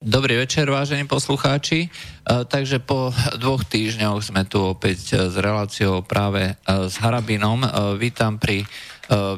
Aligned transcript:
Dobrý 0.00 0.40
večer, 0.40 0.64
vážení 0.64 1.04
poslucháči. 1.04 1.84
E, 1.84 1.88
takže 2.48 2.80
po 2.80 3.12
dvoch 3.36 3.60
týždňoch 3.68 4.32
sme 4.32 4.48
tu 4.48 4.64
opäť 4.64 5.28
s 5.28 5.36
reláciou 5.36 6.00
práve 6.00 6.56
e, 6.56 6.88
s 6.88 6.96
Harabinom. 7.04 7.60
E, 7.60 7.68
vítam 8.00 8.40
pri 8.40 8.64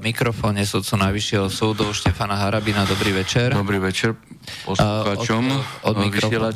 mikrofóne 0.05 0.69
sudcu 0.69 1.01
Najvyššieho 1.01 1.49
súdu 1.49 1.89
Štefana 1.97 2.37
Harabina. 2.37 2.85
Dobrý 2.85 3.17
večer. 3.17 3.57
Dobrý 3.57 3.81
večer 3.81 4.13
poslucháčom 4.67 5.63
od, 5.87 5.95
od, 5.95 6.03
mikrofónu, 6.03 6.51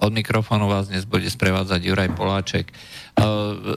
od 0.00 0.12
mikrofónu 0.12 0.68
vás 0.68 0.88
dnes 0.88 1.04
bude 1.04 1.30
sprevádzať 1.30 1.84
Juraj 1.84 2.08
Poláček. 2.16 2.72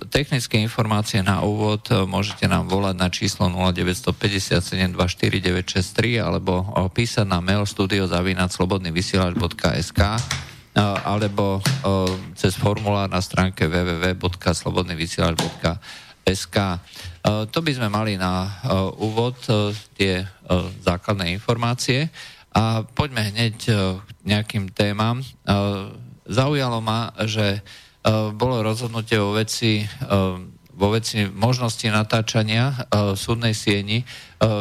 Technické 0.10 0.60
informácie 0.64 1.24
na 1.24 1.42
úvod 1.44 1.92
môžete 1.92 2.48
nám 2.48 2.68
volať 2.72 2.96
na 2.96 3.10
číslo 3.12 3.50
0957249963 3.52 6.20
alebo 6.20 6.64
písať 6.92 7.28
na 7.28 7.42
mail 7.44 7.66
studiozavinac.slobodnyvysielač.sk 7.68 10.02
alebo 10.80 11.60
cez 12.36 12.56
formulár 12.56 13.10
na 13.12 13.20
stránke 13.20 13.68
www.slobodnyvysielač.sk 13.68 16.56
to 17.24 17.60
by 17.60 17.72
sme 17.76 17.90
mali 17.92 18.16
na 18.16 18.60
úvod 19.00 19.36
tie 19.98 20.24
základné 20.82 21.36
informácie 21.36 22.08
a 22.56 22.82
poďme 22.84 23.30
hneď 23.30 23.56
k 24.00 24.20
nejakým 24.26 24.72
témam. 24.74 25.22
Zaujalo 26.30 26.80
ma, 26.82 27.14
že 27.28 27.62
bolo 28.34 28.64
rozhodnutie 28.64 29.20
o 29.20 29.36
veci 29.36 29.84
vo 30.80 30.96
veci 30.96 31.28
možnosti 31.28 31.84
natáčania 31.92 32.88
súdnej 33.20 33.52
sieni. 33.52 34.08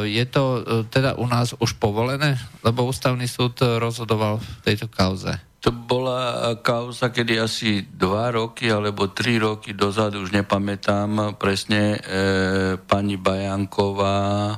Je 0.02 0.24
to 0.26 0.66
teda 0.90 1.14
u 1.14 1.30
nás 1.30 1.54
už 1.62 1.78
povolené? 1.78 2.34
Lebo 2.66 2.90
ústavný 2.90 3.30
súd 3.30 3.62
rozhodoval 3.62 4.42
v 4.42 4.48
tejto 4.66 4.90
kauze. 4.90 5.38
To 5.58 5.74
bola 5.74 6.54
kauza, 6.62 7.10
kedy 7.10 7.34
asi 7.42 7.82
dva 7.82 8.30
roky 8.30 8.70
alebo 8.70 9.10
tri 9.10 9.42
roky 9.42 9.74
dozadu, 9.74 10.22
už 10.22 10.30
nepamätám 10.30 11.34
presne, 11.34 11.98
e, 11.98 12.78
pani 12.78 13.18
Bajanková 13.18 14.54
e, 14.54 14.56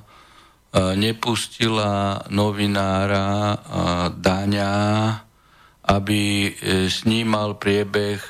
nepustila 1.00 2.20
novinára 2.28 3.26
e, 3.32 3.56
Daňa, 4.12 4.76
aby 5.88 6.52
snímal 6.86 7.56
priebeh 7.58 8.20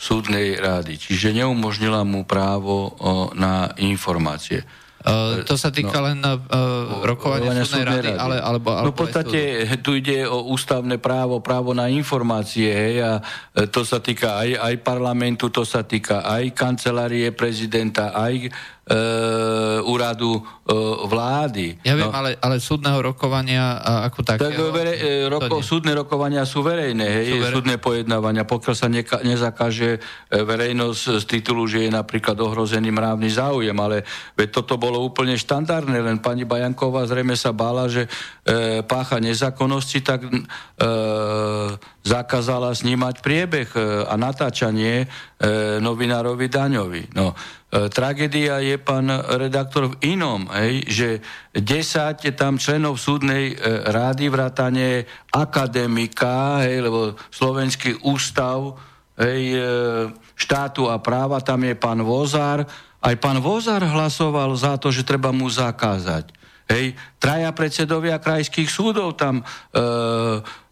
súdnej 0.00 0.56
rády. 0.56 0.96
Čiže 0.96 1.44
neumožnila 1.44 2.08
mu 2.08 2.24
právo 2.24 2.96
na 3.36 3.68
informácie. 3.76 4.64
Uh, 5.00 5.40
to 5.48 5.56
sa 5.56 5.72
týka 5.72 5.96
no, 5.96 6.12
len 6.12 6.20
uh, 6.20 6.36
rokovania 7.08 7.64
súdnej, 7.64 7.64
súdnej 7.64 7.88
rady, 7.88 8.08
rady. 8.12 8.20
Ale, 8.20 8.36
alebo, 8.36 8.68
alebo 8.68 8.84
No 8.84 8.92
v 8.92 9.00
podstate 9.00 9.40
tu 9.80 9.96
ide 9.96 10.28
o 10.28 10.52
ústavné 10.52 11.00
právo, 11.00 11.40
právo 11.40 11.72
na 11.72 11.88
informácie, 11.88 12.68
hej, 12.68 13.00
a 13.00 13.12
to 13.72 13.80
sa 13.80 14.04
týka 14.04 14.36
aj, 14.44 14.60
aj 14.60 14.74
parlamentu, 14.84 15.48
to 15.48 15.64
sa 15.64 15.88
týka 15.88 16.20
aj 16.20 16.52
kancelárie 16.52 17.32
prezidenta, 17.32 18.12
aj 18.12 18.44
e, 18.44 18.48
úradu 19.86 20.38
e, 20.38 20.42
vlády. 21.06 21.78
Ja 21.86 21.94
viem, 21.94 22.10
no. 22.10 22.14
ale, 22.14 22.34
ale 22.38 22.58
súdneho 22.58 22.98
rokovania 22.98 23.78
ako 24.10 24.20
také. 24.26 24.42
Tak 24.42 24.58
vere, 24.74 24.94
e, 24.98 25.30
roko, 25.30 25.62
súdne 25.62 25.94
rokovania 25.94 26.42
sú 26.42 26.62
verejné, 26.66 27.06
hej, 27.06 27.26
sú 27.30 27.36
verejné. 27.38 27.54
súdne 27.54 27.76
pojednávania, 27.78 28.44
pokiaľ 28.46 28.74
sa 28.74 28.88
neka, 28.90 29.22
nezakáže 29.22 29.98
e, 29.98 30.00
verejnosť 30.30 31.22
z 31.22 31.24
titulu, 31.26 31.70
že 31.70 31.86
je 31.86 31.90
napríklad 31.90 32.34
ohrozený 32.38 32.90
mravný 32.90 33.30
záujem, 33.30 33.76
ale 33.78 34.02
veď 34.34 34.48
toto 34.62 34.74
bolo 34.74 35.02
úplne 35.02 35.38
štandardné, 35.38 35.98
len 36.02 36.18
pani 36.18 36.42
Bajanková 36.42 37.06
zrejme 37.06 37.38
sa 37.38 37.54
bála, 37.54 37.86
že 37.86 38.10
e, 38.42 38.82
pácha 38.82 39.22
nezákonnosti, 39.22 39.98
tak 40.02 40.26
e, 40.26 40.30
zakázala 42.00 42.72
snímať 42.72 43.20
priebeh 43.20 43.68
e, 43.76 43.80
a 44.08 44.14
natáčanie 44.16 45.04
e, 45.04 45.06
novinárovi 45.80 46.52
Daňovi. 46.52 47.16
No, 47.16 47.32
e, 47.32 47.88
tragédia 47.88 48.60
je, 48.60 48.76
pán 48.76 49.08
redaktor, 49.40 49.96
v 49.96 50.12
inom, 50.12 50.44
hej, 50.52 50.84
že 50.84 51.08
10 51.56 52.28
je 52.28 52.32
tam 52.36 52.60
členov 52.60 53.00
súdnej 53.00 53.56
e, 53.56 53.88
rády 53.88 54.28
vrátane 54.28 55.08
akademika, 55.32 56.60
hej, 56.68 56.84
lebo 56.84 57.16
Slovenský 57.32 58.04
ústav 58.04 58.76
hej, 59.16 59.56
e, 59.56 59.60
štátu 60.36 60.92
a 60.92 61.00
práva, 61.00 61.40
tam 61.40 61.64
je 61.64 61.72
pán 61.72 62.04
Vozár. 62.04 62.68
Aj 63.00 63.16
pán 63.16 63.40
Vozár 63.40 63.80
hlasoval 63.80 64.52
za 64.60 64.76
to, 64.76 64.92
že 64.92 65.08
treba 65.08 65.32
mu 65.32 65.48
zakázať. 65.48 66.36
Hej, 66.68 66.94
traja 67.16 67.50
predsedovia 67.56 68.20
krajských 68.20 68.68
súdov 68.68 69.16
tam 69.16 69.40
e, 69.40 69.44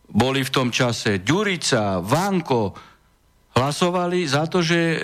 boli 0.09 0.41
v 0.45 0.53
tom 0.53 0.69
čase 0.69 1.25
Ďurica, 1.25 2.05
Vanko, 2.05 2.77
hlasovali 3.59 4.23
za 4.23 4.47
to, 4.47 4.63
že, 4.63 4.79
e, 4.79 4.97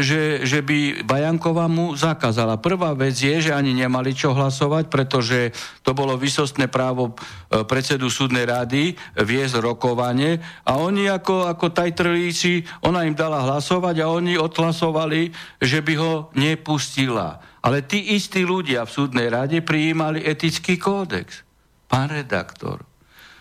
že, 0.00 0.22
že 0.48 0.64
by 0.64 1.04
Bajanková 1.04 1.68
mu 1.68 1.92
zakázala. 1.92 2.56
Prvá 2.56 2.96
vec 2.96 3.12
je, 3.20 3.36
že 3.36 3.52
ani 3.52 3.76
nemali 3.76 4.16
čo 4.16 4.32
hlasovať, 4.32 4.88
pretože 4.88 5.52
to 5.84 5.92
bolo 5.92 6.16
vysostné 6.16 6.72
právo 6.72 7.12
e, 7.12 7.62
predsedu 7.68 8.08
súdnej 8.08 8.48
rady 8.48 8.96
viesť 9.20 9.60
rokovanie 9.60 10.40
a 10.64 10.80
oni 10.80 11.12
ako, 11.12 11.52
ako 11.52 11.68
tajtrlíci, 11.68 12.64
ona 12.88 13.04
im 13.04 13.12
dala 13.12 13.44
hlasovať 13.44 14.00
a 14.00 14.10
oni 14.10 14.40
odhlasovali, 14.40 15.28
že 15.60 15.84
by 15.84 15.94
ho 16.00 16.12
nepustila. 16.32 17.44
Ale 17.60 17.84
tí 17.84 18.16
istí 18.16 18.48
ľudia 18.48 18.88
v 18.88 18.94
súdnej 18.94 19.28
rade 19.28 19.60
prijímali 19.60 20.24
etický 20.24 20.80
kódex. 20.80 21.44
Pán 21.84 22.08
redaktor, 22.08 22.88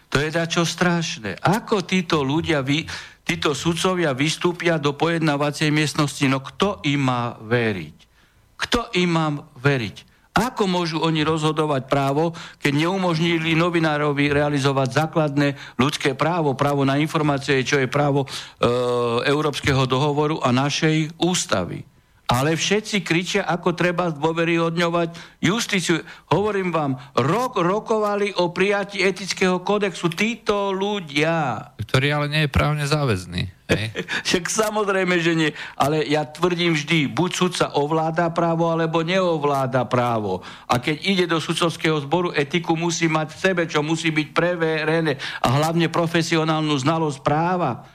to 0.07 0.23
je 0.23 0.31
dačo 0.31 0.63
strašné. 0.63 1.35
Ako 1.43 1.83
títo 1.83 2.23
ľudia, 2.23 2.63
vy, 2.63 2.87
títo 3.27 3.51
sudcovia 3.51 4.15
vystúpia 4.15 4.79
do 4.79 4.95
pojednávacej 4.95 5.67
miestnosti? 5.67 6.23
No 6.31 6.39
kto 6.39 6.79
im 6.87 7.11
má 7.11 7.35
veriť? 7.43 7.97
Kto 8.55 8.95
im 8.95 9.11
má 9.11 9.27
veriť? 9.59 10.07
Ako 10.37 10.69
môžu 10.69 11.01
oni 11.01 11.25
rozhodovať 11.25 11.89
právo, 11.89 12.29
keď 12.61 12.85
neumožnili 12.85 13.57
novinárovi 13.57 14.29
realizovať 14.29 15.03
základné 15.03 15.57
ľudské 15.81 16.13
právo, 16.13 16.53
právo 16.53 16.85
na 16.85 17.01
informácie, 17.01 17.65
čo 17.65 17.81
je 17.81 17.89
právo 17.89 18.23
e, 18.23 18.27
Európskeho 19.25 19.89
dohovoru 19.89 20.37
a 20.45 20.53
našej 20.53 21.17
ústavy? 21.17 21.81
Ale 22.27 22.59
všetci 22.59 23.07
kričia, 23.07 23.47
ako 23.47 23.71
treba 23.71 24.11
dôveryhodňovať 24.11 25.39
justíciu. 25.39 26.03
Hovorím 26.27 26.75
vám, 26.75 26.99
rok 27.15 27.55
rokovali 27.55 28.35
o 28.35 28.51
prijatí 28.51 28.99
etického 28.99 29.63
kodexu 29.63 30.11
títo 30.11 30.75
ľudia. 30.75 31.71
Ktorý 31.79 32.07
ale 32.11 32.27
nie 32.27 32.43
je 32.43 32.51
právne 32.51 32.83
záväzný. 32.83 33.47
Však 34.27 34.43
samozrejme, 34.51 35.23
že 35.23 35.39
nie. 35.39 35.49
Ale 35.79 36.03
ja 36.03 36.27
tvrdím 36.27 36.75
vždy, 36.75 37.07
buď 37.11 37.31
sudca 37.31 37.65
ovláda 37.79 38.27
právo, 38.35 38.71
alebo 38.75 39.07
neovláda 39.07 39.87
právo. 39.87 40.43
A 40.67 40.83
keď 40.83 40.97
ide 41.07 41.25
do 41.31 41.39
sudcovského 41.39 41.95
zboru, 42.03 42.35
etiku 42.35 42.75
musí 42.75 43.07
mať 43.07 43.27
v 43.31 43.39
sebe, 43.39 43.63
čo 43.71 43.79
musí 43.79 44.11
byť 44.11 44.27
preverené. 44.35 45.15
A 45.43 45.47
hlavne 45.63 45.87
profesionálnu 45.87 46.75
znalosť 46.75 47.23
práva. 47.23 47.87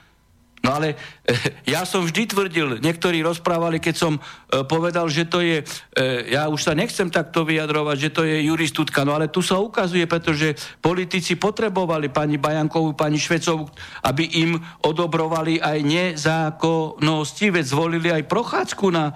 No 0.63 0.79
ale 0.79 0.95
e, 1.27 1.75
ja 1.75 1.83
som 1.83 2.07
vždy 2.07 2.31
tvrdil, 2.31 2.79
niektorí 2.79 3.19
rozprávali, 3.19 3.83
keď 3.83 3.95
som 3.99 4.13
e, 4.15 4.21
povedal, 4.63 5.11
že 5.11 5.27
to 5.27 5.43
je, 5.43 5.67
e, 5.99 6.35
ja 6.39 6.47
už 6.47 6.63
sa 6.63 6.73
nechcem 6.73 7.11
takto 7.11 7.43
vyjadrovať, 7.43 7.97
že 7.99 8.15
to 8.15 8.23
je 8.23 8.47
juristutka, 8.47 9.03
no 9.03 9.19
ale 9.19 9.27
tu 9.27 9.43
sa 9.43 9.59
ukazuje, 9.59 10.07
pretože 10.07 10.55
politici 10.79 11.35
potrebovali 11.35 12.15
pani 12.15 12.39
Bajankovú, 12.39 12.95
pani 12.95 13.19
Švecovú, 13.19 13.67
aby 14.07 14.23
im 14.39 14.63
odobrovali 14.87 15.59
aj 15.59 15.79
nezákonnosti, 15.83 17.51
veď 17.51 17.65
zvolili 17.67 18.09
aj 18.15 18.31
prochádzku 18.31 18.87
na, 18.95 19.11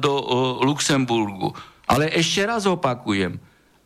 do 0.00 0.12
Luxemburgu. 0.64 1.52
Ale 1.84 2.08
ešte 2.16 2.48
raz 2.48 2.64
opakujem, 2.64 3.36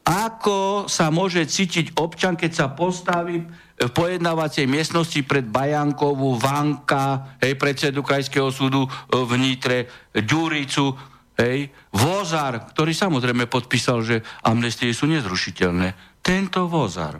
ako 0.02 0.90
sa 0.90 1.14
môže 1.14 1.46
cítiť 1.46 1.94
občan, 1.98 2.34
keď 2.34 2.50
sa 2.50 2.66
postaví 2.70 3.46
v 3.82 3.91
pojednávacej 3.91 4.70
miestnosti 4.70 5.20
pred 5.26 5.43
Bajankovú, 5.43 6.38
Vanka, 6.38 7.34
hej, 7.43 7.58
predsedu 7.58 8.06
Krajského 8.06 8.50
súdu 8.55 8.87
e, 8.87 8.90
v 9.11 9.32
Nitre, 9.38 9.79
Ďuricu, 10.14 10.94
hej, 11.43 11.67
Vozar, 11.90 12.70
ktorý 12.70 12.93
samozrejme 12.94 13.50
podpísal, 13.50 14.06
že 14.06 14.17
amnestie 14.46 14.94
sú 14.94 15.11
nezrušiteľné. 15.11 16.20
Tento 16.23 16.70
Vozar. 16.70 17.19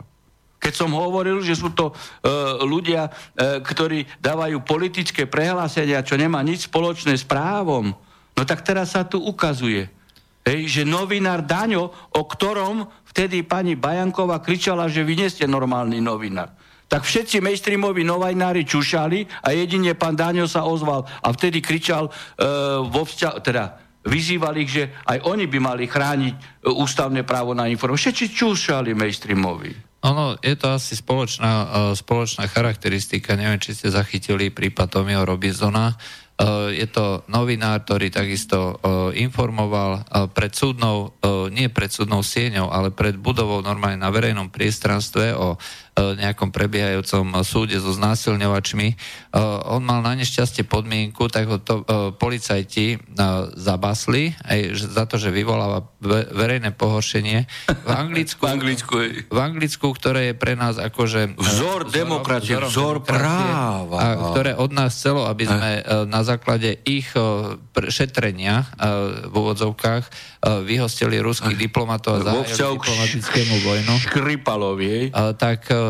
Keď 0.63 0.73
som 0.79 0.95
hovoril, 0.95 1.43
že 1.43 1.59
sú 1.59 1.75
to 1.75 1.91
e, 1.91 1.93
ľudia, 2.63 3.11
e, 3.11 3.59
ktorí 3.59 4.07
dávajú 4.23 4.63
politické 4.63 5.27
prehlásenia, 5.27 6.07
čo 6.07 6.15
nemá 6.15 6.39
nič 6.39 6.71
spoločné 6.71 7.19
s 7.19 7.27
právom, 7.27 7.91
no 8.33 8.41
tak 8.47 8.63
teraz 8.63 8.95
sa 8.95 9.03
tu 9.03 9.19
ukazuje, 9.19 9.91
hej, 10.43 10.61
že 10.67 10.81
novinár 10.83 11.43
Daňo, 11.43 12.13
o 12.13 12.21
ktorom 12.27 12.87
vtedy 13.09 13.47
pani 13.47 13.79
Bajanková 13.79 14.43
kričala, 14.43 14.91
že 14.91 15.03
vy 15.07 15.23
nie 15.23 15.29
ste 15.31 15.47
normálny 15.47 16.03
novinár. 16.03 16.53
Tak 16.91 17.09
všetci 17.09 17.41
mainstreamoví 17.41 18.05
novinári 18.05 18.67
čušali 18.67 19.41
a 19.41 19.55
jedine 19.55 19.97
pán 19.97 20.13
Dáňo 20.13 20.45
sa 20.45 20.67
ozval 20.67 21.09
a 21.25 21.27
vtedy 21.33 21.57
kričal 21.57 22.05
e, 22.05 22.11
vo 22.85 23.01
vzťa- 23.01 23.41
teda 23.41 23.81
vyzýval 24.03 24.53
ich, 24.59 24.69
že 24.69 24.83
aj 25.07 25.25
oni 25.25 25.47
by 25.47 25.57
mali 25.63 25.89
chrániť 25.89 26.35
e, 26.35 26.41
ústavné 26.69 27.23
právo 27.23 27.55
na 27.55 27.71
informáciu. 27.71 28.11
Všetci 28.11 28.25
čušali 28.35 28.91
mainstreamoví. 28.93 29.73
ono, 30.03 30.35
je 30.43 30.53
to 30.59 30.67
asi 30.75 30.99
spoločná, 30.99 31.51
uh, 31.63 31.67
spoločná 31.95 32.43
charakteristika. 32.51 33.39
Neviem, 33.39 33.63
či 33.63 33.71
ste 33.71 33.87
zachytili 33.87 34.51
prípad 34.51 34.91
Tomio 34.91 35.23
Robinsona. 35.23 35.95
Uh, 36.43 36.75
je 36.75 36.83
to 36.91 37.23
novinár, 37.31 37.87
ktorý 37.87 38.11
takisto 38.11 38.75
uh, 38.75 39.15
informoval 39.15 40.03
uh, 40.03 40.27
pred 40.27 40.51
súdnou, 40.51 41.15
nie 41.55 41.71
pred 41.71 41.87
súdnou 41.87 42.19
sieňou, 42.19 42.67
ale 42.67 42.91
pred 42.91 43.15
budovou 43.15 43.63
normálne 43.63 43.95
na 43.95 44.11
verejnom 44.11 44.51
priestranstve 44.51 45.31
o 45.31 45.55
E, 45.55 45.57
nejakom 45.93 46.49
prebiehajúcom 46.49 47.45
súde 47.45 47.77
so 47.77 47.93
znásilňovačmi. 47.93 48.87
E, 48.89 48.95
on 49.69 49.85
mal 49.85 50.01
na 50.01 50.17
nešťastie 50.17 50.65
podmienku, 50.65 51.29
tak 51.29 51.45
ho 51.45 51.61
to 51.61 51.81
e, 51.81 52.13
policajti 52.17 52.97
zabasli 53.53 54.33
aj 54.41 54.59
za 54.73 55.05
to, 55.05 55.21
že 55.21 55.29
vyvoláva 55.29 55.85
verejné 56.33 56.73
pohoršenie 56.73 57.45
v 57.69 57.91
Anglicku, 57.93 58.41
v 58.45 58.49
Anglicku, 58.49 58.95
v 59.29 59.39
Anglicku 59.39 59.87
ktoré 59.93 60.33
je 60.33 60.35
pre 60.35 60.57
nás 60.57 60.81
akože... 60.81 61.37
Vzor 61.37 61.93
demokracie, 61.93 62.57
vzor 62.57 63.05
práva. 63.05 63.97
A 64.01 64.07
ktoré 64.33 64.57
od 64.57 64.73
nás 64.73 64.97
chcelo, 64.97 65.29
aby 65.29 65.45
sme 65.45 65.71
na 66.09 66.21
základe 66.25 66.81
ich 66.89 67.13
šetrenia 67.73 68.65
v 69.29 69.33
úvodzovkách 69.33 70.03
vyhostili 70.65 71.21
ruských 71.21 71.55
diplomatov 71.55 72.19
a 72.19 72.33
zahájili 72.33 72.81
diplomatickému 72.81 73.55
vojnu. 73.63 73.93
Škripalovi. 74.09 74.95
Tak 75.37 75.82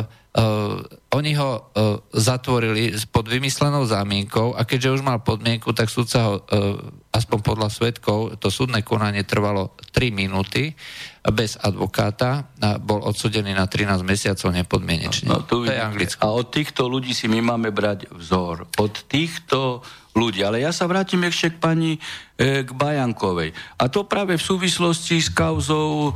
oni 1.14 1.32
ho 1.38 1.52
uh, 1.54 2.02
zatvorili 2.10 2.90
pod 3.14 3.30
vymyslenou 3.30 3.86
zámienkou 3.86 4.58
a 4.58 4.66
keďže 4.66 4.98
už 4.98 5.02
mal 5.06 5.22
podmienku, 5.22 5.70
tak 5.78 5.94
súdca 5.94 6.20
ho, 6.26 6.34
uh, 6.42 6.82
aspoň 7.14 7.40
podľa 7.46 7.70
svetkov, 7.70 8.42
to 8.42 8.50
súdne 8.50 8.82
konanie 8.82 9.22
trvalo 9.22 9.78
3 9.94 10.10
minúty 10.10 10.74
bez 11.22 11.54
advokáta 11.62 12.50
a 12.58 12.82
bol 12.82 13.06
odsudený 13.06 13.54
na 13.54 13.70
13 13.70 14.02
mesiacov 14.02 14.50
nepodmienečne. 14.50 15.30
No, 15.30 15.46
to, 15.46 15.62
to 15.62 15.70
je 15.70 15.78
Anglicko. 15.78 16.26
A 16.26 16.34
od 16.34 16.50
týchto 16.50 16.90
ľudí 16.90 17.14
si 17.14 17.30
my 17.30 17.54
máme 17.54 17.70
brať 17.70 18.10
vzor. 18.10 18.66
Od 18.82 18.94
týchto 19.06 19.86
ľudí. 20.18 20.42
Ale 20.42 20.66
ja 20.66 20.74
sa 20.74 20.90
vrátim 20.90 21.22
ešte 21.26 21.54
k 21.54 21.62
pani 21.62 21.92
e, 22.38 22.66
k 22.66 22.70
Bajankovej. 22.74 23.54
A 23.78 23.86
to 23.90 24.06
práve 24.10 24.38
v 24.38 24.44
súvislosti 24.44 25.22
s 25.22 25.30
kauzou, 25.30 26.12
e, 26.12 26.14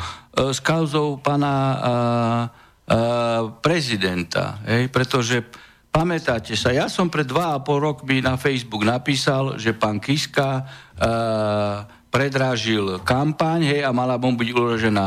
s 0.53 0.59
kauzou 0.61 1.21
pana 1.21 1.53
e, 1.53 2.66
prezidenta. 3.59 4.63
Hej? 4.63 4.87
Pretože 4.87 5.43
pamätáte 5.91 6.55
sa, 6.55 6.71
ja 6.71 6.87
som 6.87 7.11
pred 7.11 7.27
dva 7.27 7.57
a 7.57 7.63
pol 7.63 7.83
rokmi 7.83 8.23
na 8.23 8.39
Facebook 8.39 8.87
napísal, 8.87 9.59
že 9.59 9.75
pán 9.75 9.99
Kiska 9.99 10.63
uh, 10.63 11.83
predrážil 12.07 13.03
kampaň 13.03 13.75
hej, 13.75 13.81
a 13.83 13.91
mala 13.91 14.15
mu 14.15 14.31
byť 14.39 14.49
uložená 14.55 15.05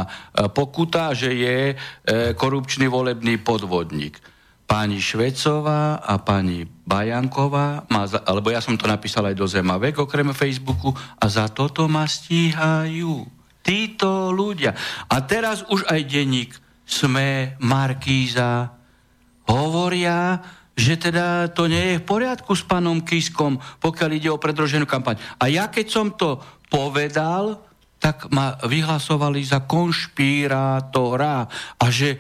pokuta, 0.53 1.17
že 1.17 1.33
je 1.33 1.59
uh, 1.73 2.37
korupčný 2.37 2.91
volebný 2.91 3.41
podvodník. 3.41 4.21
Pani 4.69 5.03
Švecová 5.03 5.99
a 5.99 6.15
pani 6.23 6.63
Bajanková, 6.63 7.91
má 7.91 8.07
za, 8.07 8.23
alebo 8.23 8.55
ja 8.55 8.63
som 8.63 8.79
to 8.79 8.87
napísal 8.87 9.27
aj 9.27 9.35
do 9.35 9.47
Zemavek, 9.49 9.99
okrem 9.99 10.31
Facebooku, 10.31 10.95
a 10.95 11.25
za 11.27 11.51
toto 11.51 11.91
ma 11.91 12.07
stíhajú. 12.07 13.27
Títo 13.67 14.31
ľudia. 14.31 14.75
A 15.11 15.23
teraz 15.27 15.67
už 15.67 15.87
aj 15.91 16.01
denník 16.07 16.55
sme, 16.91 17.55
Markíza, 17.63 18.75
hovoria, 19.47 20.43
že 20.75 20.99
teda 20.99 21.55
to 21.55 21.71
nie 21.71 21.95
je 21.95 22.01
v 22.03 22.09
poriadku 22.09 22.51
s 22.59 22.67
pánom 22.67 22.99
Kiskom, 23.07 23.63
pokiaľ 23.79 24.11
ide 24.19 24.27
o 24.35 24.43
predroženú 24.43 24.91
kampaň. 24.91 25.23
A 25.39 25.47
ja 25.47 25.71
keď 25.71 25.87
som 25.87 26.11
to 26.19 26.43
povedal, 26.67 27.63
tak 28.01 28.33
ma 28.33 28.57
vyhlasovali 28.65 29.45
za 29.45 29.69
konšpirátora 29.69 31.47
a 31.77 31.87
že 31.93 32.17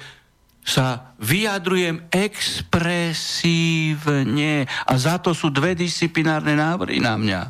sa 0.60 1.16
vyjadrujem 1.16 2.12
expresívne 2.12 3.48
a 4.68 4.92
za 5.00 5.16
to 5.24 5.32
sú 5.32 5.48
dve 5.48 5.72
disciplinárne 5.72 6.52
návrhy 6.52 7.00
na 7.00 7.16
mňa. 7.16 7.40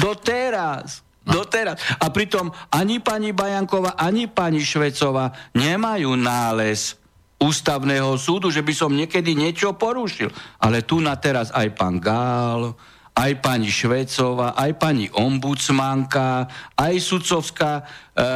Doteraz. 0.00 1.03
No. 1.24 1.40
Doteraz. 1.40 1.80
A 2.00 2.12
pritom 2.12 2.52
ani 2.68 3.00
pani 3.00 3.32
Bajanková, 3.32 3.96
ani 3.96 4.28
pani 4.28 4.60
Švecová 4.60 5.32
nemajú 5.56 6.12
nález 6.20 7.00
ústavného 7.40 8.16
súdu, 8.16 8.48
že 8.48 8.64
by 8.64 8.72
som 8.76 8.92
niekedy 8.92 9.36
niečo 9.36 9.76
porušil. 9.76 10.32
Ale 10.60 10.84
tu 10.84 11.00
na 11.00 11.16
teraz 11.16 11.48
aj 11.52 11.68
pán 11.76 11.96
Gál, 12.00 12.76
aj 13.14 13.32
pani 13.38 13.70
Švecová, 13.70 14.58
aj 14.58 14.74
pani 14.74 15.06
ombudsmanka, 15.06 16.50
aj 16.74 16.94
sudcovská, 16.98 17.86
e, 18.10 18.26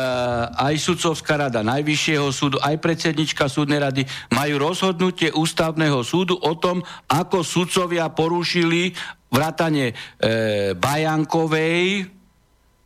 aj 0.55 0.75
sudcovská 0.79 1.35
rada 1.35 1.67
Najvyššieho 1.67 2.31
súdu, 2.31 2.63
aj 2.63 2.79
predsednička 2.79 3.51
súdnej 3.51 3.83
rady 3.83 4.07
majú 4.31 4.71
rozhodnutie 4.71 5.35
ústavného 5.35 5.99
súdu 6.07 6.39
o 6.39 6.55
tom, 6.55 6.87
ako 7.11 7.43
sudcovia 7.43 8.07
porušili 8.15 8.95
vrátane 9.35 9.93
e, 9.93 9.95
Bajankovej, 10.79 12.18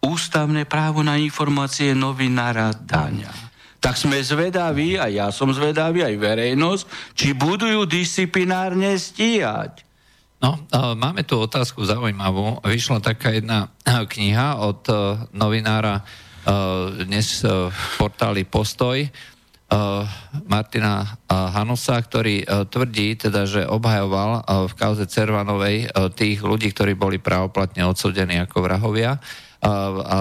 ústavné 0.02 0.66
právo 0.66 1.06
na 1.06 1.14
informácie 1.14 1.94
novinára 1.94 2.74
Daňa. 2.74 3.30
Tak 3.82 3.98
sme 3.98 4.18
zvedaví, 4.18 4.98
a 4.98 5.06
ja 5.10 5.30
som 5.30 5.50
zvedavý, 5.50 6.06
aj 6.06 6.14
verejnosť, 6.18 6.84
či 7.14 7.34
budú 7.34 7.66
ju 7.66 7.82
disciplinárne 7.86 8.94
stíhať. 8.94 9.82
No, 10.42 10.58
máme 10.98 11.22
tu 11.22 11.38
otázku 11.38 11.86
zaujímavú. 11.86 12.58
Vyšla 12.66 12.98
taká 12.98 13.30
jedna 13.30 13.70
kniha 14.12 14.58
od 14.58 14.86
novinára 15.30 16.02
dnes 17.06 17.46
v 17.46 17.82
portáli 18.02 18.42
Postoj, 18.42 19.06
Martina 20.50 21.16
Hanusa, 21.30 22.02
ktorý 22.02 22.66
tvrdí, 22.66 23.14
teda, 23.14 23.46
že 23.46 23.62
obhajoval 23.62 24.42
v 24.66 24.72
kauze 24.74 25.06
Cervanovej 25.06 25.86
tých 26.18 26.42
ľudí, 26.42 26.74
ktorí 26.74 26.98
boli 26.98 27.22
právoplatne 27.22 27.86
odsudení 27.86 28.42
ako 28.42 28.58
vrahovia 28.58 29.22
a, 29.62 29.70
a 30.02 30.18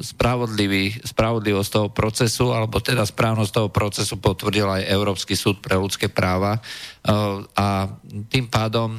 spravodlivý, 0.00 1.04
spravodlivosť 1.04 1.70
toho 1.70 1.88
procesu, 1.92 2.56
alebo 2.56 2.80
teda 2.80 3.04
správnosť 3.04 3.52
toho 3.52 3.68
procesu 3.68 4.16
potvrdil 4.16 4.64
aj 4.64 4.88
Európsky 4.88 5.36
súd 5.36 5.60
pre 5.60 5.76
ľudské 5.76 6.08
práva. 6.08 6.64
A 7.52 7.66
tým 8.32 8.48
pádom 8.48 8.96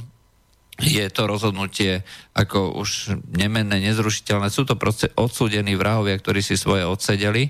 je 0.75 1.07
to 1.09 1.25
rozhodnutie 1.25 2.05
ako 2.35 2.77
už 2.77 3.17
nemenné, 3.31 3.81
nezrušiteľné. 3.81 4.53
Sú 4.53 4.67
to 4.67 4.77
proste 4.77 5.09
odsúdení 5.17 5.73
vrahovia, 5.73 6.19
ktorí 6.19 6.45
si 6.45 6.59
svoje 6.59 6.85
odsedeli 6.85 7.49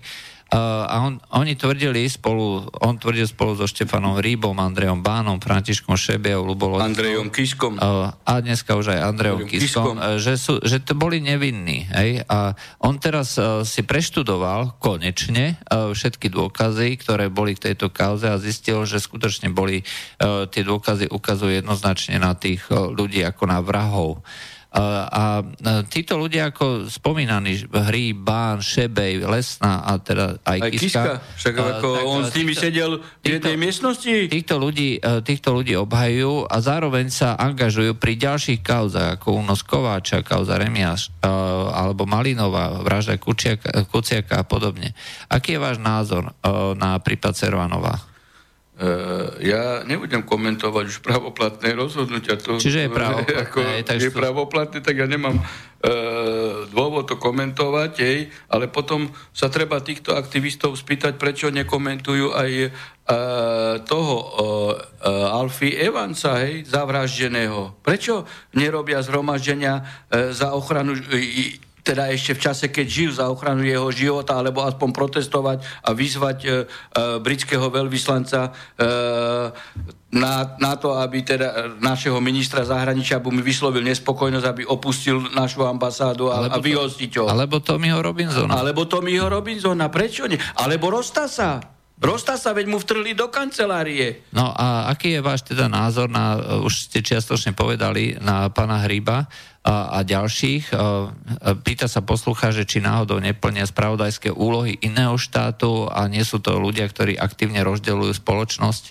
a 0.53 0.95
on, 1.01 1.18
oni 1.33 1.57
tvrdili 1.57 2.06
spolu, 2.06 2.69
on 2.86 3.01
tvrdil 3.01 3.25
spolu 3.25 3.57
so 3.57 3.65
Štefanom 3.65 4.21
Rýbom, 4.21 4.53
Andrejom 4.62 5.01
Bánom, 5.01 5.42
Františkom 5.42 5.97
Šebiou, 5.97 6.45
Lubolo... 6.45 6.77
Andrejom 6.77 7.33
Kiskom. 7.33 7.81
A 7.81 8.34
dneska 8.46 8.77
už 8.77 8.93
aj 8.93 9.00
Andrejom 9.10 9.50
Kiskom, 9.50 9.96
Kiskom. 9.96 9.96
E, 9.98 10.22
že, 10.22 10.34
sú, 10.38 10.62
že 10.62 10.77
to 10.86 10.93
boli 10.93 11.17
nevinní. 11.17 11.89
Hej? 11.89 12.29
A 12.29 12.53
on 12.77 13.01
teraz 13.01 13.41
uh, 13.41 13.65
si 13.65 13.81
preštudoval 13.81 14.77
konečne 14.77 15.58
uh, 15.65 15.89
všetky 15.89 16.29
dôkazy, 16.29 16.93
ktoré 17.01 17.34
boli 17.34 17.58
k 17.58 17.74
tejto 17.74 17.89
kauze 17.89 18.29
a 18.29 18.38
zistil, 18.38 18.86
že 18.86 19.01
skutočne 19.01 19.50
boli, 19.50 19.81
uh, 19.81 20.46
tie 20.46 20.62
dôkazy 20.62 21.10
ukazujú 21.10 21.58
jednoznačne 21.58 22.22
na 22.22 22.38
tých 22.38 22.69
ľudí 22.69 23.25
ako 23.25 23.43
na 23.50 23.60
vrahov. 23.65 24.22
A, 24.75 25.39
títo 25.88 26.20
ľudia, 26.20 26.51
ako 26.51 26.91
spomínaní, 26.91 27.63
Hry, 27.72 28.12
Bán, 28.12 28.60
Šebej, 28.60 29.24
Lesná 29.24 29.88
a 29.88 29.96
teda 30.03 30.36
aj, 30.44 30.60
aj 30.67 30.72
Kiska. 30.75 30.84
Kiska 30.84 31.12
však 31.39 31.55
ako 31.55 31.88
tak, 31.96 32.03
on 32.03 32.22
s 32.27 32.36
nimi 32.36 32.51
týchto, 32.51 32.63
sedel 32.67 32.91
v 33.24 33.39
jednej 33.39 33.55
miestnosti. 33.55 34.13
Týchto 34.27 34.60
ľudí, 34.60 35.00
týchto 35.24 35.55
ľudí 35.55 35.79
obhajujú 35.79 36.51
a 36.51 36.55
zároveň 36.60 37.08
sa 37.08 37.39
angažujú 37.39 37.96
pri 37.96 38.20
ďalších 38.20 38.60
kauzách, 38.60 39.15
ako 39.15 39.39
únos 39.39 39.63
Kováča, 39.63 40.27
kauza 40.27 40.60
Remiaš, 40.60 41.08
alebo 41.72 42.03
Malinová, 42.03 42.84
vražda 42.84 43.15
Kuciaka, 43.15 43.88
Kuciaka 43.88 44.44
a 44.44 44.46
podobne. 44.46 44.91
Aký 45.32 45.55
je 45.55 45.63
váš 45.63 45.79
názor 45.79 46.36
na 46.75 47.00
prípad 47.00 47.32
Servanova? 47.32 47.96
Uh, 48.75 49.32
ja 49.39 49.88
nebudem 49.88 50.20
komentovať 50.20 50.91
už 50.91 51.00
pravoplatné 51.00 51.72
rozhodnutia. 51.79 52.36
To, 52.36 52.60
Čiže 52.60 52.86
je 52.86 52.89
pravoplatné. 52.91 53.39
Ako, 53.48 53.60
tak 53.88 54.03
je 54.03 54.12
to... 54.12 54.20
pravoplatné, 54.20 54.77
tak 54.84 55.00
ja 55.00 55.08
nemám 55.08 55.39
uh, 55.39 56.67
dôvod 56.75 57.08
to 57.08 57.15
komentovať, 57.15 57.91
jej, 57.96 58.27
ale 58.51 58.67
potom 58.67 59.15
sa 59.32 59.48
treba 59.48 59.79
týchto 59.79 60.12
aktivistov 60.20 60.75
spýtať, 60.75 61.15
prečo 61.15 61.48
nekomentujú 61.55 62.36
aj 62.36 62.51
uh, 62.67 62.72
toho 63.88 64.15
uh, 64.20 65.39
Alfie 65.39 65.79
Evansa, 65.79 66.44
hej, 66.44 66.67
zavraždeného. 66.67 67.79
Prečo 67.79 68.27
nerobia 68.60 69.00
zhromaždenia 69.00 69.88
uh, 69.88 70.36
za 70.36 70.51
ochranu 70.51 71.00
uh, 71.00 71.63
teda 71.86 72.10
ešte 72.10 72.34
v 72.34 72.44
čase, 72.50 72.65
keď 72.74 72.88
žil 72.89 73.12
za 73.13 73.30
ochranu 73.30 73.62
jeho 73.62 73.86
života, 73.94 74.42
alebo 74.42 74.65
aspoň 74.65 74.89
protestovať 74.89 75.62
a 75.86 75.94
vyzvať 75.94 76.38
e, 76.42 76.48
e, 76.50 76.54
britského 77.22 77.70
veľvyslanca 77.70 78.50
e, 78.50 78.51
na, 80.15 80.34
na 80.58 80.74
to, 80.82 80.98
aby 80.98 81.22
teda 81.22 81.77
našeho 81.77 82.18
ministra 82.18 82.65
zahraničia, 82.65 83.22
mi 83.30 83.46
vyslovil 83.46 83.86
nespokojnosť, 83.86 84.48
aby 84.50 84.63
opustil 84.65 85.30
našu 85.38 85.62
ambasádu 85.62 86.34
a, 86.34 86.50
alebo 86.50 86.58
a 86.58 86.65
vyhostiť 86.65 87.12
ho. 87.22 87.25
Alebo 87.30 87.62
Tommyho 87.62 88.01
Robinsona. 88.01 88.58
Alebo 88.58 88.89
Tommyho 88.89 89.30
Robinsona, 89.30 89.92
prečo 89.94 90.25
nie? 90.25 90.42
Alebo 90.58 90.89
Rostasa. 90.89 91.62
Rosta 91.96 92.36
sa, 92.36 92.51
veď 92.51 92.68
mu 92.68 92.75
vtrhli 92.75 93.15
do 93.15 93.32
kancelárie. 93.32 94.27
No 94.36 94.51
a 94.51 94.92
aký 94.92 95.15
je 95.15 95.22
váš 95.24 95.48
teda 95.48 95.72
názor 95.72 96.12
na, 96.12 96.60
už 96.60 96.92
ste 96.92 97.00
čiastočne 97.00 97.56
povedali, 97.56 98.20
na 98.20 98.51
pána 98.51 98.84
Hríba 98.84 99.32
a, 99.65 100.05
ďalších? 100.05 100.69
Pýta 101.65 101.89
sa 101.89 102.05
poslucha, 102.05 102.53
že 102.53 102.69
či 102.69 102.86
náhodou 102.86 103.17
neplnia 103.17 103.65
spravodajské 103.65 104.29
úlohy 104.29 104.77
iného 104.77 105.17
štátu 105.17 105.89
a 105.89 106.05
nie 106.05 106.22
sú 106.22 106.38
to 106.38 106.62
ľudia, 106.62 106.86
ktorí 106.86 107.17
aktívne 107.17 107.65
rozdeľujú 107.65 108.13
spoločnosť? 108.13 108.84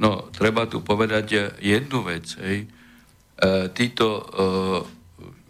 No, 0.00 0.32
treba 0.32 0.64
tu 0.64 0.80
povedať 0.80 1.54
jednu 1.60 2.02
vec. 2.02 2.40
Hej. 2.40 2.66
E, 2.66 2.66
títo 3.76 4.06
e, 4.18 4.22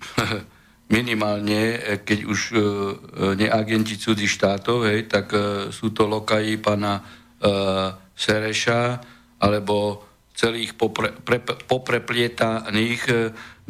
minimálne, 0.93 1.81
e, 1.81 1.99
keď 2.05 2.19
už 2.29 2.41
e, 2.53 2.55
e, 2.55 2.61
neagenti 3.39 3.97
cudzích 3.97 4.31
štátov, 4.31 4.85
hej, 4.91 5.09
tak 5.09 5.33
sú 5.73 5.91
to 5.91 6.07
lokaji 6.07 6.61
pána 6.61 7.03
Sereša 8.15 9.03
alebo 9.43 10.01
celých 10.35 10.75
popre, 10.75 11.15
pre, 11.15 11.39
popreplietaných 11.43 13.03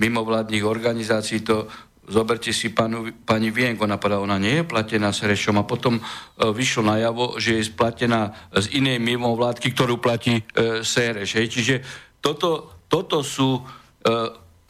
mimovládnych 0.00 0.64
organizácií. 0.64 1.44
To 1.44 1.68
zoberte 2.08 2.52
si 2.56 2.72
panu, 2.72 3.12
pani 3.24 3.52
Vienk, 3.52 3.80
ona 3.80 4.00
povedala, 4.00 4.24
ona 4.24 4.38
nie 4.40 4.60
je 4.60 4.68
platená 4.68 5.12
Serešom 5.12 5.60
a 5.60 5.68
potom 5.68 6.00
vyšlo 6.40 6.88
najavo, 6.88 7.36
že 7.36 7.60
je 7.60 7.68
splatená 7.68 8.32
z 8.52 8.80
inej 8.80 9.00
mimovládky, 9.00 9.72
ktorú 9.72 10.00
platí 10.00 10.40
Sereš. 10.84 11.36
Hej. 11.36 11.46
Čiže 11.52 11.74
toto, 12.20 12.80
toto 12.88 13.20
sú 13.20 13.60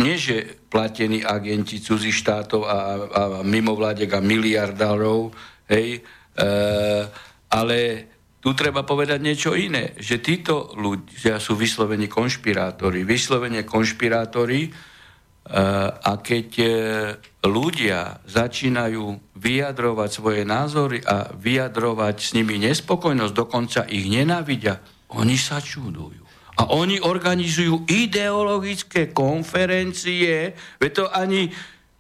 nie 0.02 0.16
že 0.18 0.66
platení 0.66 1.22
agenti 1.22 1.78
cudzích 1.78 2.14
štátov 2.18 2.66
a, 2.66 2.74
a 2.74 2.78
mimovládek 3.46 4.18
a 4.18 4.20
miliardárov, 4.20 5.30
hej, 5.70 6.02
e, 6.34 6.46
ale 7.46 7.78
tu 8.44 8.52
treba 8.52 8.84
povedať 8.84 9.24
niečo 9.24 9.56
iné, 9.56 9.96
že 9.96 10.20
títo 10.20 10.76
ľudia 10.76 11.40
sú 11.40 11.56
vyslovene 11.56 12.12
konšpirátori. 12.12 13.00
Vyslovene 13.00 13.64
konšpirátori 13.64 14.68
e, 14.68 14.70
a 15.88 16.12
keď 16.20 16.48
e, 16.60 16.68
ľudia 17.40 18.20
začínajú 18.28 19.32
vyjadrovať 19.40 20.10
svoje 20.12 20.44
názory 20.44 21.00
a 21.08 21.32
vyjadrovať 21.32 22.16
s 22.20 22.30
nimi 22.36 22.60
nespokojnosť, 22.60 23.32
dokonca 23.32 23.88
ich 23.88 24.12
nenávidia, 24.12 24.76
oni 25.16 25.40
sa 25.40 25.64
čudujú. 25.64 26.20
A 26.60 26.68
oni 26.68 27.00
organizujú 27.00 27.88
ideologické 27.88 29.08
konferencie, 29.08 30.52
veď 30.76 30.90
to 30.92 31.04
ani 31.08 31.48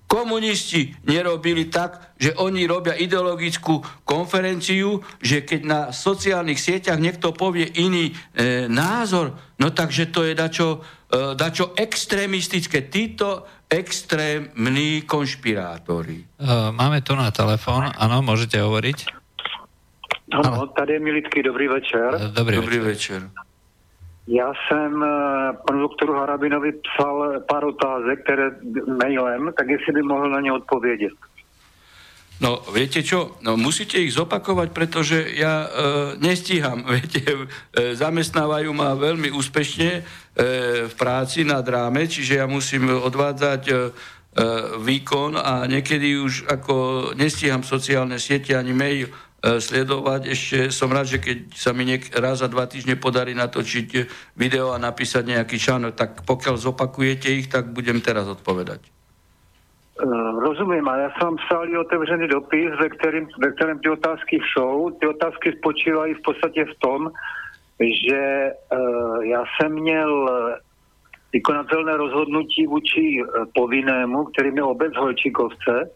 komunisti 0.06 0.94
nerobili 1.08 1.66
tak, 1.72 2.14
že 2.20 2.36
oni 2.36 2.68
robia 2.68 2.94
ideologickú 2.94 3.82
konferenciu, 4.06 5.02
že 5.18 5.42
keď 5.42 5.60
na 5.64 5.80
sociálnych 5.90 6.60
sieťach 6.60 7.00
niekto 7.00 7.34
povie 7.34 7.66
iný 7.80 8.12
e, 8.12 8.70
názor, 8.70 9.34
no 9.58 9.68
takže 9.74 10.14
to 10.14 10.22
je 10.28 10.32
dačo, 10.36 10.84
e, 11.10 11.34
dačo 11.34 11.74
extrémistické. 11.74 12.86
Títo 12.86 13.48
extrémni 13.66 15.02
konšpirátori. 15.02 16.22
E, 16.22 16.46
máme 16.70 17.02
tu 17.02 17.18
na 17.18 17.34
telefón, 17.34 17.90
áno, 17.90 18.22
môžete 18.22 18.60
hovoriť. 18.62 18.98
Ano, 20.34 20.66
tady 20.66 20.92
je 20.92 21.00
Militky, 21.00 21.42
dobrý 21.42 21.68
večer. 21.68 22.14
E, 22.14 22.28
dobrý, 22.32 22.56
dobrý 22.56 22.78
večer. 22.78 23.28
večer. 23.28 23.53
Já 24.26 24.52
jsem 24.54 25.04
eh, 25.04 25.52
panu 25.66 25.80
doktoru 25.80 26.12
Harabinovi 26.12 26.72
psal 26.72 27.40
pár 27.48 27.64
otázek, 27.64 28.24
které 28.24 28.50
mailem, 29.02 29.52
tak 29.58 29.68
jestli 29.68 29.92
by 29.92 30.02
mohl 30.02 30.30
na 30.30 30.40
ně 30.40 30.52
odpovědět. 30.52 31.12
No, 32.42 32.58
viete 32.74 32.98
čo? 33.06 33.38
No, 33.46 33.54
musíte 33.54 34.02
ich 34.02 34.10
zopakovať, 34.10 34.74
pretože 34.74 35.22
ja 35.38 35.64
e, 35.64 35.68
nestíham. 36.18 36.82
Viete, 36.98 37.22
e, 37.22 37.46
zamestnávajú 37.94 38.74
ma 38.74 38.98
veľmi 38.98 39.30
úspešne 39.30 39.90
e, 39.94 40.02
v 40.90 40.94
práci 40.98 41.46
nad 41.46 41.62
ráme, 41.62 42.10
čiže 42.10 42.42
ja 42.42 42.46
musím 42.50 42.90
odvádzať 42.90 43.62
e, 43.70 43.74
výkon 44.82 45.38
a 45.38 45.62
niekedy 45.70 46.18
už 46.18 46.50
ako 46.50 46.74
nestíham 47.14 47.62
sociálne 47.62 48.18
siete 48.18 48.58
ani 48.58 48.74
mail 48.74 49.06
E, 49.06 49.14
sledovať. 49.44 50.32
Ešte 50.32 50.58
som 50.72 50.88
rád, 50.88 51.12
že 51.12 51.18
keď 51.20 51.52
sa 51.52 51.76
mi 51.76 51.84
niek- 51.84 52.08
raz 52.16 52.40
za 52.40 52.48
dva 52.48 52.64
týždne 52.64 52.96
podarí 52.96 53.36
natočiť 53.36 53.88
video 54.40 54.72
a 54.72 54.80
napísať 54.80 55.36
nejaký 55.36 55.60
článok, 55.60 55.92
tak 55.92 56.10
pokiaľ 56.24 56.56
zopakujete 56.56 57.28
ich, 57.28 57.52
tak 57.52 57.68
budem 57.76 58.00
teraz 58.00 58.24
odpovedať. 58.24 58.80
Uh, 59.94 60.40
rozumím, 60.42 60.88
a 60.88 60.96
já 60.96 61.10
jsem 61.10 61.36
psal 61.36 61.68
i 61.68 61.78
otevřený 61.78 62.28
dopis, 62.28 62.70
ve 62.80 62.88
kterém, 62.88 63.28
ve 63.38 63.52
kterém 63.52 63.78
ty 63.78 63.88
otázky 63.90 64.40
jsou. 64.42 64.90
Ty 65.00 65.06
otázky 65.06 65.54
spočívají 65.58 66.14
v 66.14 66.22
podstatě 66.22 66.64
v 66.64 66.78
tom, 66.78 67.10
že 67.78 68.50
uh, 68.72 69.22
já 69.22 69.44
jsem 69.44 69.72
měl 69.72 70.10
vykonatelné 71.32 71.96
rozhodnutí 71.96 72.66
vůči 72.66 73.22
povinnému, 73.54 74.24
kterým 74.24 74.56
je 74.56 74.62
obec 74.62 74.92
Holčikovce, 74.96 75.90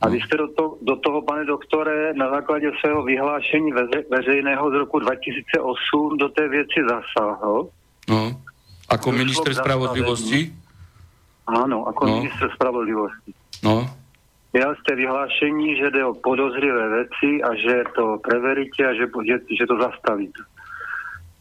a 0.00 0.08
vy 0.08 0.20
jste 0.20 0.36
do, 0.36 0.48
to, 0.48 0.76
do 0.82 0.96
toho, 0.96 1.22
pane 1.22 1.44
doktore, 1.44 2.14
na 2.14 2.30
základě 2.30 2.70
svého 2.80 3.02
vyhlášení 3.02 3.72
veře, 3.72 4.04
veřejného 4.10 4.70
z 4.70 4.74
roku 4.74 4.98
2008 4.98 6.18
do 6.18 6.28
té 6.28 6.48
věci 6.48 6.80
zasáhl. 6.88 7.68
No, 8.08 8.40
ako 8.88 9.12
minister 9.12 9.54
spravodlivosti? 9.54 10.54
Áno, 11.46 11.86
ako 11.90 12.06
no. 12.06 12.12
minister 12.22 12.50
spravodlivosti. 12.54 13.34
No. 13.64 13.90
Měl 14.52 14.74
jste 14.74 14.94
vyhlášení, 14.94 15.76
že 15.76 15.90
jde 15.90 16.04
o 16.04 16.14
podozrivé 16.14 16.88
věci 16.88 17.42
a 17.42 17.54
že 17.54 17.82
to 17.94 18.18
preveríte 18.22 18.86
a 18.86 18.92
že, 18.94 19.06
že, 19.26 19.36
že 19.58 19.66
to 19.66 19.76
zastavíte. 19.82 20.42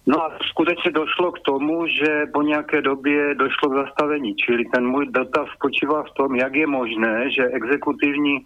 No 0.07 0.23
a 0.23 0.37
skutečně 0.49 0.91
došlo 0.91 1.31
k 1.31 1.39
tomu, 1.39 1.87
že 1.87 2.25
po 2.33 2.41
nějaké 2.41 2.81
době 2.81 3.35
došlo 3.35 3.69
k 3.69 3.73
zastavení. 3.73 4.35
Čili 4.35 4.65
ten 4.65 4.87
můj 4.87 5.07
dotaz 5.11 5.47
spočívá 5.55 6.03
v 6.03 6.11
tom, 6.11 6.35
jak 6.35 6.55
je 6.55 6.67
možné, 6.67 7.31
že 7.31 7.43
exekutivní 7.43 8.37
e, 8.37 8.43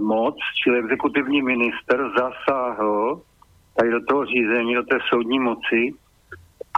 moc, 0.00 0.36
čili 0.62 0.78
exekutivní 0.78 1.42
minister 1.42 2.10
zasáhl 2.18 3.22
tady 3.76 3.90
do 3.90 4.00
toho 4.08 4.26
řízení, 4.26 4.74
do 4.74 4.82
té 4.82 4.98
soudní 5.08 5.38
moci 5.38 5.94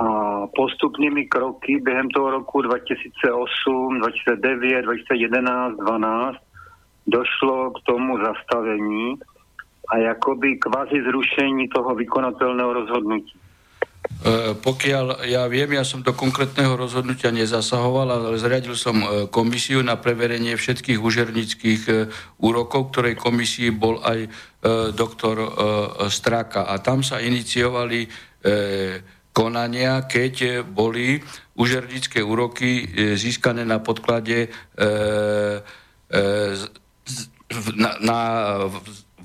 a 0.05 0.07
postupnými 0.47 1.27
kroky 1.27 1.81
během 1.81 2.09
toho 2.11 2.31
roku 2.31 2.63
2008, 2.63 3.99
2009, 3.99 4.83
2011, 4.83 5.77
2012 5.77 6.37
došlo 7.07 7.71
k 7.71 7.81
tomu 7.87 8.19
zastavení 8.25 9.15
a 9.89 9.97
jakoby 9.97 10.57
kvazi 10.57 11.03
zrušení 11.03 11.69
toho 11.69 11.95
vykonatelného 11.95 12.73
rozhodnutí. 12.73 13.39
E, 14.27 14.59
pokiaľ 14.59 15.23
ja 15.31 15.47
viem, 15.47 15.79
ja 15.79 15.87
som 15.87 16.03
do 16.03 16.11
konkrétneho 16.11 16.75
rozhodnutia 16.75 17.31
nezasahoval, 17.31 18.11
ale 18.11 18.41
zriadil 18.43 18.75
som 18.75 18.99
e, 18.99 19.07
komisiu 19.31 19.87
na 19.87 19.95
preverenie 19.95 20.59
všetkých 20.59 20.99
užernických 20.99 21.83
e, 21.87 21.93
úrokov, 22.43 22.91
ktorej 22.91 23.15
komisii 23.15 23.71
bol 23.71 24.03
aj 24.03 24.27
doktor 24.99 25.39
Straka. 26.11 26.67
A 26.67 26.83
tam 26.83 27.07
sa 27.07 27.23
iniciovali 27.23 28.11
konania, 29.31 30.03
keď 30.11 30.67
boli 30.67 31.23
užernické 31.55 32.19
úroky 32.19 32.83
získané 33.15 33.63
na 33.63 33.79
podklade 33.79 34.51
na, 37.79 37.91
na, 38.03 38.19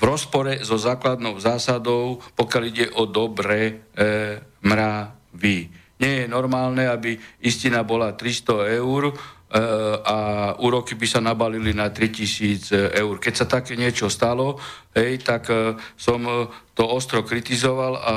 v 0.02 0.04
rozpore 0.04 0.58
so 0.66 0.82
základnou 0.82 1.38
zásadou, 1.38 2.18
pokiaľ 2.34 2.64
ide 2.66 2.86
o 2.98 3.06
dobré 3.06 3.86
e, 3.94 4.42
mravy. 4.66 5.70
Nie 6.02 6.26
je 6.26 6.34
normálne, 6.34 6.90
aby 6.90 7.14
istina 7.46 7.86
bola 7.86 8.18
300 8.18 8.82
eur 8.82 9.14
e, 9.14 9.14
a 10.02 10.18
úroky 10.58 10.98
by 10.98 11.06
sa 11.06 11.22
nabalili 11.22 11.78
na 11.78 11.94
3000 11.94 12.98
eur. 12.98 13.16
Keď 13.22 13.34
sa 13.38 13.46
také 13.46 13.78
niečo 13.78 14.10
stalo, 14.10 14.58
hej, 14.98 15.22
tak 15.22 15.54
e, 15.54 15.78
som 15.94 16.26
to 16.74 16.82
ostro 16.82 17.22
kritizoval 17.22 17.94
a 18.02 18.16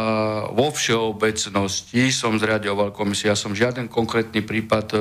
vo 0.57 0.73
všeobecnosti 0.73 2.09
som 2.09 2.41
zriadoval 2.41 2.97
komisiu. 2.97 3.29
Ja 3.29 3.37
som 3.37 3.53
žiaden 3.53 3.93
konkrétny 3.93 4.41
prípad 4.41 4.87
e, 4.97 5.01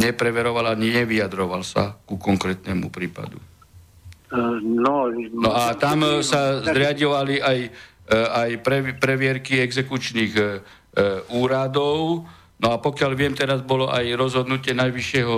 nepreveroval 0.00 0.72
ani 0.72 1.04
nevyjadroval 1.04 1.60
sa 1.60 2.00
ku 2.08 2.16
konkrétnemu 2.16 2.88
prípadu. 2.88 3.53
No, 4.34 5.08
no 5.12 5.50
a 5.54 5.74
tam 5.78 6.22
sa 6.26 6.58
zriadovali 6.64 7.38
aj 7.38 7.58
E, 8.04 8.12
aj 8.20 8.60
previerky 9.00 9.64
exekučných 9.64 10.32
e, 10.36 10.44
e, 10.44 10.48
úradov. 11.32 12.28
No 12.60 12.66
a 12.68 12.76
pokiaľ 12.76 13.16
viem, 13.16 13.32
teraz 13.32 13.64
bolo 13.64 13.88
aj 13.88 14.04
rozhodnutie 14.12 14.76
Najvyššieho 14.76 15.36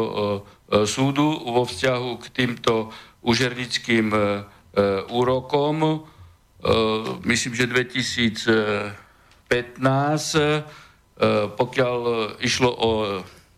súdu 0.84 1.26
vo 1.46 1.62
vzťahu 1.64 2.10
k 2.22 2.26
týmto 2.28 2.92
užernickým 3.24 4.12
úrokom. 5.10 6.06
Myslím, 7.24 7.52
že 7.56 7.72
2015, 7.72 9.50
pokiaľ 11.56 11.98
išlo 12.44 12.70
o 12.70 12.90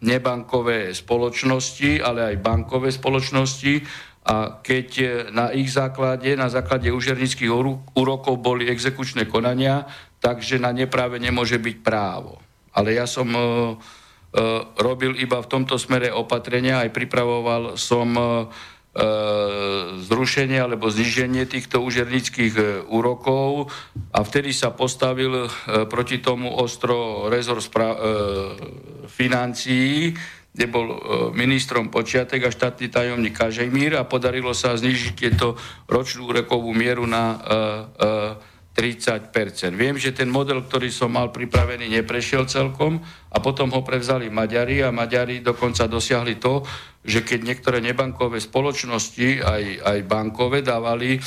nebankové 0.06 0.94
spoločnosti, 0.94 1.98
ale 1.98 2.30
aj 2.32 2.36
bankové 2.38 2.94
spoločnosti, 2.94 3.82
a 4.28 4.60
keď 4.60 4.88
na 5.32 5.48
ich 5.56 5.72
základe, 5.72 6.36
na 6.36 6.52
základe 6.52 6.92
užernických 6.92 7.48
úrokov 7.96 8.36
boli 8.36 8.68
exekučné 8.68 9.24
konania, 9.24 9.88
takže 10.20 10.60
na 10.60 10.68
nepráve 10.68 11.16
nemôže 11.16 11.56
byť 11.56 11.76
právo. 11.80 12.36
Ale 12.76 12.92
ja 12.92 13.08
som 13.08 13.24
uh, 13.32 13.40
uh, 13.40 14.60
robil 14.76 15.16
iba 15.16 15.40
v 15.40 15.48
tomto 15.48 15.80
smere 15.80 16.12
opatrenia, 16.12 16.84
aj 16.84 16.92
pripravoval 16.92 17.80
som 17.80 18.12
uh, 18.12 18.52
zrušenie 20.10 20.58
alebo 20.58 20.90
zniženie 20.90 21.46
týchto 21.46 21.78
užernických 21.86 22.82
úrokov 22.90 23.70
a 24.10 24.26
vtedy 24.26 24.50
sa 24.50 24.74
postavil 24.74 25.46
proti 25.86 26.18
tomu 26.18 26.50
ostro 26.50 27.30
rezor 27.30 27.62
spra- 27.62 27.94
financií, 29.06 30.18
kde 30.52 30.66
bol 30.66 30.88
ministrom 31.36 31.92
Počiatek 31.92 32.48
a 32.48 32.54
štátny 32.54 32.90
tajomník 32.90 33.36
Kažemír 33.36 33.94
a 33.94 34.08
podarilo 34.08 34.50
sa 34.56 34.74
znižiť 34.74 35.14
tieto 35.14 35.54
ročnú 35.86 36.26
úrokovú 36.26 36.74
mieru 36.74 37.06
na 37.06 37.38
30% 38.78 39.74
Viem, 39.74 39.98
že 39.98 40.14
ten 40.14 40.30
model, 40.30 40.62
ktorý 40.62 40.86
som 40.94 41.10
mal 41.10 41.34
pripravený, 41.34 41.90
neprešiel 41.98 42.46
celkom 42.46 43.02
a 43.34 43.36
potom 43.42 43.74
ho 43.74 43.82
prevzali 43.82 44.30
Maďari 44.30 44.86
a 44.86 44.94
Maďari 44.94 45.42
dokonca 45.42 45.90
dosiahli 45.90 46.38
to, 46.38 46.62
že 47.02 47.26
keď 47.26 47.40
niektoré 47.42 47.82
nebankové 47.82 48.38
spoločnosti, 48.38 49.42
aj, 49.42 49.64
aj 49.82 49.98
bankové, 50.06 50.62
dávali 50.62 51.18
e, 51.18 51.20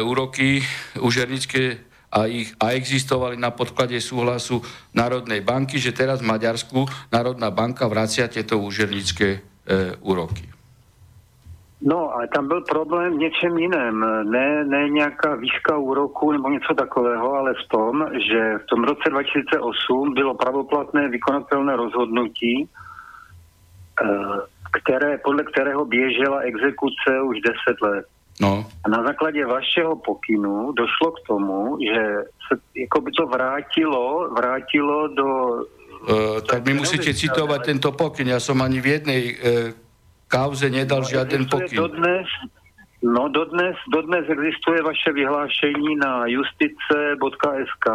úroky 0.00 0.64
užernické 0.96 1.92
a, 2.14 2.30
ich, 2.30 2.54
a 2.62 2.70
existovali 2.78 3.34
na 3.34 3.50
podklade 3.50 3.98
súhlasu 3.98 4.62
Národnej 4.94 5.42
banky, 5.42 5.82
že 5.82 5.90
teraz 5.90 6.22
Maďarsku 6.22 6.86
Národná 7.10 7.50
banka 7.50 7.90
vracia 7.90 8.30
tieto 8.30 8.62
užernické 8.62 9.42
e, 9.66 9.98
úroky. 9.98 10.54
No 11.84 12.16
a 12.16 12.26
tam 12.26 12.48
byl 12.48 12.60
problém 12.60 13.12
v 13.12 13.18
něčem 13.28 13.58
jiném. 13.58 14.00
Ne, 14.30 14.64
ne 14.64 14.88
nějaká 14.88 15.34
výška 15.34 15.76
úroku 15.76 16.32
nebo 16.32 16.48
něco 16.48 16.74
takového, 16.74 17.32
ale 17.34 17.54
v 17.54 17.68
tom, 17.68 18.06
že 18.30 18.58
v 18.58 18.66
tom 18.66 18.84
roce 18.84 19.10
2008 19.10 20.14
bylo 20.14 20.34
pravoplatné 20.34 21.08
vykonatelné 21.08 21.76
rozhodnutí, 21.76 22.68
eh, 24.02 24.06
které, 24.80 25.18
podle 25.18 25.44
kterého 25.44 25.84
běžela 25.84 26.38
exekuce 26.38 27.22
už 27.22 27.40
10 27.40 27.80
let. 27.82 28.06
No. 28.40 28.66
A 28.84 28.88
na 28.88 29.02
základě 29.02 29.46
vašeho 29.46 29.96
pokynu 29.96 30.72
došlo 30.72 31.10
k 31.12 31.20
tomu, 31.26 31.78
že 31.78 32.02
se 32.48 32.60
jako 32.76 33.00
by 33.00 33.10
to 33.10 33.26
vrátilo, 33.26 34.30
vrátilo 34.34 35.08
do... 35.08 35.26
Uh, 36.04 36.40
tak 36.40 36.66
mi 36.66 36.74
musíte 36.74 37.14
citovať 37.14 37.60
tento 37.64 37.88
pokyn. 37.96 38.28
Ja 38.28 38.36
som 38.36 38.60
ani 38.60 38.76
v 38.76 38.86
jednej 39.00 39.22
uh, 39.32 39.36
kauze 40.28 40.68
nedal 40.68 41.00
no, 41.00 41.08
žiaden 41.08 41.48
pokyn. 41.48 41.80
Dodnes, 41.80 42.28
no 43.00 43.32
dodnes, 43.32 43.78
dodnes 43.88 44.28
existuje 44.28 44.82
vaše 44.84 45.12
vyhlášení 45.16 45.96
na 45.96 46.28
justice.sk, 46.28 47.86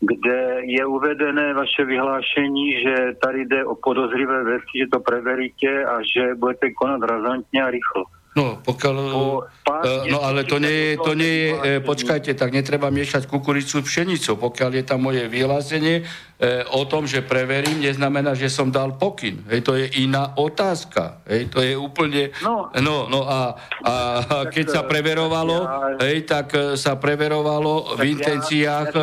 kde 0.00 0.40
je 0.68 0.82
uvedené 0.84 1.54
vaše 1.54 1.84
vyhlášení, 1.84 2.82
že 2.84 2.94
tady 3.22 3.46
jde 3.46 3.64
o 3.64 3.74
podozrivé 3.80 4.44
věci, 4.44 4.72
že 4.84 4.86
to 4.92 5.00
preveríte 5.00 5.84
a 5.84 6.04
že 6.04 6.34
budete 6.34 6.70
konat 6.76 7.00
razantně 7.00 7.62
a 7.62 7.70
rýchlo. 7.70 8.04
No, 8.30 8.62
pokiaľ, 8.62 8.94
uh, 9.10 10.06
no 10.06 10.22
ale 10.22 10.46
to 10.46 10.62
nie 10.62 10.94
je, 10.94 11.02
to 11.02 11.18
nie 11.18 11.34
je, 11.34 11.48
e, 11.50 11.70
počkajte, 11.82 12.30
tak 12.38 12.54
netreba 12.54 12.86
miešať 12.86 13.26
kukuricu 13.26 13.82
s 13.82 13.86
pšenicou. 13.90 14.38
Pokiaľ 14.38 14.70
je 14.78 14.84
tam 14.86 15.02
moje 15.02 15.26
vyhlásenie 15.26 16.06
e, 16.38 16.62
o 16.70 16.86
tom, 16.86 17.10
že 17.10 17.26
preverím, 17.26 17.82
neznamená, 17.82 18.38
že 18.38 18.46
som 18.46 18.70
dal 18.70 18.94
pokyn. 18.94 19.42
Hej, 19.50 19.66
to 19.66 19.74
je 19.74 19.90
iná 20.06 20.38
otázka. 20.38 21.26
Hej, 21.26 21.50
to 21.50 21.58
je 21.58 21.74
úplne... 21.74 22.30
No, 22.38 22.70
no, 22.78 23.10
no 23.10 23.26
a, 23.26 23.58
a, 23.82 23.94
a 24.22 24.36
keď 24.46 24.78
sa 24.78 24.82
preverovalo, 24.86 25.66
hej, 25.98 26.22
tak 26.22 26.54
sa 26.78 26.94
preverovalo 27.02 27.98
v 27.98 28.14
intenciách... 28.14 28.94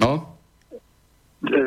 No? 0.00 0.35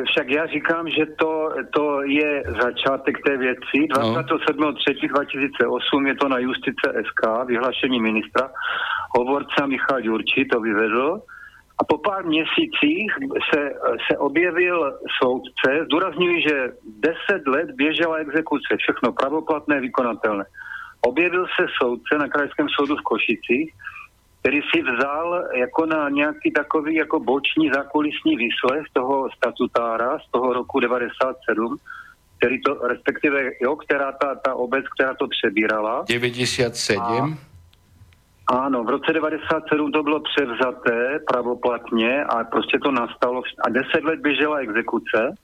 Však 0.06 0.30
já 0.30 0.46
říkám, 0.46 0.88
že 0.88 1.06
to, 1.06 1.50
to 1.74 2.02
je 2.02 2.42
začátek 2.62 3.18
té 3.26 3.36
věci. 3.36 3.88
27.3.2008 3.88 6.06
je 6.06 6.14
to 6.14 6.28
na 6.28 6.38
Justice 6.38 6.94
SK, 7.06 7.20
vyhlášení 7.46 8.00
ministra. 8.00 8.50
Hovorca 9.18 9.66
Michal 9.66 10.00
Jurči 10.00 10.44
to 10.44 10.60
vyvedl. 10.60 11.20
A 11.80 11.84
po 11.84 11.98
pár 11.98 12.24
měsících 12.24 13.12
se, 13.54 13.72
se 14.10 14.18
objevil 14.18 14.98
soudce, 15.22 15.84
zdůrazňuji, 15.84 16.42
že 16.48 16.72
10 17.00 17.46
let 17.46 17.70
běžela 17.70 18.16
exekuce, 18.16 18.76
všechno 18.78 19.12
pravoplatné, 19.12 19.80
vykonatelné. 19.80 20.44
Objevil 21.00 21.46
se 21.46 21.66
soudce 21.82 22.18
na 22.18 22.28
Krajském 22.28 22.68
soudu 22.68 22.96
v 22.96 23.02
Košicích, 23.02 23.74
který 24.40 24.60
si 24.74 24.82
vzal 24.82 25.44
jako 25.54 25.86
na 25.86 26.08
nějaký 26.08 26.50
takový 26.50 26.94
jako 26.94 27.20
boční 27.20 27.70
zákulisní 27.74 28.36
výslech 28.36 28.84
toho 28.92 29.28
statutára 29.36 30.18
z 30.18 30.30
toho 30.30 30.52
roku 30.52 30.80
97, 30.80 31.76
který 32.38 32.62
to, 32.62 32.74
respektive, 32.74 33.50
jo, 33.60 33.76
která 33.76 34.12
ta, 34.12 34.34
ta 34.34 34.54
obec, 34.54 34.84
která 34.94 35.14
to 35.14 35.28
přebírala. 35.28 36.04
97. 36.08 37.38
A, 38.52 38.56
ano, 38.56 38.84
v 38.84 38.88
roce 38.88 39.12
97 39.12 39.92
to 39.92 40.02
bylo 40.02 40.20
převzaté 40.20 41.18
pravoplatně 41.28 42.24
a 42.24 42.44
prostě 42.44 42.78
to 42.78 42.90
nastalo 42.90 43.42
a 43.64 43.68
deset 43.68 44.04
let 44.04 44.20
běžela 44.20 44.58
exekuce. 44.58 45.34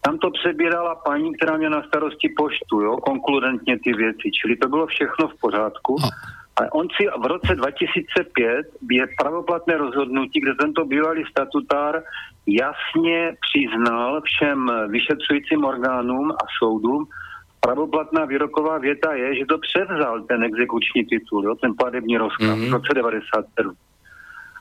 Tam 0.00 0.18
to 0.18 0.30
přebírala 0.30 0.94
paní, 0.94 1.34
která 1.34 1.56
měla 1.56 1.76
na 1.76 1.86
starosti 1.88 2.28
poštu, 2.36 2.80
jo, 2.80 2.96
konkludentně 2.96 3.78
ty 3.78 3.92
věci, 3.92 4.30
čili 4.40 4.56
to 4.56 4.68
bylo 4.68 4.86
všechno 4.86 5.28
v 5.28 5.40
pořádku. 5.40 5.96
No. 6.02 6.08
A 6.56 6.72
on 6.72 6.86
si 6.96 7.06
v 7.06 7.26
roce 7.26 7.54
2005 7.54 8.66
je 8.90 9.06
pravoplatné 9.18 9.76
rozhodnutí, 9.76 10.40
kde 10.40 10.54
tento 10.54 10.84
bývalý 10.84 11.24
statutár 11.30 12.02
jasně 12.46 13.36
přiznal 13.40 14.20
všem 14.20 14.70
vyšetřujícím 14.88 15.64
orgánům 15.64 16.30
a 16.32 16.44
soudům, 16.58 17.06
pravoplatná 17.60 18.24
výroková 18.24 18.78
věta 18.78 19.12
je, 19.14 19.38
že 19.38 19.46
to 19.46 19.58
převzal 19.58 20.22
ten 20.22 20.44
exekuční 20.44 21.04
titul, 21.04 21.44
jo, 21.44 21.54
ten 21.54 21.72
platební 21.78 22.16
rozkaz 22.16 22.48
mm-hmm. 22.48 22.70
v 22.70 22.72
roce 22.72 22.94
97. 22.94 23.74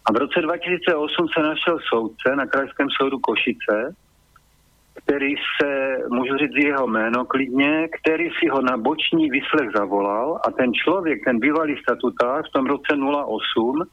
A 0.05 0.11
v 0.13 0.15
roce 0.15 0.41
2008 0.41 1.27
se 1.37 1.43
našel 1.43 1.79
soudce 1.93 2.35
na 2.35 2.45
Krajském 2.45 2.87
soudu 2.89 3.19
Košice, 3.19 3.95
který 4.95 5.35
se, 5.35 5.97
můžu 6.09 6.37
říct 6.37 6.63
jeho 6.63 6.87
jméno 6.87 7.25
klidně, 7.25 7.87
který 8.01 8.29
si 8.39 8.47
ho 8.47 8.61
na 8.61 8.77
boční 8.77 9.29
vyslech 9.29 9.69
zavolal 9.75 10.39
a 10.47 10.51
ten 10.51 10.73
člověk, 10.73 11.19
ten 11.25 11.39
bývalý 11.39 11.75
statutář 11.81 12.49
v 12.49 12.53
tom 12.53 12.65
roce 12.65 12.93
08, 13.25 13.83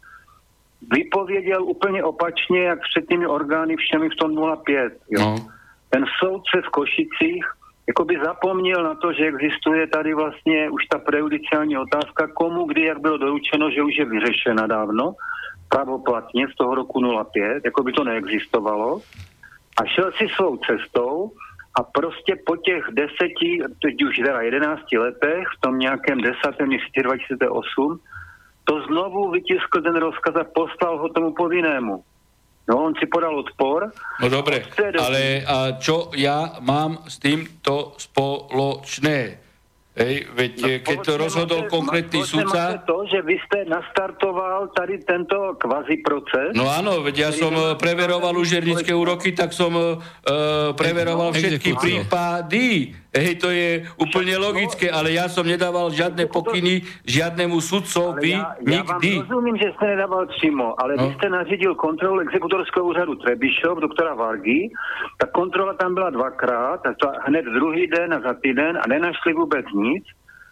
vypověděl 0.92 1.64
úplně 1.64 2.04
opačně, 2.04 2.62
jak 2.62 2.78
před 2.80 3.08
těmi 3.08 3.26
orgány 3.26 3.76
všemi 3.76 4.08
v 4.08 4.16
tom 4.16 4.56
05. 4.64 4.92
Jo. 5.10 5.20
No. 5.20 5.36
Ten 5.90 6.04
soudce 6.20 6.62
v 6.66 6.70
Košicích 6.70 7.44
jakoby 7.88 8.14
zapomněl 8.24 8.84
na 8.84 8.94
to, 8.94 9.12
že 9.12 9.26
existuje 9.26 9.86
tady 9.86 10.14
vlastně 10.14 10.70
už 10.70 10.86
ta 10.86 10.98
prejudiciální 10.98 11.78
otázka, 11.78 12.28
komu, 12.34 12.64
kdy, 12.64 12.84
jak 12.84 13.00
bylo 13.00 13.18
doručeno, 13.18 13.70
že 13.70 13.82
už 13.82 13.96
je 13.98 14.04
vyřešena 14.04 14.66
dávno, 14.66 15.12
pravoplatně 15.68 16.46
z 16.52 16.56
toho 16.56 16.74
roku 16.74 17.00
05, 17.32 17.64
jako 17.64 17.82
by 17.82 17.92
to 17.92 18.04
neexistovalo 18.04 19.00
a 19.78 19.86
šel 19.86 20.12
si 20.18 20.26
svou 20.34 20.56
cestou 20.56 21.32
a 21.78 21.82
prostě 21.82 22.36
po 22.46 22.56
těch 22.56 22.84
deseti, 22.92 23.58
teď 23.82 23.94
už 24.02 24.16
teda 24.16 24.40
jedenácti 24.40 24.98
letech, 24.98 25.46
v 25.56 25.60
tom 25.60 25.78
nějakém 25.78 26.20
desátém 26.20 26.68
měsíci 26.68 27.02
2008, 27.02 28.00
to 28.64 28.82
znovu 28.86 29.30
vytiskl 29.30 29.82
ten 29.82 29.96
rozkaz 29.96 30.34
a 30.36 30.44
poslal 30.44 30.98
ho 30.98 31.08
tomu 31.08 31.34
povinnému. 31.34 32.04
No, 32.68 32.84
on 32.84 32.92
si 33.00 33.06
podal 33.06 33.38
odpor. 33.38 33.88
No 34.20 34.28
dobre, 34.28 34.60
ale 35.00 35.40
a 35.40 35.80
čo 35.80 36.12
ja 36.12 36.60
mám 36.60 37.00
s 37.08 37.16
týmto 37.16 37.96
spoločné? 37.96 39.47
Hej, 39.98 40.30
veď 40.30 40.52
no, 40.62 40.66
keď 40.86 40.98
to 41.02 41.12
rozhodol 41.18 41.60
máte, 41.66 41.74
konkrétny 41.74 42.20
sudca... 42.22 42.78
to, 42.86 43.02
že 43.10 43.18
vy 43.26 43.34
ste 43.50 43.66
nastartoval 43.66 44.70
tady 44.70 45.02
tento 45.02 45.58
kvazi 45.58 45.98
proces. 46.06 46.54
No 46.54 46.70
áno, 46.70 47.02
veď 47.02 47.16
ja 47.18 47.30
som 47.34 47.50
eh, 47.50 47.74
preveroval 47.74 48.38
užernické 48.38 48.94
úroky, 48.94 49.34
tak 49.34 49.50
som 49.50 49.74
uh, 49.74 49.98
preveroval 50.78 51.34
všetky 51.34 51.74
prípady. 51.74 52.94
Hej, 53.08 53.40
to 53.40 53.48
je 53.48 53.88
úplne 53.96 54.36
ja, 54.36 54.42
logické, 54.42 54.92
ale 54.92 55.16
ja 55.16 55.32
som 55.32 55.48
nedával 55.48 55.88
žiadne 55.88 56.28
pokyny 56.28 56.84
žiadnemu 57.08 57.56
sudcovi 57.56 58.36
ja, 58.36 58.52
ja 58.60 58.84
nikdy. 58.84 59.10
Ja 59.10 59.24
vám 59.24 59.24
rozumím, 59.24 59.56
že 59.56 59.72
ste 59.80 59.84
nedával 59.96 60.24
přímo, 60.36 60.76
ale 60.76 60.92
no. 61.00 61.08
vy 61.08 61.16
ste 61.16 61.28
nařídil 61.32 61.72
kontrolu 61.80 62.20
exekutorského 62.20 62.84
úřadu 62.84 63.16
Trebišov, 63.24 63.80
doktora 63.80 64.12
Vargy, 64.12 64.68
ta 65.16 65.26
kontrola 65.32 65.72
tam 65.80 65.96
byla 65.96 66.10
dvakrát, 66.10 66.84
a 66.84 66.92
to 67.00 67.08
hned 67.24 67.48
druhý 67.48 67.88
den 67.88 68.12
a 68.12 68.20
za 68.20 68.34
týden 68.44 68.76
a 68.76 68.84
nenašli 68.84 69.32
vůbec 69.32 69.64
nic. 69.72 70.04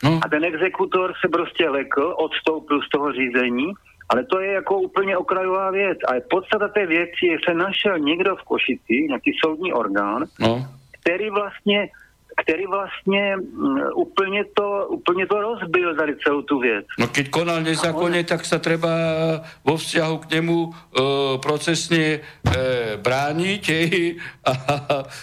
No. 0.04 0.20
A 0.24 0.28
ten 0.28 0.44
exekutor 0.44 1.12
se 1.20 1.28
prostě 1.28 1.68
lekl, 1.68 2.14
odstoupil 2.16 2.80
z 2.82 2.88
toho 2.88 3.12
řízení, 3.12 3.72
ale 4.08 4.24
to 4.24 4.40
je 4.40 4.52
jako 4.52 4.78
úplně 4.80 5.16
okrajová 5.16 5.70
věc. 5.70 5.98
A 6.08 6.12
podstata 6.30 6.68
té 6.68 6.86
věci 6.86 7.26
je, 7.26 7.32
že 7.32 7.44
se 7.48 7.54
našel 7.54 7.98
někdo 7.98 8.36
v 8.36 8.42
Košici, 8.42 9.06
nějaký 9.08 9.32
soudní 9.44 9.72
orgán, 9.72 10.24
no. 10.40 10.66
který 11.00 11.30
vlastně 11.30 11.88
který 12.42 12.66
vlastně 12.66 13.36
úplně 13.94 14.44
to, 14.54 14.86
úplně 14.88 15.26
to 15.26 15.40
rozbil 15.40 15.96
tady 15.96 16.16
celou 16.24 16.42
tu 16.42 16.58
věc. 16.58 16.84
No 16.98 17.08
keď 17.08 17.30
konal 17.32 17.64
nezákonne, 17.64 18.20
tak 18.28 18.44
sa 18.44 18.60
treba 18.60 18.92
vo 19.64 19.80
vzťahu 19.80 20.14
k 20.20 20.26
nemu 20.36 20.56
uh, 20.60 20.72
procesne 21.40 22.20
uh, 22.20 23.00
brániť. 23.00 23.64
A, 24.46 24.52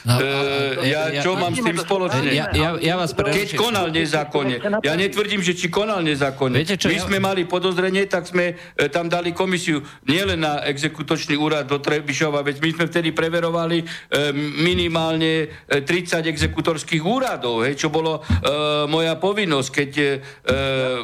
no, 0.09 0.15
uh, 0.17 0.81
ja, 0.81 1.13
ja 1.13 1.21
čo 1.21 1.37
ja, 1.37 1.39
mám 1.39 1.53
s 1.53 1.61
tým 1.61 1.77
spoločne? 1.77 2.33
Ja, 2.33 2.49
ja, 2.49 2.69
ja 2.81 2.95
vás 2.97 3.13
Keď 3.13 3.55
konal 3.55 3.93
nezákonne. 3.93 4.81
Ja 4.81 4.97
netvrdím, 4.97 5.45
že 5.45 5.53
či 5.53 5.69
konal 5.69 6.01
nezákonne. 6.01 6.65
Viete, 6.65 6.81
čo, 6.81 6.89
My 6.89 6.97
ja... 6.97 7.05
sme 7.05 7.17
mali 7.21 7.45
podozrenie, 7.45 8.09
tak 8.09 8.25
sme 8.25 8.57
uh, 8.57 8.89
tam 8.89 9.05
dali 9.05 9.37
komisiu 9.37 9.85
nielen 10.09 10.41
na 10.41 10.65
exekutočný 10.65 11.37
úrad 11.37 11.69
do 11.69 11.77
Trebišova, 11.77 12.41
veď 12.41 12.57
my 12.57 12.69
sme 12.73 12.85
vtedy 12.89 13.09
preverovali 13.13 13.85
uh, 13.85 14.33
minimálne 14.65 15.53
30 15.69 16.25
exekutorských 16.25 17.02
úradov, 17.05 17.67
hej, 17.67 17.75
čo 17.75 17.87
bolo 17.91 18.19
uh, 18.19 18.87
moja 18.87 19.15
povinnosť, 19.19 19.69
keď 19.69 19.91
uh, 19.99 20.09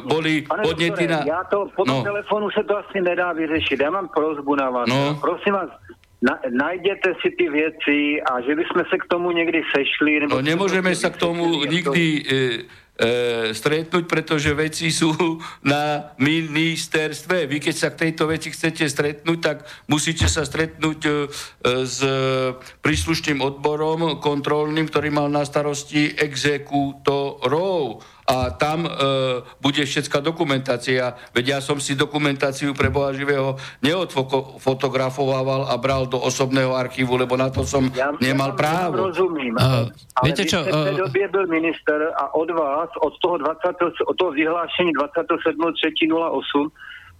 boli 0.04 0.44
podnety 0.44 1.04
na... 1.06 1.22
Ja 1.24 1.42
to 1.46 1.68
po 1.76 1.84
no. 1.84 2.02
telefonu 2.02 2.50
sa 2.50 2.64
to 2.64 2.80
asi 2.80 3.00
nedá 3.00 3.32
vyriešiť. 3.36 3.78
Ja 3.80 3.92
mám 3.92 4.10
prozbu 4.10 4.52
na 4.56 4.68
vás. 4.72 4.86
No. 4.88 5.16
Prosím 5.20 5.56
vás, 5.56 5.70
na, 6.22 6.38
najděte 6.50 7.14
si 7.22 7.30
ty 7.30 7.48
věci 7.48 8.22
a 8.22 8.40
že 8.40 8.54
bychom 8.54 8.82
se 8.90 8.96
k 8.98 9.04
tomu 9.08 9.30
někdy 9.30 9.62
sešli. 9.76 10.20
Nebo 10.20 10.34
no 10.34 10.42
nemůžeme 10.42 10.94
se 10.94 11.10
k 11.10 11.16
tomu 11.16 11.64
nikdy 11.64 12.22
e, 12.32 12.58
e, 13.00 13.56
stretnúť, 13.56 14.04
pretože 14.04 14.52
veci 14.52 14.92
sú 14.92 15.10
na 15.64 16.12
ministerstve. 16.20 17.48
Vy 17.48 17.56
keď 17.64 17.74
sa 17.74 17.88
k 17.88 18.08
tejto 18.08 18.28
veci 18.28 18.52
chcete 18.52 18.84
stretnúť, 18.84 19.38
tak 19.40 19.64
musíte 19.88 20.28
sa 20.28 20.44
stretnúť 20.44 21.00
e, 21.08 21.10
s 21.88 21.98
príslušným 22.84 23.40
odborom 23.40 24.20
kontrolným, 24.20 24.92
ktorý 24.92 25.08
mal 25.08 25.32
na 25.32 25.48
starosti 25.48 26.12
exekútorov 26.12 28.04
a 28.30 28.54
tam 28.54 28.86
e, 28.86 28.90
bude 29.58 29.82
všetká 29.82 30.22
dokumentácia. 30.22 31.18
Veď 31.34 31.44
ja 31.46 31.58
som 31.58 31.82
si 31.82 31.98
dokumentáciu 31.98 32.70
pre 32.78 32.86
Boha 32.86 33.10
živého 33.10 33.58
neodfotografovával 33.82 35.66
a 35.66 35.74
bral 35.74 36.06
do 36.06 36.22
osobného 36.22 36.78
archívu, 36.78 37.18
lebo 37.18 37.34
na 37.34 37.50
to 37.50 37.66
som 37.66 37.90
ja, 37.90 38.14
nemal 38.22 38.54
ja 38.54 38.58
právo. 38.58 39.10
Rozumím, 39.10 39.58
uh, 39.58 39.90
ale 39.90 40.24
viete 40.30 40.46
čo? 40.46 40.62
V 40.62 40.94
tej 40.94 41.02
dobie 41.02 41.26
byl 41.26 41.46
minister 41.50 42.14
a 42.14 42.30
od 42.38 42.54
vás, 42.54 42.90
od 43.02 43.18
toho, 43.18 43.42
20, 43.42 44.06
od 44.06 44.14
toho 44.14 44.30
vyhlášení 44.30 44.94
27.3.08 44.94 46.70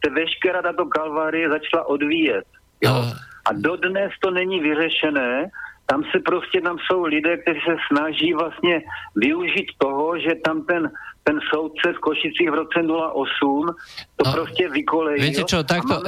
se 0.06 0.08
veškerá 0.14 0.62
tato 0.62 0.86
kalvárie 0.86 1.50
začala 1.50 1.90
odvíjet. 1.90 2.46
Jo? 2.86 2.94
Uh, 2.94 3.10
a 3.44 3.50
dodnes 3.52 4.14
to 4.22 4.30
není 4.30 4.60
vyřešené 4.60 5.50
tam 5.90 6.02
se 6.12 6.18
prostě, 6.20 6.60
tam 6.60 6.76
jsou 6.78 7.02
lidé, 7.04 7.36
kteří 7.36 7.60
se 7.60 7.76
snaží 7.90 8.32
vlastně 8.32 8.82
využít 9.16 9.66
toho, 9.78 10.18
že 10.18 10.34
tam 10.44 10.62
ten 10.62 10.90
ten 11.20 11.36
soudce 11.52 11.92
z 11.94 11.98
Košicích 12.00 12.48
v 12.48 12.54
roce 12.64 12.78
08 12.80 14.16
to 14.16 14.24
no, 14.24 14.32
proste 14.32 14.64
vykolejí. 14.68 15.20
Viete 15.20 15.44
čo, 15.44 15.64
takto, 15.64 16.00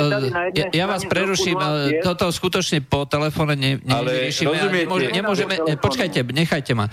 ja, 0.52 0.66
ja 0.72 0.84
vás 0.88 1.04
preruším, 1.04 1.56
toto 2.04 2.28
skutočne 2.32 2.84
po 2.84 3.04
telefóne 3.08 3.56
ne, 3.56 3.80
nevyriešime. 3.80 4.52
Nemôže, 4.84 5.08
nemôžeme, 5.12 5.54
počkajte, 5.80 6.24
nechajte 6.32 6.72
ma. 6.72 6.88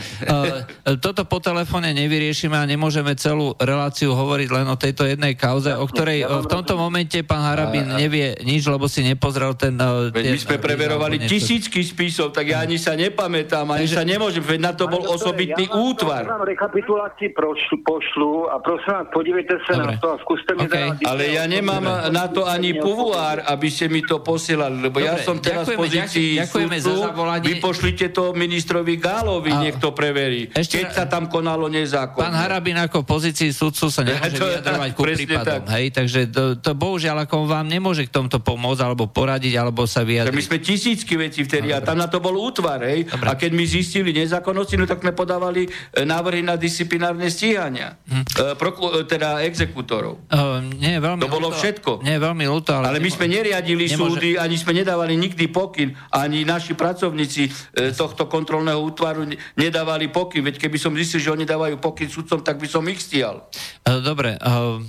toto 0.99 1.23
po 1.27 1.39
telefóne 1.43 1.95
nevyriešime 1.95 2.55
a 2.55 2.63
nemôžeme 2.67 3.15
celú 3.15 3.55
reláciu 3.59 4.11
hovoriť 4.15 4.49
len 4.51 4.67
o 4.67 4.75
tejto 4.75 5.07
jednej 5.07 5.35
kauze, 5.39 5.71
o 5.75 5.85
ktorej 5.87 6.27
v 6.27 6.47
tomto 6.47 6.75
momente 6.75 7.19
pán 7.23 7.43
Harabin 7.43 7.87
nevie 7.99 8.35
nič, 8.43 8.67
lebo 8.67 8.87
si 8.91 9.03
nepozrel 9.03 9.55
ten... 9.55 9.79
Veď 10.11 10.35
my 10.35 10.39
sme 10.39 10.57
preverovali 10.59 11.23
tisícky 11.23 11.83
spisov, 11.83 12.35
tak 12.35 12.51
ja 12.51 12.63
ani 12.63 12.75
sa 12.75 12.95
nepamätám, 12.99 13.67
ani 13.71 13.87
sa 13.87 14.03
nemôžem, 14.03 14.43
veď 14.43 14.59
na 14.59 14.71
to 14.75 14.91
bol 14.91 15.03
osobitný 15.07 15.71
útvar. 15.71 16.27
Ja 16.27 16.35
vám 16.35 16.47
rekapitulácii 16.47 17.31
pošlu 17.35 18.08
a 18.49 18.57
prosím 18.63 18.91
vás, 18.95 19.07
podívejte 19.13 19.55
sa 19.67 19.77
Dobre. 19.77 19.85
na 19.85 19.93
to 20.01 20.07
a 20.11 20.15
skúste 20.23 20.51
mi 20.57 20.65
okay. 20.65 20.89
Ale 21.05 21.23
ja 21.29 21.45
nemám 21.45 21.83
Dobre. 21.85 22.09
na 22.09 22.25
to 22.31 22.41
ani 22.49 22.73
puvuár, 22.75 23.45
aby 23.45 23.67
ste 23.69 23.85
mi 23.91 24.01
to 24.01 24.25
posielali, 24.25 24.89
lebo 24.89 24.97
Dobre. 24.97 25.09
ja 25.09 25.15
som 25.21 25.37
teraz 25.37 25.69
v 25.69 25.77
pozícii 25.77 26.41
ďakujeme 26.41 26.77
súdcu, 26.81 26.97
za 26.97 27.07
zavolanie. 27.13 27.45
vy 27.45 27.53
pošlite 27.61 28.05
to 28.09 28.33
ministrovi 28.33 28.97
Gálovi, 28.97 29.53
a... 29.53 29.61
nech 29.61 29.77
to 29.77 29.93
preverí, 29.93 30.49
Ešte... 30.49 30.81
keď 30.81 30.87
sa 30.89 31.05
tam 31.05 31.29
konalo 31.29 31.69
nezákonne. 31.69 32.25
Pán 32.25 32.35
Harabin 32.35 32.81
ako 32.81 33.05
v 33.05 33.07
pozícii 33.07 33.53
súdcu 33.53 33.85
sa 33.93 34.01
nemôže 34.07 34.37
to, 34.39 34.45
vyjadrovať 34.49 34.89
ku 34.97 35.01
prípadom, 35.05 35.61
tak. 35.67 35.73
hej, 35.77 35.85
takže 35.93 36.19
to, 36.33 36.43
to 36.57 36.71
bohužiaľ 36.73 37.29
ako 37.29 37.45
vám 37.45 37.69
nemôže 37.69 38.07
k 38.07 38.11
tomto 38.11 38.41
pomôcť, 38.41 38.81
alebo 38.81 39.05
poradiť, 39.05 39.53
alebo 39.59 39.85
sa 39.85 40.01
vyjadriť. 40.01 40.33
My 40.33 40.45
sme 40.45 40.57
tisícky 40.57 41.13
veci 41.19 41.45
vtedy 41.45 41.69
Dobre. 41.69 41.83
a 41.83 41.85
tam 41.85 41.97
na 41.99 42.07
to 42.09 42.17
bol 42.17 42.33
útvar, 42.33 42.81
hej, 42.81 43.05
a 43.11 43.33
keď 43.37 43.51
my 43.53 43.65
zistili 43.67 44.15
nezákonnosti, 44.15 44.75
no 44.79 44.89
tak 44.89 45.05
sme 45.05 45.13
podávali 45.13 45.67
e, 45.67 46.01
návrhy 46.01 46.41
na 46.41 46.55
disciplinárne 46.55 47.27
stíhania. 47.29 47.98
Hm. 48.09 48.25
Uh, 48.25 48.57
proku, 48.57 48.89
e, 48.89 49.05
teda 49.05 49.45
exekútorov. 49.45 50.17
Uh, 50.33 50.65
nie, 50.81 50.97
veľmi 50.97 51.21
to 51.21 51.29
bolo 51.29 51.53
ľúto, 51.53 51.61
všetko. 51.61 51.91
Nie, 52.01 52.17
veľmi 52.17 52.41
ľúto, 52.49 52.73
ale... 52.73 52.89
Ale 52.89 52.97
my 52.97 53.09
sme 53.13 53.29
neriadili 53.29 53.85
nemôže... 53.85 54.17
súdy, 54.17 54.29
ani 54.33 54.57
sme 54.57 54.73
nedávali 54.81 55.13
nikdy 55.13 55.45
pokyn, 55.53 55.93
ani 56.09 56.41
naši 56.41 56.73
pracovníci 56.73 57.45
uh, 57.45 57.93
tohto 57.93 58.25
kontrolného 58.25 58.81
útvaru 58.81 59.29
nedávali 59.53 60.09
pokyn, 60.09 60.41
veď 60.41 60.57
keby 60.57 60.81
som 60.81 60.97
zistil, 60.97 61.21
že 61.21 61.29
oni 61.29 61.45
dávajú 61.45 61.77
pokyn 61.77 62.09
sudcom, 62.09 62.41
tak 62.41 62.57
by 62.57 62.65
som 62.65 62.81
ich 62.89 62.97
stial. 62.97 63.45
Uh, 63.85 64.01
dobre, 64.01 64.41
uh, 64.41 64.81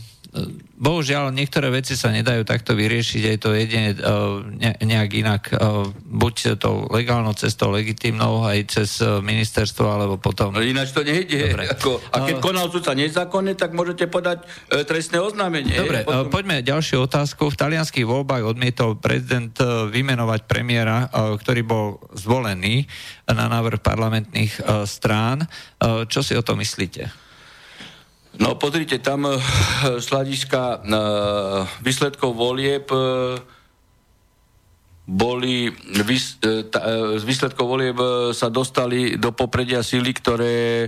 bohužiaľ 0.80 1.34
niektoré 1.34 1.68
veci 1.74 1.98
sa 1.98 2.14
nedajú 2.14 2.46
takto 2.46 2.78
vyriešiť, 2.78 3.22
aj 3.34 3.36
to 3.42 3.48
jedine 3.52 3.98
ne, 4.56 4.72
nejak 4.78 5.10
inak, 5.12 5.42
buď 6.06 6.56
tou 6.56 6.86
legálnou 6.88 7.34
cestou, 7.34 7.74
legitimnou, 7.74 8.46
aj 8.46 8.58
cez 8.70 8.90
e, 9.02 9.18
ministerstvo, 9.20 9.84
alebo 9.90 10.14
potom... 10.16 10.54
No 10.54 10.62
ináč 10.62 10.94
to 10.94 11.02
nejde. 11.02 11.52
Ako, 11.74 11.98
a 12.14 12.24
keď 12.24 12.36
uh, 12.38 12.42
konal 12.42 12.66
súdca 12.70 12.94
nezákonne, 12.94 13.58
tak 13.58 13.74
môžete 13.74 14.06
podať 14.06 14.46
e, 14.70 14.86
trestné 14.86 15.18
oznámenie. 15.18 15.74
Dobre, 15.74 16.06
potom... 16.06 16.30
poďme 16.30 16.62
ďalšiu 16.62 17.04
otázku. 17.04 17.50
V 17.50 17.58
talianských 17.58 18.06
voľbách 18.06 18.46
odmietol 18.46 18.96
prezident 18.96 19.52
e, 19.58 19.90
vymenovať 19.90 20.46
premiéra, 20.46 21.10
ktorý 21.12 21.62
bol 21.66 21.86
zvolený 22.14 22.86
na 23.26 23.46
návrh 23.46 23.82
parlamentných 23.82 24.84
strán. 24.84 25.46
Čo 25.80 26.20
si 26.20 26.34
o 26.34 26.42
to 26.42 26.58
myslíte? 26.58 27.29
No 28.40 28.56
pozrite, 28.56 28.96
tam 29.04 29.28
uh, 29.28 29.36
z 30.00 30.06
hľadiska 30.08 30.80
uh, 30.80 31.68
výsledkov 31.84 32.32
volieb 32.32 32.88
uh, 32.88 33.36
boli 35.10 35.68
z 35.90 37.24
výsledkov 37.26 37.66
volieb 37.66 37.98
sa 38.30 38.46
dostali 38.46 39.18
do 39.18 39.34
popredia 39.34 39.82
síly, 39.82 40.14
ktoré 40.14 40.86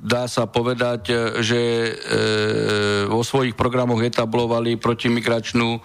dá 0.00 0.24
sa 0.24 0.48
povedať, 0.48 1.12
že 1.44 1.60
vo 3.04 3.20
svojich 3.20 3.52
programoch 3.52 4.00
etablovali 4.00 4.80
protimigračnú 4.80 5.76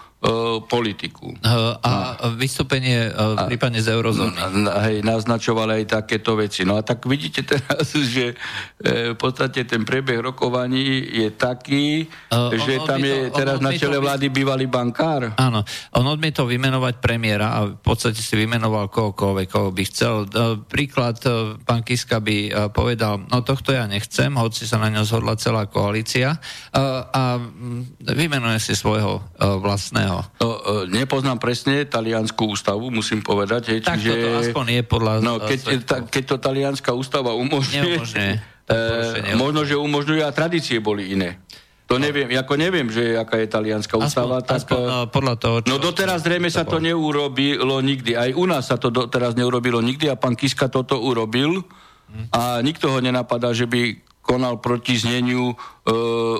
politiku. 0.72 1.36
Uh, 1.44 1.76
a 1.84 2.16
no. 2.16 2.40
vystúpenie 2.40 3.12
uh, 3.12 3.44
prípadne 3.44 3.84
z 3.84 3.92
eurozóny. 3.92 4.40
Hej, 4.88 4.98
naznačovali 5.04 5.84
aj 5.84 6.00
takéto 6.00 6.40
veci. 6.40 6.64
No 6.64 6.80
a 6.80 6.82
tak 6.82 7.04
vidíte 7.04 7.44
teraz, 7.44 7.92
že 8.16 8.40
v 8.84 9.18
podstate 9.20 9.68
ten 9.68 9.84
priebeh 9.84 10.24
rokovaní 10.24 11.04
je 11.12 11.28
taký, 11.36 12.08
uh, 12.32 12.56
že 12.56 12.80
tam 12.88 13.04
je 13.04 13.36
teraz 13.36 13.60
na 13.60 13.76
čele 13.76 14.00
vlády 14.00 14.32
bývalý 14.32 14.72
bankár. 14.72 15.36
Áno, 15.36 15.68
on 15.92 16.06
odmietol 16.08 16.48
vymenovať 16.48 17.04
premiéra 17.04 17.60
a 17.60 17.60
v 17.68 17.80
podstate 17.84 18.24
si 18.24 18.40
vymenoval 18.40 18.88
kohokoľvek, 18.88 19.48
koho 19.52 19.70
by 19.76 19.84
chcel. 19.92 20.14
Príklad, 20.72 21.20
pán 21.68 21.84
Kiska 21.84 22.24
by 22.24 22.72
povedal, 22.72 23.28
no 23.28 23.44
tohto 23.44 23.76
ja 23.76 23.84
nechcem, 23.90 24.32
hoci 24.40 24.64
sa 24.64 24.80
na 24.80 24.88
ňo 24.88 25.04
zhodla 25.04 25.36
celá 25.36 25.68
koalícia 25.68 26.40
a 26.74 27.24
vymenuje 28.00 28.60
si 28.62 28.74
svojho 28.78 29.20
vlastného 29.40 30.13
iného? 30.14 30.22
No, 30.38 30.50
e, 30.86 30.94
nepoznám 30.94 31.42
presne 31.42 31.90
taliansku 31.90 32.46
ústavu, 32.46 32.94
musím 32.94 33.26
povedať. 33.26 33.74
Hej, 33.74 33.80
tak 33.82 33.98
čiže, 33.98 34.12
toto 34.14 34.30
aspoň 34.46 34.66
je 34.70 34.82
podľa... 34.86 35.14
No, 35.26 35.34
keď, 35.42 35.60
ta, 35.84 35.98
keď 36.06 36.24
to 36.30 36.36
talianská 36.38 36.92
ústava 36.94 37.34
umožňuje... 37.34 37.98
E, 38.64 39.36
možno, 39.36 39.68
že 39.68 39.76
umožňuje 39.76 40.24
a 40.24 40.32
tradície 40.32 40.80
boli 40.80 41.12
iné. 41.12 41.44
To 41.92 42.00
neviem, 42.00 42.32
ako 42.32 42.56
neviem, 42.56 42.88
že 42.88 43.20
aká 43.20 43.44
je 43.44 43.52
talianská 43.52 44.00
ústava. 44.00 44.40
Aspoň, 44.40 44.48
tak, 44.48 44.58
aspoň, 44.64 44.80
no, 44.88 44.98
podľa 45.12 45.36
toho, 45.36 45.56
čo... 45.60 45.68
No 45.68 45.84
doteraz 45.84 46.24
zrejme 46.24 46.48
sa 46.48 46.64
to 46.64 46.80
neurobilo 46.80 47.84
nikdy. 47.84 48.16
Aj 48.16 48.32
u 48.32 48.48
nás 48.48 48.72
sa 48.72 48.80
to 48.80 48.88
doteraz 48.88 49.36
neurobilo 49.36 49.84
nikdy 49.84 50.08
a 50.08 50.16
pán 50.16 50.40
Kiska 50.40 50.72
toto 50.72 50.96
urobil 50.96 51.60
a 52.32 52.64
nikto 52.64 52.88
ho 52.88 53.04
nenapadá, 53.04 53.52
že 53.52 53.68
by 53.68 54.00
konal 54.24 54.64
proti 54.64 54.96
zneniu 54.96 55.52
e, 55.52 55.56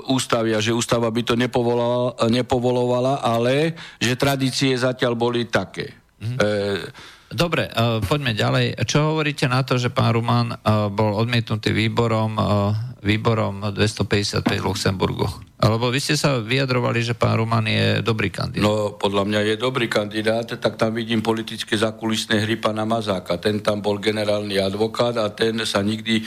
ústavy 0.08 0.56
a 0.56 0.64
že 0.64 0.72
ústava 0.72 1.12
by 1.12 1.22
to 1.22 1.36
nepovolovala, 1.36 2.32
nepovolovala, 2.32 3.14
ale 3.20 3.76
že 4.00 4.16
tradície 4.16 4.72
zatiaľ 4.72 5.12
boli 5.12 5.44
také. 5.46 5.92
Mm-hmm. 6.18 6.38
E, 6.40 7.12
Dobre, 7.34 7.66
uh, 7.66 7.98
poďme 7.98 8.30
ďalej. 8.30 8.78
Čo 8.86 9.10
hovoríte 9.10 9.50
na 9.50 9.66
to, 9.66 9.74
že 9.74 9.90
pán 9.90 10.14
Ruman 10.14 10.54
uh, 10.54 10.86
bol 10.86 11.18
odmietnutý 11.18 11.74
výborom, 11.74 12.38
uh, 12.38 12.70
výborom 13.02 13.74
255 13.74 14.46
v 14.46 14.62
Luxemburgu? 14.62 15.26
Lebo 15.54 15.86
vy 15.88 16.02
ste 16.02 16.18
sa 16.18 16.42
vyjadrovali, 16.42 16.98
že 16.98 17.14
pán 17.14 17.38
Roman 17.38 17.62
je 17.62 18.02
dobrý 18.02 18.26
kandidát. 18.26 18.66
No, 18.66 18.98
podľa 18.98 19.22
mňa 19.22 19.40
je 19.48 19.54
dobrý 19.54 19.86
kandidát, 19.86 20.50
tak 20.50 20.74
tam 20.74 20.98
vidím 20.98 21.22
politické 21.22 21.78
zakulisné 21.78 22.42
hry 22.42 22.58
pána 22.58 22.82
Mazáka. 22.82 23.38
Ten 23.38 23.62
tam 23.62 23.78
bol 23.78 24.02
generálny 24.02 24.58
advokát 24.58 25.14
a 25.14 25.30
ten 25.30 25.62
sa 25.62 25.78
nikdy 25.78 26.20
e, 26.20 26.24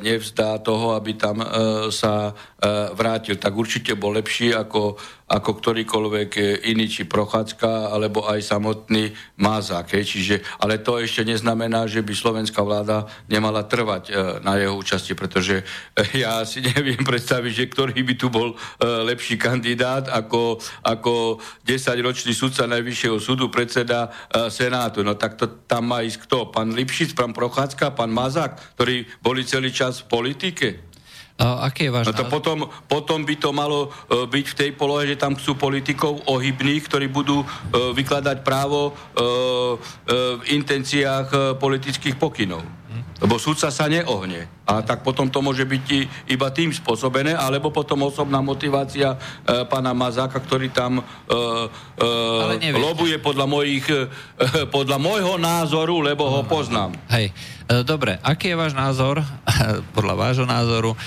nevzdá 0.00 0.64
toho, 0.64 0.96
aby 0.96 1.12
tam 1.12 1.44
e, 1.44 1.46
sa 1.92 2.32
e, 2.32 2.32
vrátil. 2.96 3.36
Tak 3.36 3.52
určite 3.52 3.92
bol 4.00 4.16
lepší 4.16 4.56
ako 4.56 4.96
ako 5.24 5.50
ktorýkoľvek 5.56 6.30
e, 6.36 6.42
iný, 6.68 6.84
či 6.84 7.08
Prochádzka, 7.08 7.88
alebo 7.88 8.28
aj 8.28 8.44
samotný 8.44 9.16
Mázák. 9.40 9.96
Hej. 9.96 10.04
Čiže, 10.04 10.36
ale 10.60 10.78
to 10.84 11.00
ešte 11.00 11.24
neznamená, 11.24 11.88
že 11.88 12.04
by 12.04 12.12
slovenská 12.12 12.60
vláda 12.60 13.08
nemala 13.26 13.64
trvať 13.64 14.02
e, 14.08 14.12
na 14.44 14.60
jeho 14.60 14.76
účasti, 14.76 15.16
pretože 15.16 15.64
e, 15.96 16.20
ja 16.20 16.44
si 16.44 16.60
neviem 16.70 17.00
predstaviť, 17.00 17.52
že 17.52 17.70
ktorý 17.72 17.96
by 18.04 18.14
tu 18.20 18.28
bol 18.28 18.53
lepší 18.80 19.36
kandidát 19.36 20.08
ako, 20.10 20.58
ako 20.82 21.38
10-ročný 21.66 22.32
sudca 22.32 22.66
Najvyššieho 22.68 23.18
súdu, 23.20 23.48
predseda 23.48 24.10
Senátu. 24.50 25.04
No 25.06 25.14
tak 25.14 25.36
to 25.38 25.46
tam 25.68 25.90
má 25.90 26.02
ísť 26.02 26.26
kto? 26.26 26.38
Pán 26.50 26.72
Lipšic, 26.72 27.14
pán 27.14 27.36
Prochádzka, 27.36 27.94
pán 27.94 28.10
Mazák, 28.10 28.78
ktorí 28.78 29.06
boli 29.22 29.44
celý 29.44 29.70
čas 29.70 30.02
v 30.02 30.10
politike? 30.10 30.68
A 31.34 31.66
aký 31.66 31.90
je 31.90 31.94
váš 31.94 32.06
no 32.06 32.14
to 32.14 32.30
potom, 32.30 32.70
potom 32.86 33.26
by 33.26 33.34
to 33.34 33.50
malo 33.50 33.90
uh, 33.90 34.22
byť 34.30 34.46
v 34.54 34.58
tej 34.58 34.70
polohe, 34.78 35.02
že 35.10 35.18
tam 35.18 35.34
chcú 35.34 35.58
politikov 35.58 36.22
ohybných, 36.30 36.86
ktorí 36.86 37.10
budú 37.10 37.42
uh, 37.42 37.90
vykladať 37.90 38.46
právo 38.46 38.94
uh, 38.94 38.94
uh, 38.94 39.74
v 40.38 40.42
intenciách 40.54 41.26
uh, 41.34 41.40
politických 41.58 42.14
pokynov. 42.22 42.62
Lebo 43.22 43.38
sudca 43.38 43.70
sa 43.70 43.86
neohne. 43.86 44.50
A 44.64 44.80
tak 44.82 45.04
potom 45.06 45.30
to 45.30 45.44
môže 45.44 45.62
byť 45.62 45.86
iba 46.32 46.48
tým 46.50 46.72
spôsobené, 46.74 47.36
alebo 47.36 47.70
potom 47.70 48.08
osobná 48.08 48.40
motivácia 48.40 49.14
e, 49.14 49.18
pána 49.68 49.92
Mazáka, 49.92 50.40
ktorý 50.40 50.72
tam 50.72 50.98
e, 50.98 51.02
e, 52.64 52.74
lobuje 52.74 53.20
podľa, 53.20 53.46
mojich, 53.46 53.86
e, 53.86 54.08
podľa 54.74 54.98
môjho 54.98 55.36
názoru, 55.36 56.00
lebo 56.00 56.26
ho 56.26 56.42
poznám. 56.48 56.96
Hej. 57.12 57.30
E, 57.64 57.80
dobre, 57.80 58.20
aký 58.20 58.52
je 58.52 58.60
váš 58.60 58.76
názor, 58.76 59.24
podľa 59.96 60.14
vášho 60.20 60.44
názoru, 60.44 60.92
e, 60.92 60.98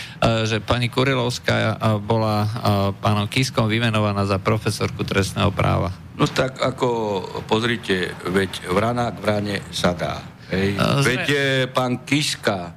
že 0.50 0.58
pani 0.58 0.90
Kurilovská 0.90 1.54
e, 1.54 1.74
bola 2.02 2.50
pánom 2.98 3.30
Kiskom 3.30 3.70
vymenovaná 3.70 4.26
za 4.26 4.42
profesorku 4.42 5.06
trestného 5.06 5.54
práva? 5.54 5.94
No 6.18 6.26
tak 6.26 6.58
ako, 6.58 7.22
pozrite, 7.46 8.18
veď 8.26 8.74
vrana 8.74 9.14
k 9.14 9.18
vrane 9.22 9.56
sa 9.70 9.94
dá. 9.94 10.37
Hej. 10.52 10.80
Uh, 10.80 11.04
Veď 11.04 11.24
je 11.30 11.48
pán 11.68 12.04
Kiska, 12.04 12.76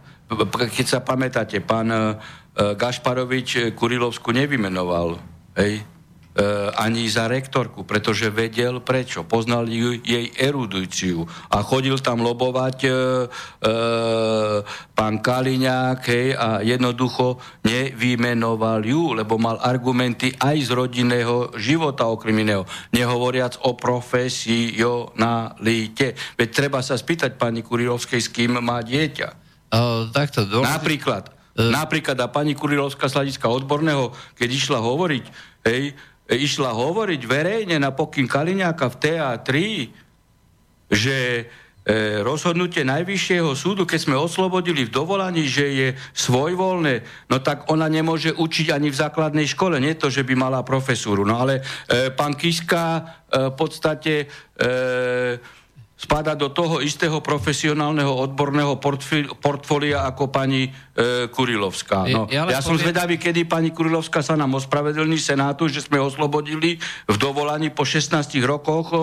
keď 0.51 0.87
sa 0.87 0.99
pamätáte, 1.03 1.59
pán 1.63 1.91
uh, 1.91 2.15
Gašparovič 2.55 3.75
Kurilovsku 3.75 4.31
nevymenoval. 4.31 5.19
Hej. 5.59 5.83
Uh, 6.31 6.71
ani 6.79 7.11
za 7.11 7.27
rektorku, 7.27 7.83
pretože 7.83 8.31
vedel 8.31 8.79
prečo. 8.79 9.27
Poznal 9.27 9.67
ju, 9.67 9.99
jej 9.99 10.31
erudíciu 10.39 11.27
a 11.51 11.59
chodil 11.67 11.99
tam 11.99 12.23
lobovať 12.23 12.87
uh, 12.87 13.27
uh, 13.67 14.63
pán 14.95 15.19
Kaliňák 15.19 15.99
hej, 16.07 16.39
a 16.39 16.63
jednoducho 16.63 17.43
nevymenoval 17.67 18.79
ju, 18.87 19.19
lebo 19.19 19.43
mal 19.43 19.59
argumenty 19.59 20.31
aj 20.39 20.71
z 20.71 20.79
rodinného 20.79 21.51
života 21.59 22.07
okrem 22.07 22.47
iného, 22.47 22.63
nehovoriac 22.95 23.59
o 23.67 23.75
profesionalite. 23.75 26.15
Veď 26.39 26.49
treba 26.55 26.79
sa 26.79 26.95
spýtať 26.95 27.43
pani 27.43 27.67
Kurilovskej, 27.67 28.23
s 28.23 28.31
kým 28.31 28.55
má 28.63 28.87
dieťa. 28.87 29.35
Uh, 29.75 30.07
takto, 30.15 30.47
dôležitý... 30.47 30.79
Napríklad. 30.79 31.35
Uh... 31.59 31.75
Napríklad 31.75 32.15
a 32.23 32.31
pani 32.31 32.55
Kurilovská 32.55 33.11
z 33.11 33.19
hľadiska 33.19 33.51
odborného, 33.51 34.15
keď 34.39 34.49
išla 34.55 34.79
hovoriť, 34.79 35.51
hej, 35.67 35.99
išla 36.31 36.71
hovoriť 36.71 37.21
verejne 37.27 37.77
na 37.83 37.91
pokyn 37.91 38.31
Kaliňáka 38.31 38.87
v 38.87 38.97
TA3, 39.03 39.49
že 40.91 41.17
e, 41.19 41.43
rozhodnutie 42.23 42.87
Najvyššieho 42.87 43.51
súdu, 43.59 43.83
keď 43.87 44.01
sme 44.07 44.17
oslobodili 44.19 44.87
v 44.87 44.95
dovolaní, 44.95 45.47
že 45.47 45.67
je 45.71 45.89
svojvoľné, 46.15 46.95
no 47.31 47.37
tak 47.43 47.67
ona 47.71 47.91
nemôže 47.91 48.35
učiť 48.35 48.71
ani 48.75 48.91
v 48.91 49.01
základnej 49.01 49.47
škole, 49.51 49.79
nie 49.83 49.99
to, 49.99 50.11
že 50.11 50.27
by 50.27 50.35
mala 50.39 50.63
profesúru. 50.63 51.27
No 51.27 51.39
ale 51.39 51.63
e, 51.63 52.11
pán 52.15 52.39
Kiska 52.39 52.85
e, 52.87 53.03
v 53.51 53.55
podstate 53.55 54.15
e, 54.25 55.60
spada 56.01 56.33
do 56.33 56.49
toho 56.49 56.81
istého 56.81 57.21
profesionálneho 57.21 58.09
odborného 58.09 58.81
portfólia 59.37 60.09
ako 60.09 60.33
pani 60.33 60.65
e, 60.65 61.29
Kurilovská. 61.29 62.09
No, 62.09 62.25
ja, 62.33 62.49
ja 62.49 62.65
som 62.65 62.81
poviem... 62.81 62.89
zvedavý, 62.89 63.15
kedy 63.21 63.45
pani 63.45 63.69
Kurilovská 63.69 64.25
sa 64.25 64.33
nám 64.33 64.57
ospravedlní 64.57 65.21
Senátu, 65.21 65.69
že 65.69 65.85
sme 65.85 66.01
oslobodili 66.01 66.81
v 67.05 67.17
dovolaní 67.21 67.69
po 67.69 67.85
16 67.85 68.17
rokoch 68.49 68.89
e, 68.97 68.99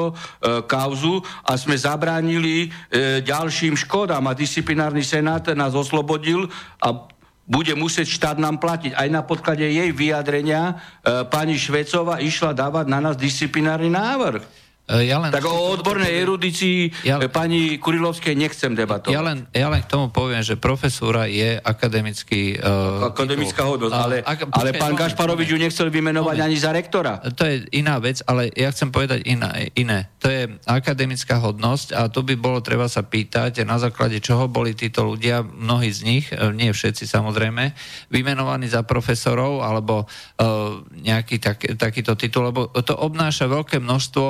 kauzu 0.65 1.21
a 1.45 1.53
sme 1.53 1.77
zabránili 1.77 2.73
e, 2.89 3.21
ďalším 3.21 3.77
škodám 3.77 4.25
a 4.25 4.33
disciplinárny 4.33 5.05
senát 5.05 5.45
nás 5.53 5.77
oslobodil 5.77 6.49
a 6.81 7.05
bude 7.47 7.77
musieť 7.77 8.09
štát 8.09 8.37
nám 8.41 8.57
platiť. 8.57 8.97
Aj 8.97 9.07
na 9.07 9.21
podklade 9.21 9.69
jej 9.69 9.93
vyjadrenia 9.93 10.81
e, 11.05 11.29
pani 11.29 11.61
Švecova 11.61 12.17
išla 12.25 12.57
dávať 12.57 12.89
na 12.89 13.05
nás 13.05 13.15
disciplinárny 13.21 13.93
návrh. 13.93 14.66
E, 14.87 15.11
ja 15.11 15.19
len 15.19 15.35
tak 15.35 15.43
o 15.43 15.75
odbornej 15.75 16.23
erudícii 16.23 17.03
ja, 17.03 17.19
e, 17.19 17.27
pani 17.27 17.75
Kurilovskej 17.75 18.39
nechcem 18.39 18.71
debatovať. 18.71 19.11
Ja 19.11 19.19
len, 19.19 19.43
ja 19.51 19.67
len 19.67 19.83
k 19.83 19.91
tomu 19.91 20.07
poviem, 20.07 20.39
že 20.39 20.55
profesúra 20.55 21.27
je 21.27 21.59
akademický... 21.59 22.55
Uh, 22.55 23.11
Akademická 23.11 23.67
hodnosť, 23.67 23.91
ale, 23.91 24.23
ak, 24.23 24.47
ale 24.47 24.71
pán 24.79 24.95
Gašparovič 24.95 25.51
ju 25.51 25.59
nechcel 25.59 25.91
vymenovať 25.91 26.37
ani 26.39 26.55
za 26.55 26.71
rektora. 26.71 27.19
To 27.19 27.43
je 27.43 27.67
iná 27.75 27.99
vec, 27.99 28.23
ale 28.23 28.47
ja 28.55 28.71
chcem 28.71 28.87
povedať 28.87 29.27
iná, 29.27 29.51
iné. 29.75 30.07
To 30.23 30.31
je 30.31 30.55
akademická 30.63 31.35
hodnosť 31.43 31.87
a 31.91 32.07
tu 32.07 32.23
by 32.23 32.39
bolo 32.39 32.63
treba 32.63 32.87
sa 32.87 33.03
pýtať, 33.03 33.67
na 33.67 33.75
základe 33.83 34.23
čoho 34.23 34.47
boli 34.47 34.71
títo 34.71 35.03
ľudia, 35.03 35.43
mnohí 35.43 35.91
z 35.91 35.99
nich, 36.07 36.25
nie 36.31 36.71
všetci 36.71 37.03
samozrejme, 37.03 37.75
vymenovaní 38.07 38.71
za 38.71 38.87
profesorov 38.87 39.67
alebo 39.67 40.07
uh, 40.07 40.79
nejaký 40.95 41.43
tak, 41.43 41.75
takýto 41.75 42.15
titul, 42.15 42.47
lebo 42.47 42.71
to 42.71 42.95
obnáša 42.95 43.51
veľké 43.51 43.83
množstvo 43.83 44.27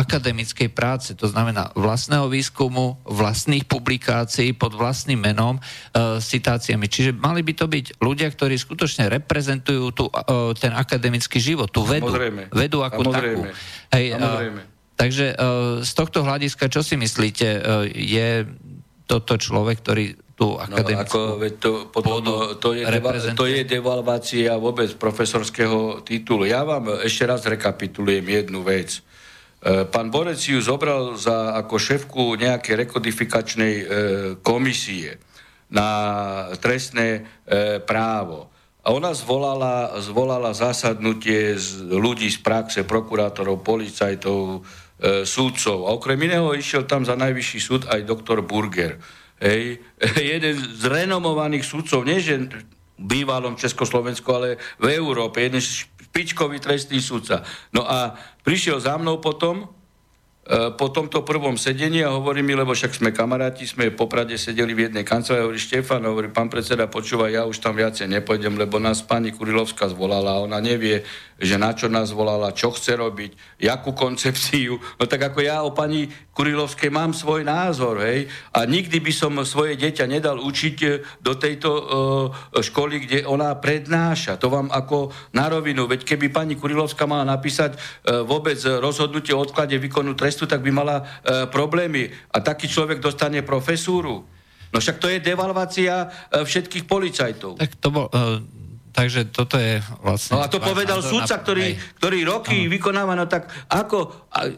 akademickej 0.00 0.72
práce, 0.72 1.12
to 1.12 1.28
znamená 1.28 1.68
vlastného 1.76 2.32
výskumu, 2.32 2.96
vlastných 3.04 3.68
publikácií 3.68 4.56
pod 4.56 4.72
vlastným 4.72 5.20
menom, 5.20 5.60
e, 5.60 5.62
citáciami. 6.18 6.88
Čiže 6.88 7.12
mali 7.12 7.44
by 7.44 7.52
to 7.52 7.66
byť 7.68 8.00
ľudia, 8.00 8.32
ktorí 8.32 8.56
skutočne 8.56 9.12
reprezentujú 9.12 9.84
tú, 9.92 10.08
e, 10.08 10.56
ten 10.56 10.72
akademický 10.72 11.36
život, 11.36 11.68
tú 11.68 11.84
vedu, 11.84 12.08
Samozrejme. 12.08 12.48
vedu 12.48 12.80
ako 12.80 13.00
takú. 13.12 13.40
Hej, 13.92 14.06
e, 14.16 14.28
takže 14.96 15.26
e, 15.32 15.34
z 15.84 15.92
tohto 15.92 16.24
hľadiska, 16.24 16.72
čo 16.72 16.80
si 16.80 16.96
myslíte, 16.96 17.48
je 17.92 18.48
toto 19.04 19.36
človek, 19.36 19.82
ktorý 19.84 20.04
tú 20.40 20.56
akademickú 20.56 21.18
no, 21.20 21.36
ako, 21.36 21.58
to, 21.60 21.70
potom, 21.92 22.12
to, 22.56 22.72
je 22.72 22.88
deva, 22.88 23.12
to 23.36 23.44
je 23.44 23.60
devalvácia 23.60 24.56
vôbec 24.56 24.88
profesorského 24.96 26.00
titulu. 26.00 26.48
Ja 26.48 26.64
vám 26.64 27.04
ešte 27.04 27.28
raz 27.28 27.44
rekapitulujem 27.44 28.24
jednu 28.24 28.64
vec. 28.64 29.04
E, 29.60 29.84
pán 29.84 30.08
Borec 30.08 30.40
ju 30.40 30.56
zobral 30.64 31.20
za, 31.20 31.52
ako 31.60 31.76
šéfku 31.76 32.22
nejakej 32.40 32.88
rekodifikačnej 32.88 33.74
e, 33.76 33.84
komisie 34.40 35.20
na 35.68 35.88
trestné 36.56 37.08
e, 37.44 37.80
právo. 37.84 38.48
A 38.80 38.96
ona 38.96 39.12
zvolala, 39.12 40.00
zvolala 40.00 40.56
zasadnutie 40.56 41.60
z 41.60 41.92
ľudí 41.92 42.32
z 42.32 42.40
praxe, 42.40 42.88
prokurátorov, 42.88 43.60
policajtov, 43.60 44.40
e, 44.40 45.28
súdcov. 45.28 45.84
A 45.84 45.92
okrem 45.92 46.16
iného 46.24 46.56
išiel 46.56 46.88
tam 46.88 47.04
za 47.04 47.12
najvyšší 47.12 47.58
súd 47.60 47.82
aj 47.92 48.08
doktor 48.08 48.40
Burger. 48.40 48.96
Hej. 49.44 49.84
Jeden 50.32 50.56
z 50.56 50.82
renomovaných 50.88 51.68
súdcov, 51.68 52.08
nie 52.08 52.16
že 52.16 52.48
bývalom 53.00 53.56
Československu, 53.56 54.28
ale 54.32 54.60
v 54.76 54.92
Európe, 54.92 55.40
jeden 55.40 55.64
špičkový 56.10 56.58
trestný 56.58 56.98
sudca. 56.98 57.46
No 57.70 57.86
a 57.86 58.18
prišiel 58.42 58.82
za 58.82 58.98
mnou 58.98 59.22
potom, 59.22 59.62
e, 59.62 60.74
po 60.74 60.90
tomto 60.90 61.22
prvom 61.22 61.54
sedení 61.54 62.02
a 62.02 62.10
hovorí 62.10 62.42
mi, 62.42 62.58
lebo 62.58 62.74
však 62.74 62.98
sme 62.98 63.14
kamaráti, 63.14 63.62
sme 63.62 63.94
po 63.94 64.10
Prade 64.10 64.34
sedeli 64.34 64.74
v 64.74 64.90
jednej 64.90 65.06
kancelárii, 65.06 65.46
hovorí 65.46 65.62
Štefan, 65.62 66.02
hovorí, 66.02 66.26
pán 66.34 66.50
predseda, 66.50 66.90
počúvaj, 66.90 67.30
ja 67.30 67.42
už 67.46 67.62
tam 67.62 67.78
viacej 67.78 68.10
nepôjdem, 68.10 68.58
lebo 68.58 68.82
nás 68.82 69.06
pani 69.06 69.30
Kurilovská 69.30 69.86
zvolala, 69.86 70.42
ona 70.42 70.58
nevie, 70.58 71.06
že 71.40 71.56
na 71.56 71.72
čo 71.72 71.88
nás 71.88 72.12
volala, 72.12 72.52
čo 72.52 72.68
chce 72.68 73.00
robiť, 73.00 73.56
jakú 73.56 73.96
koncepciu. 73.96 74.76
No 75.00 75.08
tak 75.08 75.32
ako 75.32 75.40
ja 75.40 75.64
o 75.64 75.72
pani 75.72 76.04
Kurilovskej 76.36 76.92
mám 76.92 77.16
svoj 77.16 77.48
názor, 77.48 78.04
hej, 78.04 78.28
a 78.52 78.68
nikdy 78.68 79.00
by 79.00 79.12
som 79.12 79.32
svoje 79.48 79.80
dieťa 79.80 80.04
nedal 80.04 80.36
učiť 80.36 80.76
e, 80.84 80.88
do 81.24 81.32
tejto 81.36 81.70
uh, 81.72 81.84
školy, 82.60 83.08
kde 83.08 83.18
ona 83.24 83.56
prednáša. 83.56 84.36
To 84.36 84.52
vám 84.52 84.68
ako 84.68 85.12
na 85.32 85.48
rovinu, 85.48 85.88
veď 85.88 86.04
keby 86.04 86.28
pani 86.28 86.54
Kurilovská 86.60 87.08
mala 87.08 87.24
napísať 87.24 87.76
uh, 87.76 88.20
vôbec 88.24 88.60
rozhodnutie 88.60 89.32
o 89.32 89.40
odklade 89.40 89.80
výkonu 89.80 90.12
trestu, 90.12 90.44
tak 90.44 90.60
by 90.60 90.70
mala 90.72 91.00
uh, 91.00 91.48
problémy. 91.48 92.12
A 92.36 92.44
taký 92.44 92.68
človek 92.68 93.00
dostane 93.00 93.40
profesúru. 93.40 94.28
No 94.70 94.78
však 94.78 95.02
to 95.02 95.10
je 95.10 95.18
devalvácia 95.18 96.06
všetkých 96.30 96.86
policajtov. 96.86 97.58
Tak 97.58 97.74
to 97.82 97.90
bol... 97.90 98.06
Takže 98.90 99.30
toto 99.30 99.56
je 99.56 99.78
vlastne... 100.02 100.36
No 100.36 100.44
a 100.44 100.50
to 100.50 100.58
povedal 100.58 101.00
sudca, 101.00 101.38
ktorý, 101.38 101.78
ktorý 101.98 102.18
roky 102.26 102.66
no. 102.66 102.70
vykonáva, 102.74 103.14
no 103.14 103.30
tak 103.30 103.48
ako... 103.70 104.26
A, 104.34 104.50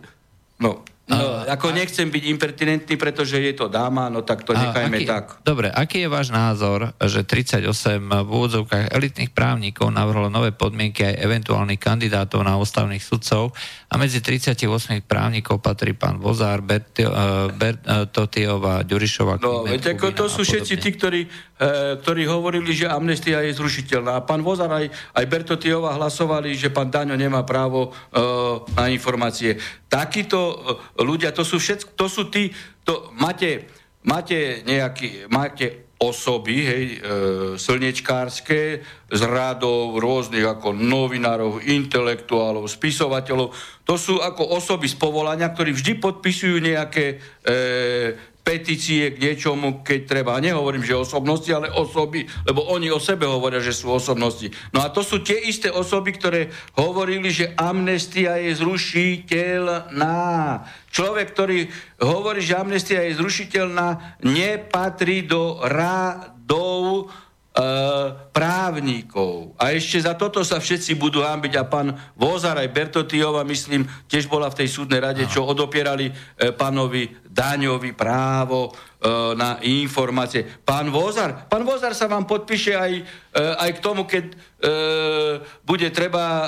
no, 0.60 0.82
No, 1.02 1.42
ako 1.44 1.74
a, 1.74 1.76
nechcem 1.76 2.06
byť 2.06 2.24
impertinentný, 2.30 2.94
pretože 2.94 3.34
je 3.34 3.50
to 3.58 3.66
dáma, 3.66 4.06
no 4.06 4.22
tak 4.22 4.46
to 4.46 4.54
nechajme 4.54 5.02
aký, 5.02 5.06
tak. 5.10 5.24
Dobre, 5.42 5.66
aký 5.66 6.06
je 6.06 6.08
váš 6.08 6.30
názor, 6.30 6.94
že 7.02 7.26
38 7.26 7.66
v 7.98 8.30
úvodzovkách 8.30 8.94
elitných 8.94 9.34
právnikov 9.34 9.90
navrhlo 9.90 10.30
nové 10.30 10.54
podmienky 10.54 11.02
aj 11.02 11.18
eventuálnych 11.18 11.82
kandidátov 11.82 12.46
na 12.46 12.54
ústavných 12.54 13.02
sudcov 13.02 13.50
a 13.90 13.98
medzi 13.98 14.22
38 14.22 14.62
právnikov 15.02 15.58
patrí 15.58 15.90
pán 15.92 16.22
Vozár, 16.22 16.62
Bertotiov 16.62 18.62
a 18.62 18.86
Ďurišova. 18.86 19.42
No, 19.42 19.66
veď 19.66 19.98
ako 19.98 20.14
to 20.14 20.24
sú 20.30 20.46
všetci 20.46 20.74
tí, 20.78 20.90
ktorí, 20.94 21.20
ktorí 22.02 22.26
hovorili, 22.26 22.74
že 22.74 22.90
amnestia 22.90 23.44
je 23.46 23.54
zrušiteľná. 23.54 24.18
A 24.18 24.24
pán 24.26 24.42
Vozár 24.42 24.72
aj, 24.72 24.90
aj 24.90 25.24
Bertotiova 25.30 25.94
hlasovali, 25.94 26.58
že 26.58 26.74
pán 26.74 26.90
Daňo 26.90 27.14
nemá 27.14 27.46
právo 27.46 27.88
e, 27.88 27.90
na 28.74 28.90
informácie. 28.90 29.60
Takíto 29.86 30.40
e, 30.42 30.54
ľudia, 31.06 31.30
to 31.30 31.46
sú 31.46 31.62
všetko, 31.62 31.94
to 31.94 32.06
sú 32.10 32.22
tí, 32.32 32.50
to, 32.82 33.14
máte, 33.14 33.70
máte 34.02 34.66
nejaký, 34.66 35.30
máte 35.30 35.92
osoby, 36.02 36.56
hej, 36.66 36.84
e, 36.84 36.96
slnečkárske, 37.54 38.82
z 39.06 39.22
rádov 39.22 40.02
rôznych 40.02 40.42
ako 40.42 40.74
novinárov, 40.74 41.62
intelektuálov, 41.62 42.66
spisovateľov. 42.66 43.54
To 43.86 43.94
sú 43.94 44.18
ako 44.18 44.58
osoby 44.58 44.90
z 44.90 44.98
povolania, 44.98 45.54
ktorí 45.54 45.70
vždy 45.70 46.02
podpisujú 46.02 46.58
nejaké 46.58 47.22
e, 47.46 47.54
petície 48.42 49.14
k 49.14 49.22
niečomu, 49.22 49.86
keď 49.86 50.00
treba. 50.06 50.42
Nehovorím, 50.42 50.82
že 50.82 50.98
osobnosti, 50.98 51.46
ale 51.54 51.70
osoby, 51.70 52.26
lebo 52.42 52.66
oni 52.74 52.90
o 52.90 52.98
sebe 52.98 53.26
hovoria, 53.26 53.62
že 53.62 53.70
sú 53.74 53.94
osobnosti. 53.94 54.50
No 54.74 54.82
a 54.82 54.90
to 54.90 55.06
sú 55.06 55.22
tie 55.22 55.38
isté 55.46 55.70
osoby, 55.70 56.10
ktoré 56.14 56.50
hovorili, 56.74 57.30
že 57.30 57.54
amnestia 57.54 58.36
je 58.42 58.58
zrušiteľná. 58.58 60.18
Človek, 60.90 61.26
ktorý 61.32 61.58
hovorí, 62.02 62.42
že 62.42 62.58
amnestia 62.58 63.06
je 63.06 63.16
zrušiteľná, 63.16 64.18
nepatrí 64.26 65.22
do 65.24 65.62
rádov 65.62 67.08
E, 67.31 67.31
právnikov. 68.32 69.52
A 69.60 69.76
ešte 69.76 70.00
za 70.00 70.16
toto 70.16 70.40
sa 70.40 70.56
všetci 70.56 70.96
budú 70.96 71.20
hambiť 71.20 71.52
a 71.60 71.68
pán 71.68 71.92
Vozar 72.16 72.56
aj 72.56 72.72
Bertotiova, 72.72 73.44
myslím, 73.44 73.84
tiež 74.08 74.24
bola 74.24 74.48
v 74.48 74.64
tej 74.64 74.68
súdnej 74.72 75.04
rade, 75.04 75.28
čo 75.28 75.44
odopierali 75.44 76.08
e, 76.08 76.12
pánovi 76.56 77.12
Daňovi 77.28 77.92
právo 77.92 78.68
e, 78.68 78.70
na 79.36 79.60
informácie. 79.60 80.48
Pán 80.64 80.88
Vozar, 80.88 81.44
pán 81.44 81.68
Vozar 81.68 81.92
sa 81.92 82.08
vám 82.08 82.24
podpíše 82.24 82.72
aj, 82.72 82.92
e, 82.96 83.02
aj 83.36 83.70
k 83.76 83.82
tomu, 83.84 84.08
keď 84.08 84.24
e, 84.32 84.34
bude 85.60 85.92
treba 85.92 86.24
e, 86.24 86.46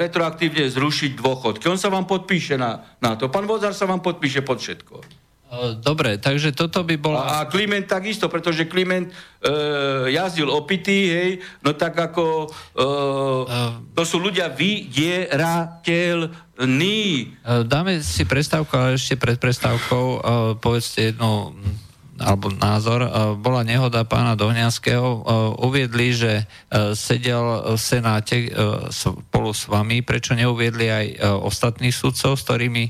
retroaktívne 0.00 0.64
zrušiť 0.72 1.20
dôchodky. 1.20 1.68
On 1.68 1.76
sa 1.76 1.92
vám 1.92 2.08
podpíše 2.08 2.56
na, 2.56 2.96
na 2.96 3.12
to. 3.20 3.28
Pán 3.28 3.44
Vozar 3.44 3.76
sa 3.76 3.84
vám 3.84 4.00
podpíše 4.00 4.40
pod 4.40 4.56
všetko. 4.56 5.13
Dobre, 5.78 6.18
takže 6.18 6.52
toto 6.52 6.84
by 6.84 6.96
bolo... 6.98 7.18
A, 7.18 7.40
a 7.42 7.46
Kliment 7.50 7.88
takisto, 7.88 8.28
pretože 8.28 8.64
Kliment 8.68 9.08
e, 9.08 9.12
jazdil 10.12 10.50
opitý, 10.50 11.08
hej, 11.10 11.40
no 11.62 11.72
tak 11.76 11.98
ako... 11.98 12.50
E, 12.74 12.84
to 13.94 14.02
sú 14.02 14.18
ľudia 14.18 14.48
vydierateľní. 14.52 17.26
Dáme 17.66 18.02
si 18.02 18.24
prestávku, 18.26 18.76
ale 18.76 18.94
ešte 18.98 19.16
pred 19.18 19.38
prestávkou 19.38 20.04
e, 20.04 20.18
povedzte 20.58 21.02
jednu 21.12 21.54
alebo 22.14 22.46
názor. 22.54 23.02
E, 23.02 23.10
bola 23.34 23.66
nehoda 23.66 24.06
pána 24.06 24.38
Dohňanského. 24.38 25.02
E, 25.02 25.18
uviedli, 25.66 26.14
že 26.14 26.32
e, 26.42 26.44
sedel 26.94 27.74
v 27.74 27.80
Senáte 27.80 28.46
e, 28.46 28.48
spolu 28.94 29.50
s 29.50 29.66
vami. 29.66 29.98
Prečo 30.06 30.38
neuviedli 30.38 30.86
aj 30.86 31.06
e, 31.10 31.26
ostatných 31.26 31.90
sudcov, 31.90 32.38
s 32.38 32.46
ktorými 32.46 32.86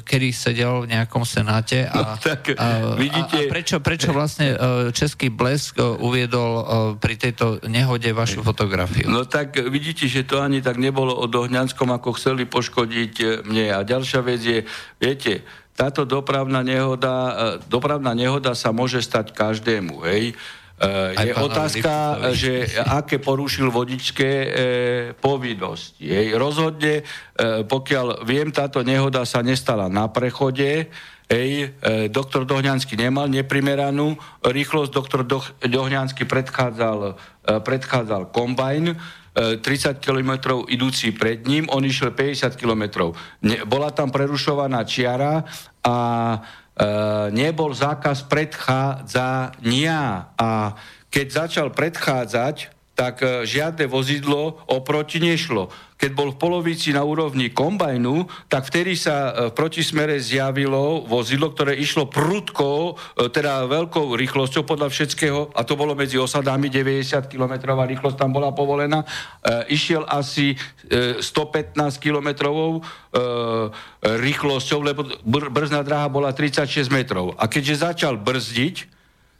kedy 0.00 0.32
sedel 0.32 0.88
v 0.88 0.96
nejakom 0.96 1.20
senáte 1.28 1.84
a, 1.84 2.16
no, 2.16 2.16
tak, 2.16 2.56
a, 2.56 2.96
vidíte... 2.96 3.36
a, 3.36 3.44
a 3.44 3.52
prečo, 3.52 3.76
prečo 3.84 4.10
vlastne 4.16 4.56
uh, 4.56 4.88
Český 4.96 5.28
blesk 5.28 5.76
uh, 5.76 6.00
uviedol 6.00 6.64
pri 6.96 7.20
tejto 7.20 7.60
nehode 7.68 8.08
vašu 8.16 8.40
fotografiu? 8.40 9.12
No 9.12 9.28
tak 9.28 9.60
vidíte, 9.60 10.08
že 10.08 10.24
to 10.24 10.40
ani 10.40 10.64
tak 10.64 10.80
nebolo 10.80 11.12
o 11.12 11.28
Dohňanskom, 11.28 11.92
ako 11.92 12.16
chceli 12.16 12.48
poškodiť 12.48 13.44
mne. 13.44 13.76
A 13.76 13.84
ďalšia 13.84 14.20
vec 14.24 14.40
je, 14.40 14.64
viete, 14.96 15.44
táto 15.76 16.08
dopravná 16.08 16.64
nehoda, 16.64 17.60
dopravná 17.68 18.16
nehoda 18.16 18.56
sa 18.56 18.72
môže 18.72 19.04
stať 19.04 19.36
každému, 19.36 20.00
hej. 20.08 20.32
Uh, 20.76 21.16
je 21.16 21.32
otázka, 21.32 21.92
že 22.36 22.68
aké 22.84 23.16
porušil 23.16 23.72
vodičské 23.72 24.30
e, 24.30 24.48
povinnosti. 25.16 26.04
Jej. 26.04 26.36
Rozhodne, 26.36 27.00
pokiaľ 27.64 28.28
viem, 28.28 28.52
táto 28.52 28.84
nehoda 28.84 29.24
sa 29.24 29.40
nestala 29.40 29.88
na 29.88 30.12
prechode, 30.12 30.92
Ej, 31.26 31.74
e, 31.82 32.06
doktor 32.06 32.46
Dohňanský 32.46 32.94
nemal 32.94 33.26
neprimeranú 33.26 34.14
rýchlosť, 34.46 34.90
doktor 34.94 35.26
Do, 35.26 35.42
Dohňanský 35.58 36.22
predchádzal, 36.22 36.98
e, 37.02 37.12
predchádzal 37.66 38.30
kombajn, 38.30 38.94
30 39.36 40.00
km 40.00 40.64
idúci 40.64 41.12
pred 41.12 41.44
ním, 41.44 41.68
on 41.68 41.84
išiel 41.84 42.16
50 42.16 42.56
km. 42.56 43.12
Ne, 43.44 43.68
bola 43.68 43.92
tam 43.92 44.08
prerušovaná 44.08 44.80
čiara 44.88 45.44
a 45.84 45.96
nebol 47.32 47.72
zákaz 47.72 48.28
predchádzania. 48.28 50.28
A 50.36 50.76
keď 51.08 51.26
začal 51.32 51.72
predchádzať, 51.72 52.75
tak 52.96 53.20
e, 53.20 53.44
žiadne 53.44 53.84
vozidlo 53.86 54.64
oproti 54.66 55.20
nešlo 55.20 55.68
keď 55.96 56.10
bol 56.12 56.28
v 56.36 56.40
polovici 56.40 56.92
na 56.92 57.02
úrovni 57.02 57.48
kombajnu, 57.48 58.28
tak 58.52 58.68
vtedy 58.68 58.92
sa 58.94 59.32
e, 59.32 59.48
v 59.48 59.56
protismere 59.56 60.20
zjavilo 60.20 61.08
vozidlo, 61.08 61.56
ktoré 61.56 61.72
išlo 61.80 62.12
prudko, 62.12 62.94
e, 63.16 63.32
teda 63.32 63.64
veľkou 63.64 64.12
rýchlosťou 64.12 64.68
podľa 64.68 64.92
všetkého, 64.92 65.56
a 65.56 65.60
to 65.64 65.72
bolo 65.72 65.96
medzi 65.96 66.20
osadami 66.20 66.68
90 66.68 67.32
km 67.32 67.80
rýchlosť 67.88 68.16
tam 68.20 68.36
bola 68.36 68.52
povolená, 68.52 69.02
e, 69.02 69.72
išiel 69.72 70.04
asi 70.06 70.54
115 70.86 71.98
km 71.98 72.30
rýchlosťou, 74.06 74.78
lebo 74.86 75.02
brzná 75.26 75.82
dráha 75.82 76.06
bola 76.06 76.30
36 76.30 76.94
metrov. 76.94 77.34
A 77.34 77.50
keďže 77.50 77.82
začal 77.82 78.14
brzdiť, 78.22 78.95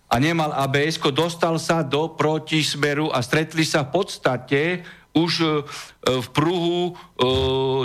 a 0.06 0.16
nemal 0.22 0.54
ABS, 0.54 1.02
dostal 1.10 1.58
sa 1.58 1.82
do 1.82 2.14
protismeru 2.14 3.10
a 3.10 3.18
stretli 3.24 3.66
sa 3.66 3.82
v 3.82 3.90
podstate 3.90 4.62
už 5.16 5.32
e, 5.42 5.48
v 6.22 6.26
pruhu 6.30 6.92
e, 6.92 6.94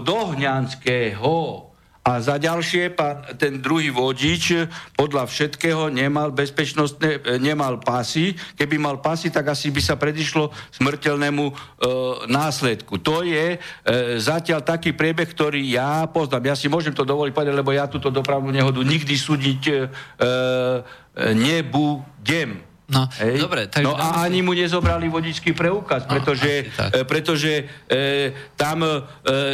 Dohňanského. 0.05 1.70
A 2.01 2.17
za 2.17 2.41
ďalšie, 2.41 2.97
pán, 2.97 3.21
ten 3.37 3.61
druhý 3.61 3.93
vodič 3.93 4.57
podľa 4.97 5.29
všetkého 5.29 5.93
nemal 5.93 6.33
bezpečnostné, 6.33 7.21
e, 7.21 7.37
nemal 7.37 7.77
pasy. 7.77 8.33
Keby 8.57 8.81
mal 8.81 8.97
pasy, 8.97 9.29
tak 9.29 9.53
asi 9.53 9.69
by 9.69 9.81
sa 9.85 10.01
predišlo 10.01 10.49
smrteľnému 10.81 11.45
e, 11.45 11.53
následku. 12.25 12.97
To 13.05 13.21
je 13.21 13.53
e, 13.53 13.57
zatiaľ 14.17 14.65
taký 14.65 14.97
priebeh, 14.97 15.29
ktorý 15.29 15.61
ja 15.61 16.09
poznám. 16.09 16.49
Ja 16.49 16.55
si 16.57 16.65
môžem 16.73 16.97
to 16.97 17.05
dovoliť 17.05 17.37
povedať, 17.37 17.53
lebo 17.53 17.69
ja 17.69 17.85
túto 17.85 18.09
dopravnú 18.09 18.49
nehodu 18.49 18.81
nikdy 18.81 19.13
súdiť 19.13 19.61
e, 19.69 19.75
nebudem. 21.37 22.71
No, 22.91 23.07
Hej. 23.23 23.39
dobre, 23.39 23.71
takže... 23.71 23.87
No 23.87 23.95
a 23.95 24.27
ani 24.27 24.43
mu 24.43 24.51
nezobrali 24.51 25.07
vodičský 25.07 25.55
preukaz, 25.55 26.03
pretože, 26.03 26.67
no, 26.75 26.91
e, 26.91 27.07
pretože 27.07 27.53
e, 27.87 28.35
tam 28.59 28.83
e, 28.83 28.91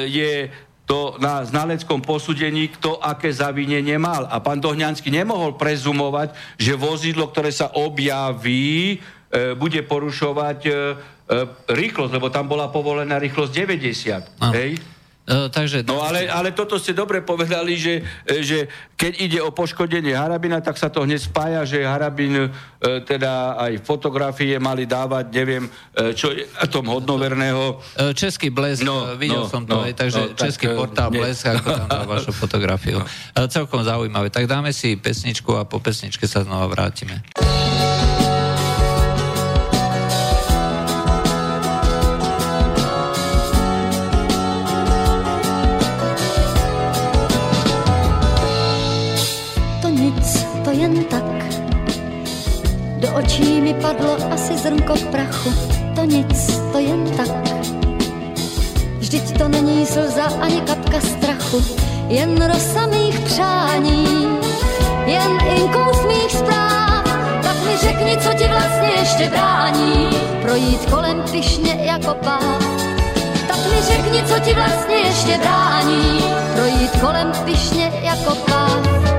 je 0.10 0.50
to 0.88 1.20
na 1.20 1.44
znaleckom 1.44 2.00
posúdení, 2.00 2.72
kto 2.72 3.04
aké 3.04 3.28
zavinenie 3.28 4.00
mal. 4.00 4.24
A 4.32 4.40
pán 4.40 4.64
Dohňanský 4.64 5.12
nemohol 5.12 5.60
prezumovať, 5.60 6.32
že 6.56 6.80
vozidlo, 6.80 7.28
ktoré 7.28 7.52
sa 7.52 7.76
objaví, 7.76 8.96
e, 8.96 8.98
bude 9.60 9.84
porušovať 9.84 10.60
e, 10.64 10.72
e, 10.72 10.76
rýchlosť, 11.68 12.14
lebo 12.16 12.32
tam 12.32 12.48
bola 12.48 12.72
povolená 12.72 13.20
rýchlosť 13.20 13.52
90. 13.52 14.40
No. 14.40 14.56
Hej? 14.56 14.80
Uh, 15.28 15.52
takže... 15.52 15.84
No 15.84 16.00
ale, 16.00 16.32
ale 16.32 16.56
toto 16.56 16.80
ste 16.80 16.96
dobre 16.96 17.20
povedali, 17.20 17.76
že, 17.76 18.00
e, 18.24 18.40
že 18.40 18.72
keď 18.96 19.14
ide 19.20 19.40
o 19.44 19.52
poškodenie 19.52 20.16
Harabina, 20.16 20.64
tak 20.64 20.80
sa 20.80 20.88
to 20.88 21.04
hneď 21.04 21.20
spája, 21.20 21.68
že 21.68 21.84
Harabin 21.84 22.48
e, 22.48 22.50
teda 23.04 23.60
aj 23.60 23.84
fotografie 23.84 24.56
mali 24.56 24.88
dávať, 24.88 25.28
neviem, 25.36 25.68
e, 25.68 26.16
čo 26.16 26.32
je 26.32 26.48
tom 26.72 26.88
hodnoverného. 26.88 27.84
Český 28.16 28.56
blesk, 28.56 28.88
no, 28.88 29.20
videl 29.20 29.44
no, 29.44 29.52
som 29.52 29.68
to, 29.68 29.76
no, 29.76 29.84
aj, 29.84 30.00
takže 30.00 30.22
no, 30.32 30.40
český 30.40 30.72
tak, 30.72 30.80
portál 30.80 31.10
nie. 31.12 31.20
blesk, 31.20 31.44
ako 31.44 31.68
tam 31.76 31.88
dá 31.92 32.02
vašu 32.08 32.32
fotografiu. 32.48 33.04
No. 33.04 33.52
Celkom 33.52 33.84
zaujímavé. 33.84 34.32
Tak 34.32 34.48
dáme 34.48 34.72
si 34.72 34.96
pesničku 34.96 35.60
a 35.60 35.68
po 35.68 35.84
pesničke 35.84 36.24
sa 36.24 36.48
znova 36.48 36.72
vrátime. 36.72 37.20
Jen 50.88 51.04
tak. 51.04 51.38
Do 53.00 53.08
očí 53.20 53.62
mi 53.62 53.74
padlo 53.74 54.18
asi 54.32 54.58
zrnko 54.58 54.96
prachu, 55.12 55.52
to 55.96 56.04
nic, 56.04 56.60
to 56.72 56.80
jen 56.80 57.04
tak. 57.18 57.44
Vždyť 59.00 59.38
to 59.38 59.48
není 59.48 59.86
slza 59.86 60.32
ani 60.42 60.62
kapka 60.62 61.00
strachu, 61.02 61.60
jen 62.08 62.40
rosa 62.40 62.88
mých 62.88 63.20
přání, 63.20 64.28
jen 65.06 65.32
inkous 65.60 66.00
mých 66.08 66.32
zpráv. 66.32 67.04
Tak 67.44 67.58
mi 67.66 67.78
řekni, 67.78 68.18
co 68.18 68.34
ti 68.34 68.48
vlastně 68.48 68.90
ještě 69.00 69.30
brání, 69.30 70.10
projít 70.42 70.86
kolem 70.92 71.24
pišně 71.32 71.80
jako 71.82 72.14
páv. 72.14 72.64
Tak 73.48 73.60
mi 73.72 73.82
řekni, 73.82 74.24
co 74.24 74.40
ti 74.40 74.54
vlastně 74.54 74.96
ještě 74.96 75.38
brání, 75.38 76.24
projít 76.56 76.92
kolem 77.02 77.32
pišně 77.46 77.92
jako 78.04 78.36
páv. 78.36 79.17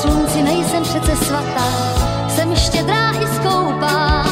Slunci, 0.00 0.42
nejsem 0.42 0.82
přece 0.82 1.16
svatá, 1.16 1.68
jsem 2.28 2.56
štědrá 2.56 3.10
i 3.10 3.26
skoupá, 3.26 4.24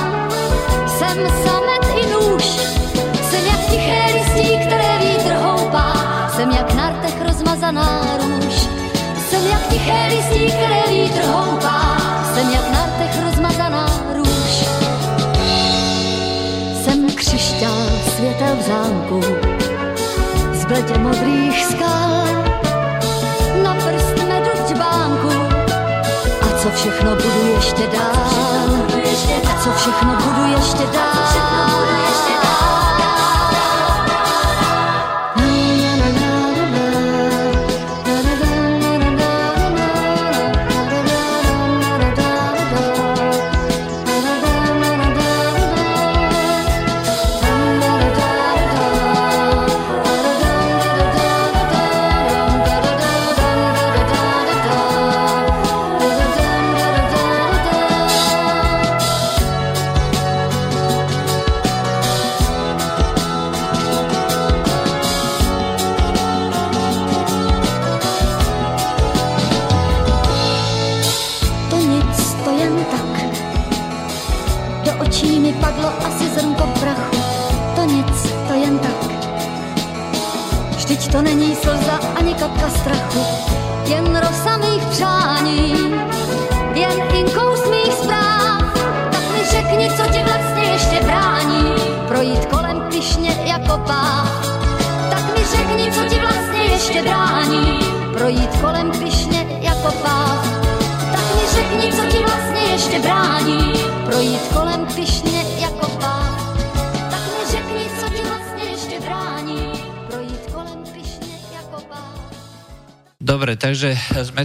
jsem 0.86 1.18
samet 1.44 1.84
i 2.02 2.06
nůž, 2.12 2.44
jsem 3.30 3.46
jak 3.46 3.60
tiché 3.70 4.06
listí, 4.14 4.58
které 4.66 4.98
vítr 4.98 5.32
houpá, 5.42 5.92
jsem 6.36 6.50
jak 6.50 6.74
na 6.74 6.90
rtech 6.90 7.26
rozmazaná 7.28 8.02
růž, 8.22 8.54
jsem 9.28 9.46
jak 9.46 9.68
tiché 9.68 10.06
listí, 10.08 10.46
které 10.46 10.82
vítr 10.88 11.22
houpá, 11.26 11.96
jsem 12.34 12.50
jak 12.50 12.70
na 12.72 12.86
rtech 12.86 13.24
rozmazaná 13.24 13.86
křišťál 17.16 17.88
světel 18.16 18.56
v 18.56 18.62
zámku. 18.62 19.20
Z 20.52 20.64
bledě 20.64 20.98
modrých 20.98 21.64
skal 21.64 22.45
všechno 26.76 27.10
budu 27.16 27.54
ještě 27.54 27.86
dál. 27.86 28.76
A 29.50 29.62
co 29.64 29.70
všechno 29.72 30.16
budu 30.16 30.52
ještě 30.52 30.86
dál 30.92 32.45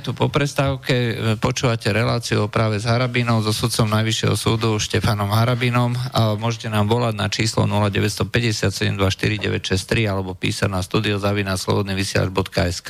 tu 0.02 0.18
po 0.18 0.34
prestávke, 0.34 1.38
počúvate 1.38 1.94
reláciu 1.94 2.50
práve 2.50 2.82
s 2.82 2.90
Harabinom, 2.90 3.46
so 3.46 3.54
sudcom 3.54 3.86
Najvyššieho 3.86 4.34
súdu 4.34 4.82
Štefanom 4.82 5.30
Harabinom. 5.30 5.94
A 5.94 6.34
môžete 6.34 6.74
nám 6.74 6.90
volať 6.90 7.14
na 7.14 7.30
číslo 7.30 7.70
0957249963 7.70 10.10
alebo 10.10 10.34
písať 10.34 10.74
na 10.74 10.82
studiozavinaslobodnyvysielač.sk 10.82 12.90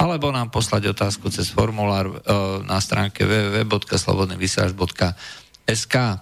alebo 0.00 0.32
nám 0.32 0.48
poslať 0.48 0.96
otázku 0.96 1.28
cez 1.28 1.52
formulár 1.52 2.08
e, 2.08 2.16
na 2.64 2.80
stránke 2.80 3.28
www.slobodnyvysielač.sk 3.28 5.94
e, 6.00 6.16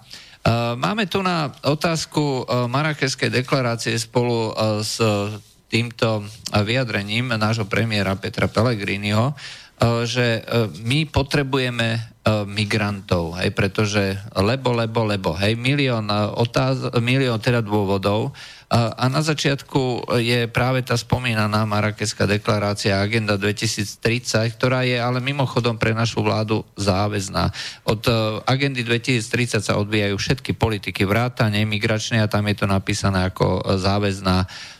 Máme 0.75 1.07
tu 1.07 1.23
na 1.23 1.47
otázku 1.63 2.43
e, 2.43 2.67
Marakeskej 2.67 3.31
deklarácie 3.31 3.95
spolu 3.95 4.51
s 4.83 4.99
týmto 5.69 6.25
vyjadrením 6.49 7.29
nášho 7.37 7.69
premiéra 7.69 8.17
Petra 8.17 8.49
Pellegriniho, 8.49 9.37
že 10.03 10.43
eh, 10.43 10.67
my 10.83 11.07
potrebujeme 11.07 11.87
eh, 11.95 11.99
migrantov, 12.43 13.39
hej, 13.39 13.55
pretože 13.55 14.19
lebo, 14.35 14.75
lebo, 14.75 15.07
lebo, 15.07 15.31
hej, 15.39 15.55
milión, 15.55 16.11
otáz, 16.35 16.83
milión 16.99 17.39
teda 17.39 17.63
dôvodov 17.63 18.35
a 18.69 19.09
na 19.09 19.25
začiatku 19.25 20.13
je 20.21 20.45
práve 20.45 20.85
tá 20.85 20.93
spomínaná 20.93 21.65
Marakeská 21.65 22.29
deklarácia 22.29 23.01
Agenda 23.01 23.33
2030, 23.33 23.97
ktorá 24.53 24.85
je 24.85 24.93
ale 24.93 25.17
mimochodom 25.25 25.73
pre 25.73 25.89
našu 25.97 26.21
vládu 26.21 26.61
záväzná. 26.77 27.49
Od 27.89 28.01
agendy 28.45 28.85
2030 28.85 29.65
sa 29.65 29.73
odvíjajú 29.73 30.13
všetky 30.13 30.53
politiky 30.53 31.01
vrátane 31.01 31.65
migračné 31.65 32.21
a 32.21 32.29
tam 32.29 32.45
je 32.45 32.61
to 32.61 32.69
napísané 32.69 33.25
ako 33.25 33.73
záväzná 33.73 34.45
E, 34.45 34.78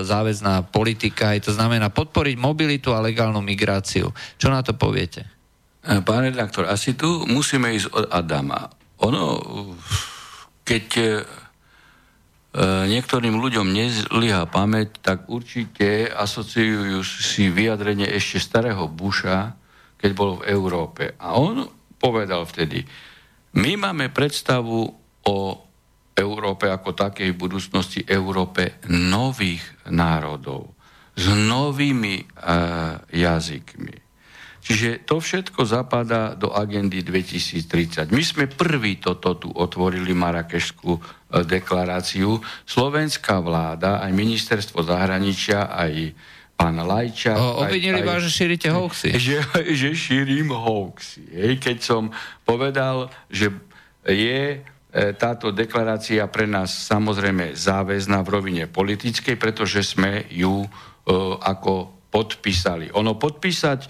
záväzná 0.00 0.72
politika, 0.72 1.36
aj 1.36 1.50
to 1.50 1.52
znamená 1.52 1.92
podporiť 1.92 2.36
mobilitu 2.40 2.96
a 2.96 3.04
legálnu 3.04 3.44
migráciu. 3.44 4.08
Čo 4.40 4.48
na 4.48 4.64
to 4.64 4.72
poviete? 4.72 5.28
E, 5.84 6.00
pán 6.00 6.24
redaktor, 6.24 6.64
asi 6.68 6.96
tu 6.96 7.28
musíme 7.28 7.72
ísť 7.76 7.88
od 7.92 8.04
Adama. 8.08 8.72
Ono, 9.04 9.40
keď 10.64 10.86
e, 10.96 11.04
niektorým 12.88 13.36
ľuďom 13.36 13.68
nezlyhá 13.68 14.48
pamäť, 14.48 14.96
tak 15.04 15.28
určite 15.28 16.08
asociujú 16.08 17.04
si 17.04 17.52
vyjadrenie 17.52 18.08
ešte 18.08 18.40
starého 18.40 18.88
Busha, 18.88 19.56
keď 20.00 20.10
bol 20.16 20.30
v 20.40 20.48
Európe. 20.48 21.16
A 21.20 21.36
on 21.36 21.68
povedal 22.00 22.48
vtedy, 22.48 22.84
my 23.60 23.76
máme 23.76 24.08
predstavu 24.08 24.88
o 25.28 25.36
Európe 26.20 26.68
ako 26.68 26.92
takej 26.92 27.32
v 27.32 27.40
budúcnosti 27.40 28.04
Európe 28.04 28.78
nových 28.92 29.64
národov 29.88 30.76
s 31.16 31.26
novými 31.32 32.16
e, 32.20 32.24
jazykmi. 33.16 33.96
Čiže 34.60 35.08
to 35.08 35.18
všetko 35.18 35.64
zapadá 35.64 36.36
do 36.36 36.52
agendy 36.52 37.00
2030. 37.00 38.12
My 38.12 38.22
sme 38.22 38.44
prvý 38.46 39.00
toto 39.00 39.34
tu 39.40 39.48
otvorili 39.50 40.12
Marakešskú 40.12 40.92
e, 40.94 41.00
deklaráciu. 41.48 42.38
Slovenská 42.68 43.40
vláda, 43.40 44.04
aj 44.04 44.12
ministerstvo 44.12 44.84
zahraničia, 44.84 45.72
aj 45.72 46.12
pán 46.60 46.76
Lajčák... 46.76 47.40
O, 47.40 47.64
obvinili 47.64 48.04
vás, 48.04 48.20
že 48.20 48.30
šírite 48.30 48.68
hoaxy. 48.68 49.16
Že, 49.26 49.36
že 49.72 49.90
šírim 49.96 50.52
hoaxy. 50.52 51.24
Hej, 51.32 51.52
keď 51.64 51.78
som 51.80 52.02
povedal, 52.44 53.08
že 53.32 53.48
je 54.04 54.60
táto 54.90 55.54
deklarácia 55.54 56.26
pre 56.26 56.50
nás 56.50 56.90
samozrejme 56.90 57.54
záväzná 57.54 58.26
v 58.26 58.32
rovine 58.34 58.64
politickej, 58.66 59.38
pretože 59.38 59.86
sme 59.86 60.26
ju 60.26 60.66
e, 60.66 60.68
ako 61.38 62.00
podpísali. 62.10 62.90
Ono 62.98 63.14
podpísať 63.14 63.80
e, 63.86 63.88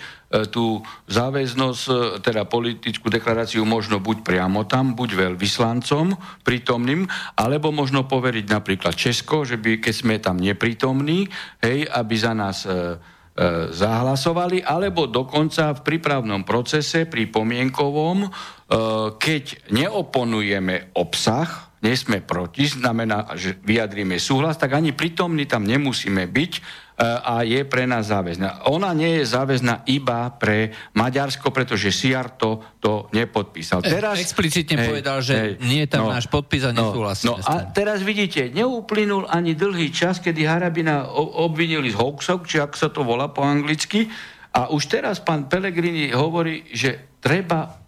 tú 0.52 0.84
záväznosť, 1.08 2.20
teda 2.20 2.44
politickú 2.44 3.08
deklaráciu 3.08 3.64
možno 3.64 3.96
buď 3.96 4.20
priamo 4.20 4.68
tam, 4.68 4.92
buď 4.92 5.16
veľvyslancom 5.16 6.20
prítomným, 6.44 7.08
alebo 7.40 7.72
možno 7.72 8.04
poveriť 8.04 8.46
napríklad 8.52 8.92
Česko, 8.92 9.48
že 9.48 9.56
by, 9.56 9.80
keď 9.80 9.94
sme 9.96 10.20
tam 10.20 10.36
neprítomní, 10.36 11.32
hej, 11.64 11.88
aby 11.88 12.14
za 12.20 12.36
nás 12.36 12.68
zahlasovali, 13.72 14.60
alebo 14.60 15.08
dokonca 15.08 15.72
v 15.72 15.80
prípravnom 15.80 16.44
procese, 16.44 17.08
pri 17.08 17.24
pomienkovom, 17.32 18.18
e, 18.24 18.28
keď 19.16 19.72
neoponujeme 19.72 20.92
obsah, 20.92 21.69
nie 21.80 21.96
sme 21.96 22.20
proti, 22.20 22.68
znamená, 22.68 23.32
že 23.40 23.56
vyjadríme 23.56 24.20
súhlas, 24.20 24.60
tak 24.60 24.76
ani 24.76 24.92
prítomní 24.92 25.48
tam 25.48 25.64
nemusíme 25.64 26.28
byť 26.28 26.52
e, 26.56 26.60
a 27.00 27.40
je 27.40 27.64
pre 27.64 27.88
nás 27.88 28.12
záväzná. 28.12 28.68
Ona 28.68 28.92
nie 28.92 29.20
je 29.20 29.24
záväzná 29.24 29.88
iba 29.88 30.28
pre 30.36 30.76
Maďarsko, 30.92 31.48
pretože 31.48 31.88
Siar 31.88 32.36
to, 32.36 32.60
to 32.84 33.08
nepodpísal. 33.16 33.80
E, 33.80 33.96
teraz, 33.96 34.20
explicitne 34.20 34.76
hej, 34.76 34.88
povedal, 34.92 35.24
že 35.24 35.34
hej, 35.34 35.52
nie 35.64 35.88
je 35.88 35.96
tam 35.96 36.04
no, 36.04 36.12
náš 36.12 36.28
podpis 36.28 36.68
a 36.68 36.76
no, 36.76 36.92
no, 36.92 37.34
a 37.40 37.64
teraz 37.72 38.04
vidíte, 38.04 38.52
neuplynul 38.52 39.24
ani 39.32 39.56
dlhý 39.56 39.88
čas, 39.88 40.20
kedy 40.20 40.44
Harabina 40.44 41.08
obvinili 41.16 41.88
z 41.88 41.96
hoaxov, 41.96 42.44
či 42.44 42.60
ak 42.60 42.76
sa 42.76 42.92
to 42.92 43.08
volá 43.08 43.32
po 43.32 43.40
anglicky, 43.40 44.12
a 44.50 44.68
už 44.68 44.90
teraz 44.90 45.22
pán 45.22 45.46
Pellegrini 45.46 46.10
hovorí, 46.12 46.66
že 46.74 47.16
treba 47.22 47.79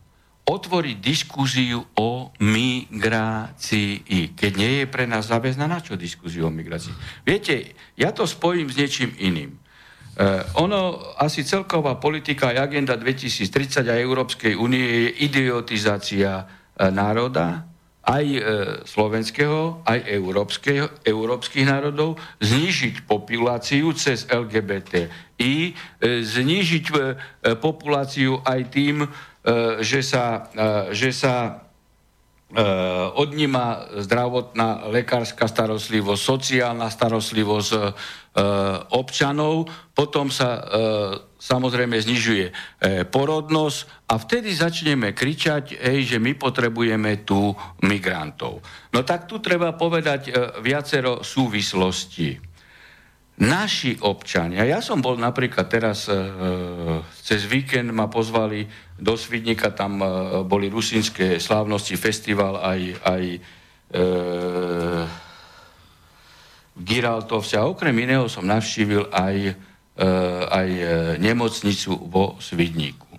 otvoriť 0.42 0.96
diskúziu 0.98 1.86
o 1.94 2.34
migrácii. 2.42 4.34
Keď 4.34 4.52
nie 4.58 4.82
je 4.82 4.86
pre 4.90 5.06
nás 5.06 5.30
záväzná, 5.30 5.70
na 5.70 5.78
čo 5.78 5.94
diskúziu 5.94 6.50
o 6.50 6.52
migrácii? 6.52 7.22
Viete, 7.22 7.78
ja 7.94 8.10
to 8.10 8.26
spojím 8.26 8.66
s 8.66 8.78
niečím 8.78 9.14
iným. 9.22 9.62
Uh, 10.12 10.44
ono, 10.60 11.00
asi 11.16 11.40
celková 11.40 11.96
politika 11.96 12.52
aj 12.52 12.68
agenda 12.68 13.00
2030 13.00 13.80
a 13.88 13.96
Európskej 13.96 14.52
únie 14.60 15.08
je 15.08 15.24
idiotizácia 15.24 16.44
uh, 16.44 16.92
národa, 16.92 17.64
aj 18.02 18.26
uh, 18.28 18.42
slovenského, 18.84 19.80
aj 19.88 20.04
európskeho, 20.04 21.00
európskych 21.06 21.64
národov, 21.64 22.20
znižiť 22.44 23.08
populáciu 23.08 23.88
cez 23.96 24.28
LGBT 24.28 25.08
i 25.40 25.72
znižiť 26.02 26.86
populáciu 27.58 28.38
aj 28.46 28.60
tým, 28.70 29.02
E, 29.02 29.31
že 29.82 30.00
sa, 30.06 30.46
e, 30.54 30.94
že 30.94 31.10
sa 31.10 31.34
e, 31.46 31.50
odníma 33.18 33.98
zdravotná 34.06 34.86
lekárska 34.94 35.50
starostlivosť, 35.50 36.22
sociálna 36.22 36.86
starostlivosť 36.86 37.70
občanov, 38.96 39.68
potom 39.92 40.32
sa 40.32 40.64
samozrejme 41.36 42.00
znižuje 42.00 42.46
porodnosť 43.12 44.08
a 44.08 44.16
vtedy 44.16 44.56
začneme 44.56 45.12
kričať, 45.12 45.76
hej, 45.76 46.16
že 46.16 46.16
my 46.16 46.32
potrebujeme 46.40 47.28
tu 47.28 47.52
migrantov. 47.84 48.64
No 48.96 49.04
tak 49.04 49.28
tu 49.28 49.36
treba 49.44 49.76
povedať 49.76 50.32
viacero 50.64 51.20
súvislostí 51.20 52.40
naši 53.44 54.00
občania, 54.00 54.64
ja 54.64 54.80
som 54.80 55.04
bol 55.04 55.20
napríklad 55.20 55.68
teraz 55.68 56.08
cez 57.20 57.40
víkend 57.48 57.92
ma 57.92 58.08
pozvali 58.08 58.64
do 59.02 59.18
Svidnika, 59.18 59.74
tam 59.74 59.98
e, 59.98 60.06
boli 60.46 60.70
rusínske 60.70 61.42
slávnosti, 61.42 61.98
festival 61.98 62.62
aj, 62.62 62.80
aj 63.02 63.24
e, 63.34 63.38
v 66.72 66.80
Giraltovce 66.86 67.58
a 67.58 67.66
okrem 67.66 67.92
iného 67.98 68.30
som 68.30 68.46
navštívil 68.46 69.10
aj, 69.10 69.36
e, 69.98 70.06
aj 70.46 70.68
e, 70.70 70.84
nemocnicu 71.18 71.98
vo 72.06 72.38
Svidníku. 72.38 73.10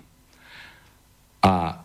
A 1.43 1.83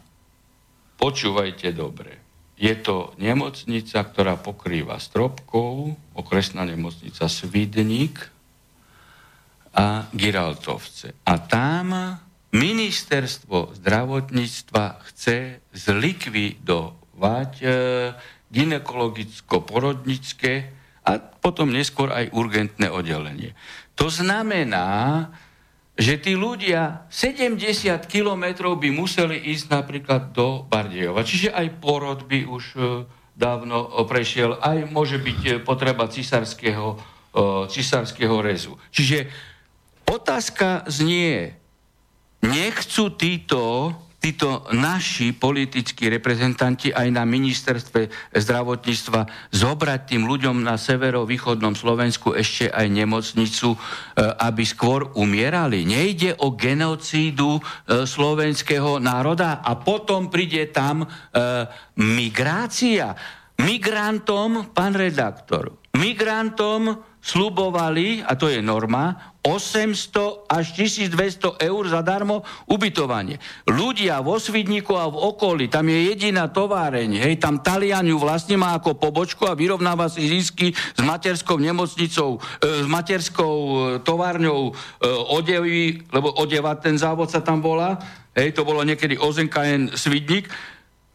počúvajte 0.95 1.75
dobre. 1.75 2.23
Je 2.59 2.75
to 2.79 3.15
nemocnica, 3.19 3.99
ktorá 4.03 4.39
pokrýva 4.39 4.99
Stropkov, 5.03 5.95
okresná 6.15 6.63
nemocnica 6.63 7.27
Svidník 7.27 8.19
a 9.75 10.07
Giraltovce. 10.11 11.23
A 11.23 11.39
tam 11.39 12.19
ministerstvo 12.53 13.73
zdravotníctva 13.77 15.01
chce 15.05 15.61
zlikvidovať 15.77 17.53
e, 17.61 17.67
ginekologicko-porodnické 18.49 20.73
a 21.05 21.21
potom 21.21 21.69
neskôr 21.69 22.09
aj 22.09 22.33
urgentné 22.33 22.89
oddelenie. 22.89 23.53
To 24.01 24.09
znamená, 24.09 25.29
že 25.99 26.15
tí 26.17 26.39
ľudia 26.39 27.11
70 27.13 28.07
kilometrov 28.09 28.81
by 28.81 28.97
museli 28.97 29.37
ísť 29.53 29.67
napríklad 29.69 30.33
do 30.33 30.65
Bardejova. 30.65 31.27
Čiže 31.27 31.51
aj 31.53 31.69
porod 31.85 32.25
by 32.25 32.49
už 32.49 32.65
e, 32.73 33.05
dávno 33.37 33.93
e, 33.93 34.09
prešiel, 34.09 34.57
aj 34.57 34.89
môže 34.89 35.21
byť 35.21 35.69
potreba 35.69 36.09
cisárskeho, 36.09 36.97
cisárskeho 37.69 38.41
rezu. 38.41 38.81
Čiže 38.89 39.29
otázka 40.09 40.89
znie, 40.89 41.58
nechcú 42.43 43.14
títo 43.14 43.95
títo 44.18 44.66
naši 44.74 45.30
politickí 45.30 46.11
reprezentanti 46.11 46.91
aj 46.91 47.09
na 47.14 47.22
ministerstve 47.22 48.34
zdravotníctva 48.34 49.51
zobrať 49.55 50.01
tým 50.11 50.26
ľuďom 50.26 50.59
na 50.66 50.74
severovýchodnom 50.74 51.78
Slovensku 51.78 52.34
ešte 52.34 52.66
aj 52.66 52.86
nemocnicu, 52.91 53.72
e, 53.72 53.78
aby 54.43 54.62
skôr 54.66 55.14
umierali. 55.14 55.86
Nejde 55.86 56.34
o 56.43 56.51
genocídu 56.59 57.57
e, 57.57 57.62
slovenského 58.05 58.99
národa 58.99 59.62
a 59.62 59.78
potom 59.78 60.26
príde 60.26 60.66
tam 60.74 61.07
e, 61.07 61.09
migrácia. 62.03 63.14
Migrantom, 63.59 64.70
pán 64.74 64.95
redaktor, 64.99 65.78
migrantom 65.95 67.07
slubovali, 67.22 68.22
a 68.22 68.39
to 68.39 68.47
je 68.51 68.62
norma, 68.62 69.34
800 69.49 70.45
až 70.45 70.77
1200 70.77 71.57
eur 71.57 71.83
zadarmo 71.89 72.45
ubytovanie. 72.69 73.41
Ľudia 73.65 74.21
vo 74.21 74.37
Svidníku 74.37 74.93
a 74.93 75.09
v 75.09 75.17
okolí, 75.17 75.73
tam 75.73 75.89
je 75.89 76.13
jediná 76.13 76.53
továreň, 76.53 77.25
hej, 77.25 77.41
tam 77.41 77.65
Talian 77.65 78.05
ju 78.05 78.21
vlastne 78.21 78.61
má 78.61 78.77
ako 78.77 79.01
pobočku 79.01 79.49
a 79.49 79.57
vyrovnáva 79.57 80.13
si 80.13 80.29
zisky 80.29 80.77
s 80.77 81.01
materskou 81.01 81.57
nemocnicou, 81.57 82.37
e, 82.37 82.85
s 82.85 82.87
materskou 82.87 83.57
e, 83.57 83.77
továrňou 84.05 84.69
e, 84.69 84.73
odevy, 85.33 86.05
lebo 86.13 86.29
odeva 86.37 86.77
ten 86.77 87.01
závod 87.01 87.33
sa 87.33 87.41
tam 87.41 87.65
volá, 87.65 87.97
hej, 88.37 88.53
to 88.53 88.69
bolo 88.69 88.85
niekedy 88.85 89.17
OZNKN 89.17 89.97
Svidník, 89.97 90.53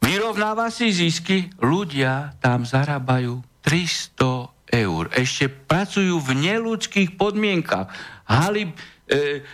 vyrovnáva 0.01 0.73
si 0.73 0.89
zisky, 0.89 1.53
ľudia 1.61 2.33
tam 2.41 2.65
zarábajú 2.65 3.45
300 3.61 4.53
eur. 4.73 5.13
Ešte 5.13 5.45
pracujú 5.47 6.17
v 6.17 6.29
neludských 6.49 7.13
podmienkach. 7.13 7.93
Haly 8.27 8.69
e, 8.69 8.73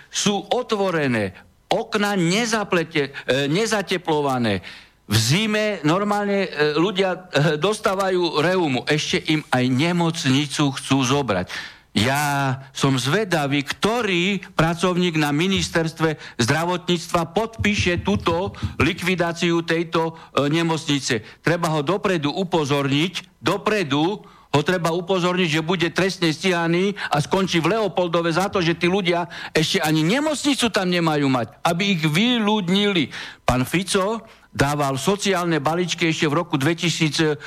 sú 0.10 0.46
otvorené, 0.50 1.34
okna 1.70 2.18
nezaplete, 2.18 3.10
e, 3.10 3.46
nezateplované. 3.50 4.62
V 5.10 5.18
zime 5.18 5.82
normálne 5.82 6.46
e, 6.46 6.50
ľudia 6.78 7.10
e, 7.14 7.20
dostávajú 7.58 8.46
reumu. 8.46 8.86
Ešte 8.86 9.18
im 9.34 9.42
aj 9.50 9.66
nemocnicu 9.66 10.70
chcú 10.70 10.98
zobrať. 11.02 11.50
Ja 11.98 12.56
som 12.70 13.02
zvedavý, 13.02 13.66
ktorý 13.66 14.46
pracovník 14.54 15.18
na 15.18 15.34
ministerstve 15.34 16.22
zdravotníctva 16.38 17.34
podpíše 17.34 18.06
túto 18.06 18.54
likvidáciu 18.78 19.66
tejto 19.66 20.14
e, 20.14 20.46
nemocnice. 20.46 21.42
Treba 21.42 21.74
ho 21.74 21.82
dopredu 21.82 22.30
upozorniť, 22.30 23.42
dopredu, 23.42 24.22
ho 24.50 24.62
treba 24.66 24.90
upozorniť, 24.90 25.50
že 25.50 25.62
bude 25.62 25.94
trestne 25.94 26.34
stíhaný 26.34 26.98
a 27.14 27.22
skončí 27.22 27.62
v 27.62 27.78
Leopoldove 27.78 28.34
za 28.34 28.50
to, 28.50 28.66
že 28.66 28.82
tí 28.82 28.90
ľudia 28.90 29.30
ešte 29.54 29.78
ani 29.78 30.02
nemocnicu 30.02 30.74
tam 30.74 30.90
nemajú 30.90 31.30
mať, 31.30 31.48
aby 31.62 31.84
ich 31.94 32.02
vyľudnili. 32.02 33.14
Pán 33.46 33.62
Fico 33.70 34.26
dával 34.60 35.00
sociálne 35.00 35.64
balíčky 35.64 36.12
ešte 36.12 36.28
v 36.28 36.44
roku 36.44 36.60
2015 36.60 37.40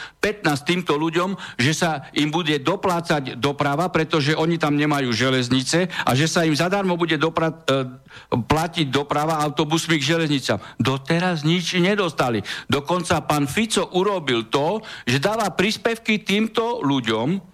týmto 0.65 0.97
ľuďom, 0.97 1.37
že 1.61 1.77
sa 1.77 2.09
im 2.17 2.33
bude 2.33 2.57
doplácať 2.57 3.37
doprava, 3.37 3.93
pretože 3.93 4.33
oni 4.33 4.57
tam 4.57 4.81
nemajú 4.81 5.13
železnice 5.13 5.93
a 5.93 6.11
že 6.17 6.25
sa 6.25 6.49
im 6.49 6.57
zadarmo 6.57 6.97
bude 6.97 7.21
dopra- 7.21 7.53
e, 7.69 7.85
platiť 8.33 8.89
doprava 8.89 9.45
autobusmi 9.45 10.01
k 10.01 10.09
železnicám. 10.17 10.65
Doteraz 10.81 11.45
nič 11.45 11.77
nedostali. 11.77 12.41
Dokonca 12.73 13.21
pán 13.29 13.45
Fico 13.45 13.93
urobil 13.93 14.49
to, 14.49 14.81
že 15.05 15.21
dáva 15.21 15.53
príspevky 15.53 16.25
týmto 16.25 16.81
ľuďom, 16.81 17.53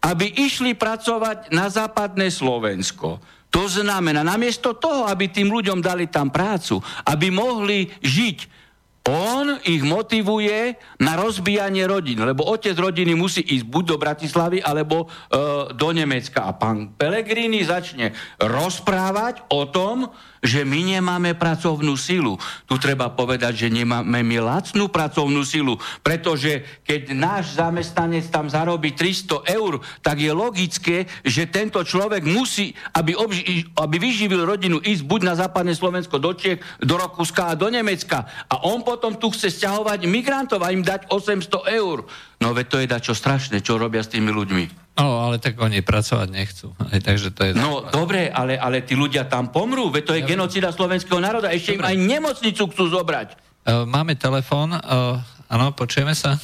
aby 0.00 0.26
išli 0.42 0.74
pracovať 0.74 1.54
na 1.54 1.70
západné 1.70 2.32
Slovensko. 2.32 3.22
To 3.50 3.66
znamená, 3.66 4.22
namiesto 4.22 4.78
toho, 4.78 5.10
aby 5.10 5.26
tým 5.26 5.50
ľuďom 5.50 5.82
dali 5.82 6.06
tam 6.06 6.30
prácu, 6.30 6.78
aby 7.02 7.34
mohli 7.34 7.90
žiť 7.98 8.59
on 9.08 9.56
ich 9.64 9.80
motivuje 9.80 10.76
na 11.00 11.16
rozbijanie 11.16 11.88
rodín, 11.88 12.20
lebo 12.20 12.44
otec 12.44 12.76
rodiny 12.76 13.16
musí 13.16 13.40
ísť 13.40 13.64
buď 13.64 13.84
do 13.88 13.96
Bratislavy, 13.96 14.58
alebo 14.60 15.08
e, 15.08 15.72
do 15.72 15.88
Nemecka. 15.96 16.44
A 16.44 16.52
pán 16.52 16.92
Pelegrini 17.00 17.64
začne 17.64 18.12
rozprávať 18.36 19.48
o 19.48 19.64
tom, 19.72 20.12
že 20.40 20.64
my 20.64 20.96
nemáme 20.96 21.36
pracovnú 21.36 21.94
silu. 22.00 22.40
Tu 22.64 22.74
treba 22.80 23.12
povedať, 23.12 23.66
že 23.66 23.68
nemáme 23.72 24.24
my 24.24 24.38
lacnú 24.40 24.88
pracovnú 24.88 25.44
silu, 25.44 25.76
pretože 26.00 26.64
keď 26.84 27.12
náš 27.12 27.60
zamestnanec 27.60 28.24
tam 28.32 28.48
zarobí 28.48 28.96
300 28.96 29.44
eur, 29.52 29.84
tak 30.00 30.20
je 30.20 30.32
logické, 30.32 31.04
že 31.24 31.48
tento 31.48 31.80
človek 31.84 32.24
musí, 32.24 32.72
aby, 32.96 33.12
obži- 33.16 33.68
aby 33.76 33.96
vyživil 34.00 34.48
rodinu, 34.48 34.80
ísť 34.80 35.04
buď 35.04 35.20
na 35.24 35.34
západné 35.36 35.76
Slovensko, 35.76 36.16
do 36.16 36.32
Čech, 36.32 36.64
do 36.80 36.96
Rakúska 36.96 37.52
a 37.52 37.58
do 37.58 37.68
Nemecka. 37.68 38.24
A 38.48 38.64
on 38.64 38.80
potom 38.80 39.16
tu 39.20 39.28
chce 39.32 39.52
stiahovať 39.52 40.08
migrantov 40.08 40.64
a 40.64 40.72
im 40.72 40.80
dať 40.80 41.12
800 41.12 41.68
eur. 41.76 42.08
No 42.40 42.56
veď 42.56 42.66
to 42.72 42.76
je 42.80 42.88
dačo 42.88 43.12
strašné, 43.12 43.60
čo 43.60 43.76
robia 43.76 44.00
s 44.00 44.08
tými 44.08 44.32
ľuďmi. 44.32 44.89
No, 45.00 45.24
ale 45.24 45.40
tak 45.40 45.56
oni 45.56 45.80
pracovať 45.80 46.28
nechcú. 46.28 46.76
Aj, 46.76 47.00
takže 47.00 47.32
to 47.32 47.48
je 47.48 47.50
No 47.56 47.88
dobre, 47.88 48.28
ale, 48.28 48.60
ale 48.60 48.84
tí 48.84 48.92
ľudia 48.92 49.24
tam 49.24 49.48
pomrú, 49.48 49.88
veď 49.88 50.02
to 50.04 50.12
je 50.12 50.20
dobre. 50.20 50.30
genocida 50.36 50.68
slovenského 50.76 51.16
národa, 51.16 51.48
ešte 51.48 51.72
dobre. 51.72 51.80
im 51.80 51.84
aj 51.88 51.96
nemocnicu 52.04 52.62
chcú 52.68 52.84
zobrať. 52.92 53.28
Uh, 53.64 53.88
máme 53.88 54.12
telefón, 54.20 54.76
uh, 54.76 55.16
áno, 55.48 55.72
počujeme 55.72 56.12
sa? 56.12 56.36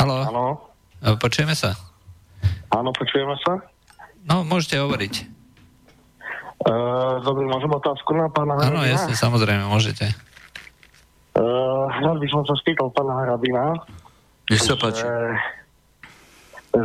Haló? 0.00 0.24
Áno. 0.24 0.44
Uh, 1.04 1.20
počujeme 1.20 1.52
sa? 1.52 1.76
Áno, 2.72 2.88
počujeme 2.96 3.36
sa? 3.44 3.60
No, 4.24 4.48
môžete 4.48 4.80
hovoriť. 4.80 5.14
Uh, 6.64 7.20
dobre, 7.20 7.44
môžem 7.44 7.68
otázku 7.68 8.16
na 8.16 8.32
pána 8.32 8.56
Áno, 8.64 8.80
jasne, 8.80 9.12
samozrejme, 9.12 9.68
môžete. 9.68 10.08
Uh, 11.36 11.84
rád 12.00 12.16
by 12.16 12.28
som 12.32 12.42
sa 12.48 12.56
spýtal 12.56 12.88
pána 12.96 13.12
Harabina. 13.12 13.76
Nech 14.48 14.64
sa 14.64 14.72
páči. 14.74 15.04
Že 15.04 15.36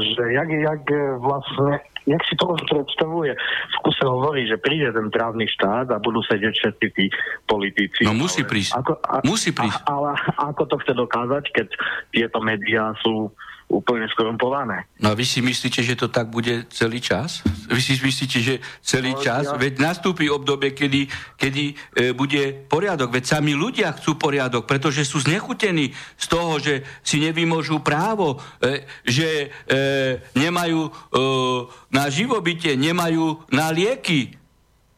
že 0.02 0.24
jak, 0.34 0.50
jak 0.50 0.84
vlastne 1.22 1.82
jak 2.04 2.22
si 2.28 2.36
to 2.36 2.56
predstavuje? 2.68 3.32
V 3.36 3.78
kuse 3.88 4.04
hovorí, 4.04 4.44
že 4.48 4.60
príde 4.60 4.92
ten 4.92 5.08
právny 5.08 5.48
štát 5.48 5.88
a 5.92 6.04
budú 6.04 6.20
sedieť 6.28 6.52
všetci 6.52 6.88
tí 6.96 7.06
politici. 7.48 8.04
No 8.04 8.16
musí 8.16 8.44
prísť. 8.44 8.76
Ako, 8.76 8.94
a, 9.00 9.24
musí 9.24 9.56
prísť. 9.56 9.88
A, 9.88 9.96
ale 9.96 10.12
ako 10.36 10.64
to 10.68 10.76
chce 10.84 10.94
dokázať, 11.00 11.44
keď 11.56 11.68
tieto 12.12 12.44
médiá 12.44 12.92
sú 13.00 13.32
úplne 13.72 14.06
skorumpované. 14.12 14.86
No 15.02 15.12
a 15.12 15.18
vy 15.18 15.26
si 15.26 15.42
myslíte, 15.42 15.82
že 15.82 15.98
to 15.98 16.08
tak 16.08 16.30
bude 16.30 16.70
celý 16.70 17.02
čas? 17.02 17.42
Vy 17.68 17.82
si 17.82 17.98
myslíte, 17.98 18.38
že 18.40 18.56
celý 18.86 19.18
no, 19.18 19.22
čas? 19.24 19.50
Ja... 19.50 19.58
Veď 19.58 19.82
nastúpi 19.82 20.30
obdobie, 20.30 20.78
kedy, 20.78 21.10
kedy 21.36 21.64
e, 21.72 21.74
bude 22.14 22.70
poriadok. 22.70 23.10
Veď 23.10 23.40
sami 23.40 23.58
ľudia 23.58 23.96
chcú 23.98 24.16
poriadok, 24.16 24.70
pretože 24.70 25.08
sú 25.08 25.24
znechutení 25.24 25.96
z 26.20 26.26
toho, 26.30 26.62
že 26.62 26.86
si 27.02 27.18
nevymôžu 27.24 27.82
právo, 27.82 28.38
e, 28.62 28.86
že 29.08 29.50
e, 29.50 29.78
nemajú 30.38 30.82
e, 30.88 30.92
na 31.90 32.08
živobytie, 32.14 32.78
nemajú 32.78 33.50
na 33.50 33.74
lieky. 33.74 34.38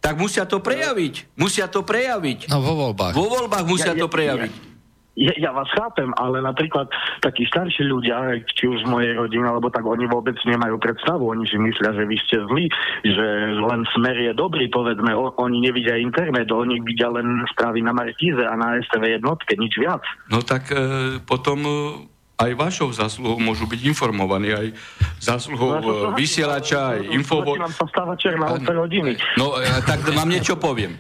Tak 0.03 0.22
musia 0.22 0.45
to 0.45 0.61
prejaviť. 0.61 1.34
Musia 1.34 1.66
to 1.66 1.82
prejaviť. 1.82 2.53
No 2.53 2.61
vo 2.61 2.78
voľbách. 2.78 3.13
Vo 3.18 3.26
voľbách 3.26 3.66
musia 3.66 3.97
ja, 3.97 4.01
to 4.05 4.05
prejaviť. 4.05 4.53
Ja, 4.53 4.74
ja, 5.16 5.34
ja 5.39 5.51
vás 5.55 5.72
chápem, 5.72 6.11
ale 6.20 6.43
napríklad 6.43 6.91
takí 7.24 7.47
starší 7.47 7.88
ľudia, 7.88 8.36
či 8.51 8.68
už 8.68 8.84
z 8.84 8.88
mojej 8.91 9.16
rodiny, 9.16 9.47
alebo 9.47 9.72
tak 9.72 9.88
oni 9.88 10.05
vôbec 10.11 10.36
nemajú 10.43 10.76
predstavu. 10.76 11.32
Oni 11.32 11.47
si 11.47 11.55
myslia, 11.55 11.95
že 11.95 12.03
vy 12.03 12.18
ste 12.28 12.38
zlí, 12.51 12.66
že 13.07 13.28
len 13.55 13.88
smer 13.95 14.20
je 14.20 14.36
dobrý, 14.36 14.68
povedzme. 14.68 15.16
O, 15.16 15.32
oni 15.39 15.63
nevidia 15.63 15.95
internet, 15.95 16.51
oni 16.51 16.84
vidia 16.84 17.07
len 17.07 17.47
správy 17.55 17.80
na 17.80 17.95
Markíze 17.95 18.43
a 18.43 18.53
na 18.59 18.76
STV 18.84 19.24
jednotke, 19.24 19.55
nič 19.55 19.80
viac. 19.80 20.03
No 20.28 20.43
tak 20.43 20.76
e, 20.76 21.24
potom 21.24 21.63
e, 21.63 21.72
aj 22.36 22.51
vašou 22.59 22.91
zásluhou 22.91 23.39
môžu 23.39 23.72
byť 23.72 23.82
informovaní, 23.88 24.51
aj 24.51 24.68
zásluhou 25.24 25.80
no, 25.80 26.11
vysielača, 26.11 26.99
aj 26.99 27.16
info... 27.16 27.39
Nám 27.55 27.72
sa 27.72 27.88
stáva 27.88 28.20
černá 28.20 28.51
hodiny. 28.59 29.16
No, 29.39 29.55
e, 29.55 29.63
tak 29.88 30.03
vám 30.11 30.28
niečo 30.28 30.59
poviem. 30.59 30.99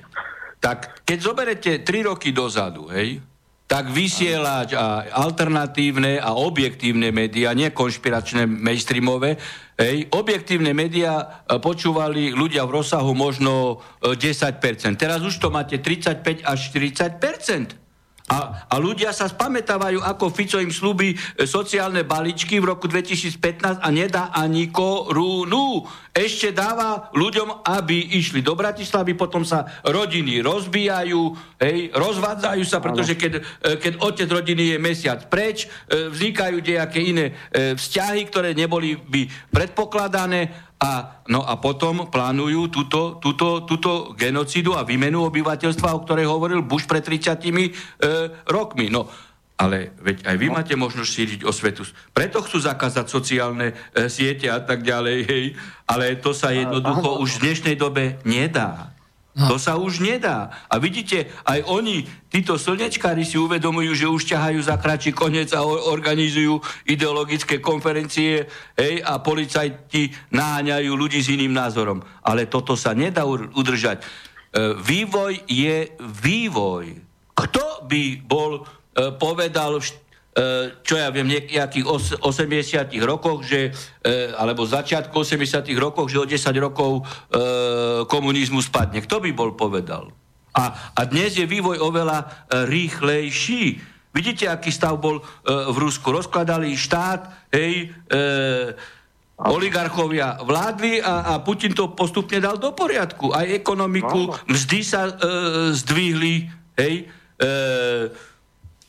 Tak, 0.63 1.03
keď 1.03 1.17
zoberete 1.19 1.71
3 1.83 2.09
roky 2.09 2.31
dozadu, 2.31 2.87
hej, 2.89 3.34
tak 3.65 3.89
vysielať 3.89 4.77
a 4.77 4.85
alternatívne 5.25 6.21
a 6.21 6.37
objektívne 6.37 7.09
médiá, 7.09 7.57
nie 7.57 7.73
konšpiračné 7.73 8.45
mainstreamové, 8.45 9.41
hej, 9.73 10.05
objektívne 10.13 10.69
médiá 10.77 11.43
e, 11.49 11.57
počúvali 11.57 12.29
ľudia 12.29 12.61
v 12.69 12.81
rozsahu 12.81 13.11
možno 13.17 13.81
10%. 14.05 14.61
E, 14.61 14.93
Teraz 14.93 15.25
už 15.25 15.41
to 15.41 15.49
máte 15.49 15.81
35 15.81 16.45
až 16.45 16.59
40%. 16.69 17.85
A, 18.25 18.65
a 18.65 18.75
ľudia 18.81 19.13
sa 19.13 19.29
spamätávajú, 19.29 20.01
ako 20.01 20.33
Fico 20.33 20.57
im 20.57 20.73
slúbi 20.73 21.13
e, 21.13 21.45
sociálne 21.45 22.01
balíčky 22.01 22.57
v 22.57 22.73
roku 22.73 22.89
2015 22.89 23.85
a 23.85 23.87
nedá 23.93 24.33
ani 24.33 24.73
korunu. 24.73 25.85
Ešte 26.15 26.55
dáva 26.55 27.11
ľuďom, 27.11 27.67
aby 27.67 28.15
išli 28.15 28.39
do 28.39 28.55
Bratislavy, 28.55 29.19
potom 29.19 29.43
sa 29.43 29.67
rodiny 29.83 30.39
rozbijajú, 30.39 31.21
hej, 31.59 31.91
rozvádzajú 31.91 32.63
sa, 32.63 32.79
pretože 32.79 33.19
keď, 33.19 33.33
e, 33.35 33.75
keď 33.75 33.93
otec 33.99 34.29
rodiny 34.31 34.63
je 34.71 34.77
mesiac 34.79 35.27
preč, 35.27 35.67
e, 35.67 36.07
vznikajú 36.07 36.63
nejaké 36.63 37.03
iné 37.03 37.35
vzťahy, 37.51 38.31
ktoré 38.31 38.55
neboli 38.55 38.95
by 38.95 39.27
predpokladané 39.51 40.55
a, 40.75 41.23
no 41.31 41.39
a 41.41 41.55
potom 41.55 42.11
plánujú 42.11 42.67
túto, 42.67 43.17
túto, 43.23 43.63
túto 43.63 44.11
genocidu 44.19 44.75
a 44.75 44.83
výmenu 44.83 45.23
obyvateľstva, 45.23 45.95
o 45.95 46.03
ktorej 46.03 46.27
hovoril 46.27 46.67
Bush 46.67 46.83
pred 46.83 46.99
30 46.99 47.41
e, 47.41 47.71
rokmi. 48.51 48.91
No, 48.91 49.07
ale 49.55 49.95
veď 50.03 50.27
aj 50.27 50.35
vy 50.35 50.47
no. 50.51 50.53
máte 50.59 50.75
možnosť 50.75 51.09
šíriť 51.09 51.41
osvetu. 51.47 51.87
Preto 52.11 52.43
chcú 52.43 52.59
zakázať 52.59 53.07
sociálne 53.07 53.71
e, 53.71 54.11
siete 54.11 54.51
a 54.51 54.59
tak 54.59 54.83
ďalej, 54.83 55.17
hej. 55.23 55.45
Ale 55.87 56.19
to 56.19 56.35
sa 56.35 56.51
jednoducho 56.51 57.23
už 57.23 57.39
v 57.39 57.43
dnešnej 57.47 57.75
dobe 57.79 58.19
nedá. 58.27 58.95
No. 59.35 59.51
To 59.51 59.59
sa 59.59 59.75
už 59.75 59.99
nedá. 59.99 60.47
A 60.71 60.79
vidíte, 60.79 61.27
aj 61.43 61.67
oni, 61.67 62.07
títo 62.31 62.55
slnečkári 62.55 63.27
si 63.27 63.35
uvedomujú, 63.35 63.91
že 63.91 64.07
už 64.07 64.23
ťahajú 64.31 64.59
za 64.63 64.79
kračí 64.79 65.11
koniec 65.11 65.51
a 65.51 65.63
organizujú 65.67 66.63
ideologické 66.87 67.59
konferencie 67.59 68.47
hej, 68.79 69.03
a 69.03 69.19
policajti 69.19 70.15
naháňajú 70.31 70.91
ľudí 70.95 71.19
s 71.19 71.31
iným 71.35 71.51
názorom. 71.51 71.99
Ale 72.23 72.47
toto 72.47 72.79
sa 72.79 72.95
nedá 72.95 73.27
udržať. 73.27 74.03
E, 74.03 74.03
vývoj 74.79 75.43
je 75.47 75.95
vývoj. 75.99 76.95
Kto 77.35 77.91
by 77.91 78.03
bol 78.23 78.63
povedal 78.95 79.79
v 79.79 80.05
E, 80.35 80.75
čo 80.83 80.99
ja 80.99 81.07
viem, 81.15 81.31
nejakých 81.31 81.87
80 82.19 82.91
rokoch, 83.07 83.47
že, 83.47 83.71
e, 84.03 84.35
alebo 84.35 84.67
začiatku 84.67 85.15
80 85.23 85.63
rokoch, 85.79 86.11
že 86.11 86.19
o 86.19 86.27
10 86.27 86.51
rokov 86.59 86.99
e, 86.99 87.03
komunizmu 88.03 88.59
spadne. 88.59 88.99
Kto 88.99 89.23
by 89.23 89.31
bol 89.31 89.55
povedal? 89.55 90.11
A, 90.51 90.91
a 90.91 91.01
dnes 91.07 91.39
je 91.39 91.47
vývoj 91.47 91.79
oveľa 91.79 92.47
rýchlejší. 92.67 93.79
Vidíte, 94.11 94.51
aký 94.51 94.75
stav 94.75 94.99
bol 94.99 95.23
v 95.47 95.77
Rusku? 95.79 96.11
Rozkladali 96.11 96.75
štát, 96.75 97.51
hej, 97.55 97.95
e, 98.11 98.15
oligarchovia 99.39 100.43
vládli 100.43 100.99
a, 100.99 101.31
a 101.31 101.33
Putin 101.39 101.71
to 101.71 101.95
postupne 101.95 102.43
dal 102.43 102.59
do 102.59 102.75
poriadku. 102.75 103.31
Aj 103.31 103.47
ekonomiku, 103.47 104.35
mzdy 104.51 104.79
sa 104.83 105.07
e, 105.07 105.13
zdvihli, 105.71 106.35
hej, 106.75 107.07
e, 107.39 108.34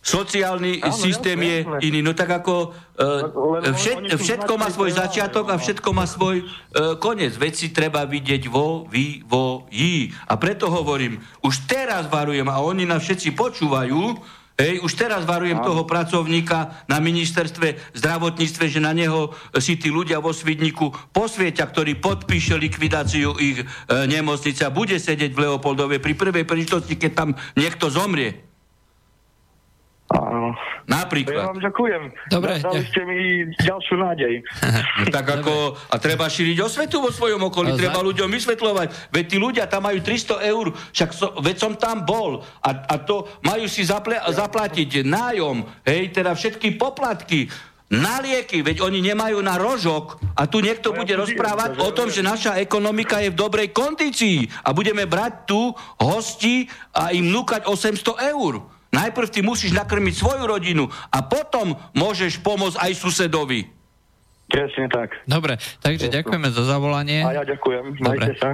sociálny 0.07 0.87
Áno, 0.87 0.95
systém 0.95 1.35
jasne, 1.35 1.51
je 1.51 1.59
jasne. 1.67 1.79
iný. 1.83 2.01
No 2.07 2.15
tak 2.15 2.31
ako 2.31 2.71
uh, 2.71 3.75
všet, 3.75 4.15
všetko 4.15 4.53
má 4.55 4.71
svoj 4.71 4.95
začiatok 4.95 5.51
a 5.51 5.59
všetko 5.59 5.91
má 5.91 6.07
svoj 6.07 6.47
uh, 6.47 6.95
koniec. 7.03 7.35
Veci 7.35 7.75
treba 7.75 8.07
vidieť 8.07 8.47
vo 8.47 8.87
vývoji. 8.87 10.15
A 10.31 10.39
preto 10.39 10.71
hovorím, 10.71 11.19
už 11.43 11.67
teraz 11.67 12.07
varujem 12.07 12.47
a 12.47 12.63
oni 12.63 12.87
nás 12.87 13.03
všetci 13.03 13.35
počúvajú, 13.35 14.15
Hej, 14.57 14.81
už 14.81 14.97
teraz 14.97 15.29
varujem 15.29 15.61
toho 15.61 15.85
pracovníka 15.85 16.89
na 16.89 16.97
ministerstve 16.97 17.93
zdravotníctve, 17.93 18.65
že 18.73 18.81
na 18.81 18.97
neho 18.97 19.37
si 19.61 19.77
tí 19.77 19.93
ľudia 19.93 20.17
vo 20.17 20.33
Svidniku 20.33 20.97
posvieťa, 21.13 21.61
ktorý 21.61 22.01
podpíše 22.01 22.57
likvidáciu 22.57 23.37
ich 23.37 23.61
e, 23.61 23.65
nemocnice 24.09 24.65
a 24.65 24.73
bude 24.73 24.97
sedieť 24.97 25.37
v 25.37 25.45
Leopoldove 25.45 26.01
pri 26.01 26.17
prvej 26.17 26.49
príležitosti, 26.49 26.97
keď 26.97 27.13
tam 27.13 27.31
niekto 27.53 27.93
zomrie. 27.93 28.49
Áno. 30.07 30.55
Napríklad. 30.87 31.35
Ja 31.35 31.51
vám 31.51 31.59
ďakujem. 31.59 32.03
Dobre. 32.31 32.63
Dali 32.63 32.83
ste 32.87 33.03
mi 33.03 33.19
ďalšiu 33.59 33.95
nádej. 33.99 34.35
no, 35.03 35.11
tak 35.11 35.27
ako, 35.27 35.75
a 35.91 35.97
treba 35.99 36.31
šíriť 36.31 36.63
osvetu 36.63 37.03
vo 37.03 37.11
svojom 37.11 37.43
okolí, 37.51 37.75
no, 37.75 37.79
treba 37.79 37.99
za... 37.99 38.07
ľuďom 38.07 38.31
vysvetľovať. 38.31 39.11
Veď 39.11 39.25
tí 39.27 39.37
ľudia 39.43 39.67
tam 39.67 39.91
majú 39.91 39.99
300 39.99 40.47
eur, 40.47 40.71
však 40.95 41.11
so, 41.11 41.35
veď 41.43 41.57
som 41.59 41.73
tam 41.75 42.07
bol 42.07 42.39
a, 42.63 42.71
a 42.87 42.95
to 43.03 43.27
majú 43.43 43.67
si 43.67 43.83
zaple, 43.83 44.15
zaplatiť 44.15 45.03
nájom, 45.03 45.67
hej, 45.83 46.15
teda 46.15 46.39
všetky 46.39 46.79
poplatky 46.79 47.51
na 47.87 48.19
lieky, 48.19 48.67
veď 48.67 48.83
oni 48.83 48.99
nemajú 48.99 49.39
na 49.43 49.55
rožok 49.59 50.19
a 50.35 50.51
tu 50.51 50.59
niekto 50.59 50.91
no, 50.91 51.03
bude 51.03 51.15
rozprávať 51.15 51.79
o 51.79 51.91
tom, 51.95 52.11
že 52.11 52.23
naša 52.23 52.59
ekonomika 52.59 53.23
je 53.23 53.31
v 53.31 53.39
dobrej 53.39 53.71
kondícii 53.71 54.51
a 54.67 54.75
budeme 54.75 55.07
brať 55.07 55.47
tu 55.47 55.71
hosti 56.03 56.67
a 56.95 57.15
im 57.15 57.31
núkať 57.31 57.67
800 57.67 58.35
eur. 58.35 58.76
Najprv 58.97 59.29
ty 59.29 59.45
musíš 59.45 59.77
nakrmiť 59.77 60.15
svoju 60.17 60.45
rodinu 60.49 60.89
a 60.89 61.19
potom 61.21 61.77
môžeš 61.93 62.41
pomôcť 62.41 62.81
aj 62.81 62.93
susedovi. 62.97 63.77
Presne 64.47 64.87
tak. 64.87 65.11
Dobre, 65.27 65.59
takže 65.83 66.07
ďakujeme 66.07 66.55
za 66.55 66.63
zavolanie. 66.71 67.27
A 67.27 67.35
ja 67.35 67.45
ďakujem. 67.45 67.99
Majte 67.99 68.31
Dobre. 68.31 68.39
sa. 68.39 68.51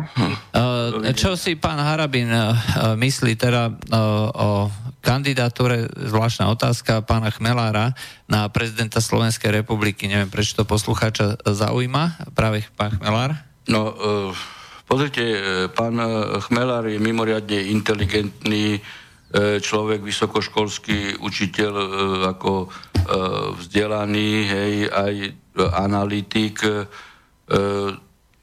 Uh, 0.57 1.13
čo 1.13 1.37
si 1.37 1.53
pán 1.53 1.77
Harabin 1.77 2.33
uh, 2.33 2.57
myslí 2.97 3.37
teda 3.37 3.69
uh, 3.69 4.33
o 4.33 4.49
kandidatúre, 5.05 5.93
zvláštna 5.93 6.49
otázka 6.49 7.05
pána 7.05 7.29
Chmelára 7.29 7.93
na 8.25 8.49
prezidenta 8.49 9.05
Slovenskej 9.05 9.53
republiky. 9.53 10.09
Neviem, 10.09 10.33
prečo 10.33 10.57
to 10.57 10.65
poslucháča 10.65 11.37
zaujíma, 11.45 12.33
práve 12.33 12.65
pán 12.73 12.97
Chmelár. 12.97 13.37
No, 13.69 13.93
uh, 13.93 14.33
pozrite, 14.89 15.23
pán 15.77 16.01
Chmelár 16.49 16.89
je 16.89 16.97
mimoriadne 16.97 17.69
inteligentný 17.69 18.81
uh, 18.81 19.02
človek, 19.35 20.05
vysokoškolský 20.05 21.25
učiteľ, 21.25 21.73
uh, 21.73 21.87
ako 22.37 22.69
vzdelaný, 23.59 24.31
hej, 24.47 24.75
aj 24.87 25.15
analytik. 25.75 26.63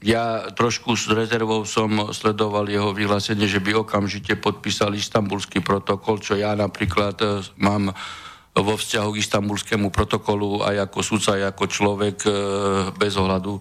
Ja 0.00 0.24
trošku 0.52 0.96
s 0.96 1.08
rezervou 1.08 1.64
som 1.64 2.12
sledoval 2.12 2.68
jeho 2.68 2.92
vyhlásenie, 2.92 3.48
že 3.48 3.60
by 3.60 3.84
okamžite 3.84 4.36
podpísal 4.36 4.92
istambulský 4.96 5.64
protokol, 5.64 6.20
čo 6.20 6.36
ja 6.36 6.52
napríklad 6.56 7.20
mám 7.60 7.92
vo 8.52 8.74
vzťahu 8.76 9.08
k 9.12 9.20
istambulskému 9.20 9.88
protokolu 9.88 10.60
aj 10.64 10.90
ako 10.90 10.98
sudca, 11.00 11.40
aj 11.40 11.56
ako 11.56 11.64
človek 11.68 12.18
bez 12.96 13.16
ohľadu 13.16 13.60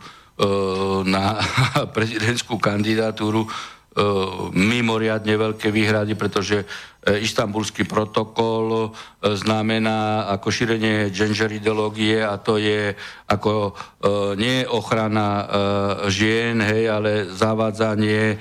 na 1.07 1.39
prezidentskú 1.95 2.55
kandidatúru 2.55 3.43
mimoriadne 4.55 5.35
veľké 5.35 5.75
výhrady, 5.75 6.15
pretože 6.15 6.63
E, 6.99 7.23
istambulský 7.23 7.87
protokol 7.87 8.91
e, 8.91 9.31
znamená 9.31 10.27
ako 10.35 10.51
šírenie 10.51 11.07
gender 11.15 11.47
ideológie 11.47 12.19
a 12.19 12.35
to 12.35 12.59
je 12.59 12.91
ako 13.23 13.71
e, 13.71 13.73
nie 14.35 14.67
ochrana 14.67 15.47
žien, 16.11 16.59
hej, 16.59 16.91
ale 16.91 17.11
zavádzanie 17.31 18.35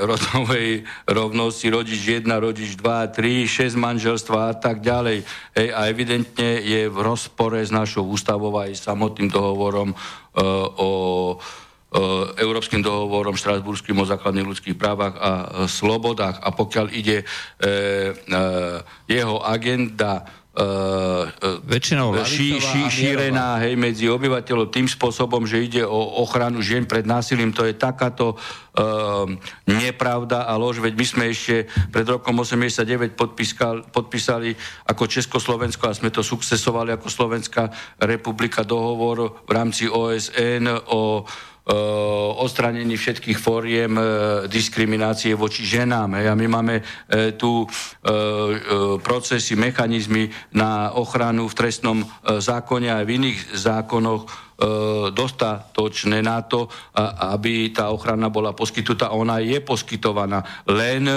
rodovej 0.00 0.88
rovnosti, 1.04 1.66
rodič 1.68 2.00
1, 2.24 2.24
rodič 2.40 2.72
2, 2.80 3.12
3, 3.12 3.44
6 3.44 3.76
manželstva 3.76 4.38
a 4.48 4.54
tak 4.56 4.80
ďalej. 4.80 5.28
Hej, 5.52 5.68
a 5.76 5.80
evidentne 5.92 6.62
je 6.64 6.88
v 6.88 6.98
rozpore 7.04 7.60
s 7.60 7.68
našou 7.68 8.08
ústavou 8.08 8.56
aj 8.56 8.80
samotným 8.80 9.28
dohovorom 9.28 9.92
o 10.80 10.90
E, 11.34 11.63
Európskym 12.34 12.82
dohovorom 12.82 13.38
štrasburským 13.38 13.94
o 14.02 14.08
základných 14.08 14.50
ľudských 14.50 14.74
právach 14.74 15.14
a 15.14 15.30
e, 15.30 15.44
slobodách. 15.70 16.42
A 16.42 16.50
pokiaľ 16.50 16.86
ide 16.90 17.22
e, 17.22 17.24
jeho 19.06 19.38
agenda 19.38 20.26
Väčšinou 21.66 22.14
ší, 22.22 22.62
ší, 22.62 22.86
šírená 22.86 23.58
hej, 23.66 23.74
medzi 23.74 24.06
obyvateľov 24.06 24.70
tým 24.70 24.86
spôsobom, 24.86 25.42
že 25.50 25.66
ide 25.66 25.82
o 25.82 26.22
ochranu 26.22 26.62
žien 26.62 26.86
pred 26.86 27.02
násilím. 27.02 27.50
To 27.50 27.66
je 27.66 27.74
takáto 27.74 28.38
uh, 28.38 29.26
nepravda 29.66 30.46
a 30.46 30.54
lož, 30.54 30.78
veď 30.78 30.94
my 30.94 31.06
sme 31.10 31.24
ešte 31.34 31.66
pred 31.90 32.06
rokom 32.06 32.38
89 32.38 33.18
podpískal, 33.18 33.90
podpísali 33.90 34.54
ako 34.86 35.10
Československo 35.10 35.90
a 35.90 35.98
sme 35.98 36.14
to 36.14 36.22
sukcesovali 36.22 36.94
ako 36.94 37.10
Slovenská 37.10 37.74
republika 38.06 38.62
dohovor 38.62 39.42
v 39.42 39.50
rámci 39.50 39.90
OSN 39.90 40.70
o 40.86 41.26
Eh, 41.64 41.72
odstranení 42.44 42.92
všetkých 42.92 43.40
fóriem 43.40 43.96
eh, 43.96 44.04
diskriminácie 44.52 45.32
voči 45.32 45.64
ženám. 45.64 46.12
A 46.12 46.36
my 46.36 46.44
máme 46.44 46.84
eh, 46.84 47.32
tu 47.40 47.64
procesy, 49.00 49.56
mechanizmy 49.56 50.28
na 50.52 50.92
ochranu 50.92 51.48
v 51.48 51.56
trestnom 51.56 51.98
zákone 52.20 52.92
a 52.92 53.00
v 53.00 53.16
iných 53.16 53.56
zákonoch 53.56 54.28
dostatočné 55.10 56.22
na 56.22 56.46
to, 56.46 56.70
aby 57.34 57.74
tá 57.74 57.90
ochrana 57.90 58.30
bola 58.30 58.54
poskytnutá. 58.54 59.10
Ona 59.10 59.42
je 59.42 59.58
poskytovaná. 59.58 60.64
Len 60.70 61.10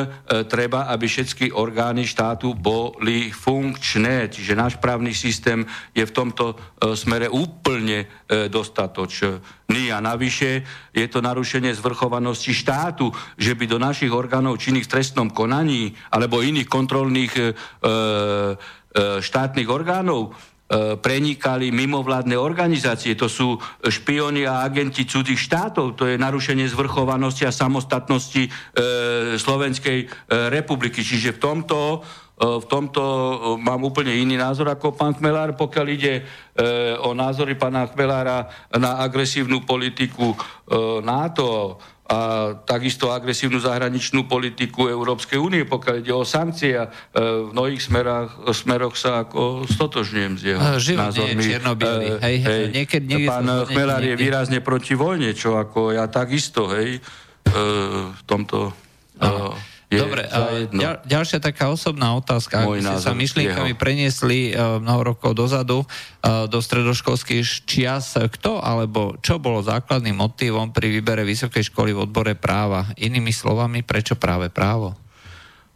treba, 0.50 0.90
aby 0.90 1.06
všetky 1.06 1.54
orgány 1.54 2.10
štátu 2.10 2.58
boli 2.58 3.30
funkčné. 3.30 4.34
Čiže 4.34 4.58
náš 4.58 4.74
právny 4.82 5.14
systém 5.14 5.62
je 5.94 6.02
v 6.02 6.16
tomto 6.16 6.58
smere 6.98 7.30
úplne 7.30 8.10
dostatočný. 8.50 9.94
A 9.94 10.02
navyše 10.02 10.66
je 10.96 11.06
to 11.06 11.22
narušenie 11.22 11.76
zvrchovanosti 11.78 12.56
štátu, 12.56 13.14
že 13.38 13.54
by 13.54 13.66
do 13.70 13.78
našich 13.78 14.10
orgánov 14.10 14.58
činných 14.58 14.90
v 14.90 14.94
trestnom 14.98 15.30
konaní 15.30 15.94
alebo 16.10 16.42
iných 16.42 16.66
kontrolných 16.66 17.34
e, 17.38 17.44
e, 17.44 17.52
štátnych 19.22 19.70
orgánov 19.70 20.34
E, 20.34 20.57
prenikali 21.00 21.72
mimovládne 21.72 22.36
organizácie, 22.36 23.16
to 23.16 23.32
sú 23.32 23.56
špioni 23.88 24.44
a 24.44 24.68
agenti 24.68 25.08
cudzích 25.08 25.40
štátov, 25.40 25.96
to 25.96 26.12
je 26.12 26.20
narušenie 26.20 26.68
zvrchovanosti 26.68 27.48
a 27.48 27.56
samostatnosti 27.56 28.44
e, 28.44 28.50
Slovenskej 29.40 29.98
e, 30.04 30.08
republiky. 30.52 31.00
Čiže 31.00 31.40
v 31.40 31.40
tomto, 31.40 31.80
e, 32.36 32.60
v 32.60 32.66
tomto 32.68 33.00
e, 33.00 33.36
mám 33.64 33.80
úplne 33.88 34.12
iný 34.12 34.36
názor 34.36 34.68
ako 34.68 34.92
pán 34.92 35.16
Chmelár, 35.16 35.56
pokiaľ 35.56 35.88
ide 35.88 36.14
e, 36.20 36.24
o 37.00 37.16
názory 37.16 37.56
pána 37.56 37.88
Chmelára 37.88 38.52
na 38.76 39.00
agresívnu 39.00 39.64
politiku 39.64 40.36
e, 40.36 40.38
NATO, 41.00 41.80
a 42.08 42.20
takisto 42.64 43.12
agresívnu 43.12 43.60
zahraničnú 43.60 44.32
politiku 44.32 44.88
Európskej 44.88 45.36
únie, 45.36 45.68
pokiaľ 45.68 45.96
ide 46.00 46.14
o 46.16 46.24
sankcie 46.24 46.80
a 46.80 46.88
e, 46.88 46.92
v 47.20 47.52
mnohých 47.52 47.84
smerách, 47.84 48.30
smeroch 48.56 48.96
sa 48.96 49.28
ako 49.28 49.68
stotožňujem 49.68 50.34
s 50.40 50.42
jeho 50.48 50.62
Život 50.80 51.12
názormi. 51.12 51.44
Je 51.44 51.60
hej, 51.60 52.18
hej, 52.24 52.38
hej. 52.40 52.64
Niekedy, 52.72 53.06
niekedy 53.12 53.28
Pán 53.28 53.48
Chmelár 53.68 54.04
je 54.08 54.16
výrazne 54.16 54.60
proti 54.64 54.96
vojne, 54.96 55.36
čo 55.36 55.60
ako 55.60 55.92
ja 55.92 56.08
takisto, 56.08 56.72
hej, 56.72 56.98
e, 56.98 57.02
v 58.08 58.22
tomto... 58.24 58.72
E, 59.20 59.76
je 59.88 60.04
Dobre, 60.04 60.28
ďal, 60.76 61.00
ďalšia 61.08 61.40
taká 61.40 61.72
osobná 61.72 62.12
otázka. 62.20 62.68
Môj 62.68 62.84
Ak 62.84 63.00
ste 63.00 63.08
sa 63.08 63.16
myšlienkami 63.16 63.72
jeho. 63.72 63.80
preniesli 63.80 64.52
uh, 64.52 64.84
mnoho 64.84 65.16
rokov 65.16 65.32
dozadu 65.32 65.88
uh, 65.88 66.44
do 66.52 66.60
stredoškolských 66.60 67.64
čias, 67.64 68.20
kto 68.20 68.60
alebo 68.60 69.16
čo 69.24 69.40
bolo 69.40 69.64
základným 69.64 70.20
motivom 70.20 70.76
pri 70.76 70.92
výbere 70.92 71.24
vysokej 71.24 71.72
školy 71.72 71.96
v 71.96 72.04
odbore 72.04 72.36
práva? 72.36 72.92
Inými 73.00 73.32
slovami, 73.32 73.80
prečo 73.80 74.20
práve 74.20 74.52
právo? 74.52 74.92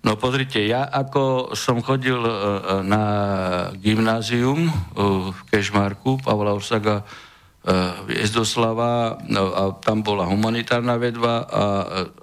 No 0.04 0.20
pozrite, 0.20 0.60
ja 0.60 0.92
ako 0.92 1.56
som 1.56 1.80
chodil 1.80 2.20
uh, 2.20 2.84
na 2.84 3.04
gymnázium 3.80 4.68
uh, 4.68 5.32
v 5.32 5.40
Kešmarku, 5.56 6.20
Pavla 6.20 6.52
Orsaga 6.52 7.08
uh, 7.08 8.12
Jezdoslava, 8.12 9.24
no, 9.24 9.56
a 9.56 9.64
tam 9.80 10.04
bola 10.04 10.28
humanitárna 10.28 11.00
vedva 11.00 11.48
a, 11.48 11.64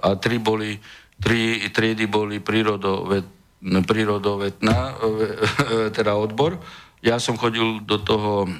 a 0.05 0.09
tri 0.21 0.37
boli 0.37 0.77
tri 1.19 1.67
triedy 1.71 2.07
boli 2.07 2.39
prírodovet, 2.39 3.27
prírodovetná, 3.63 4.79
teda 5.97 6.15
odbor. 6.15 6.59
Ja 6.99 7.23
som 7.23 7.39
chodil 7.39 7.83
do 7.87 8.03
toho 8.03 8.47
e, 8.47 8.51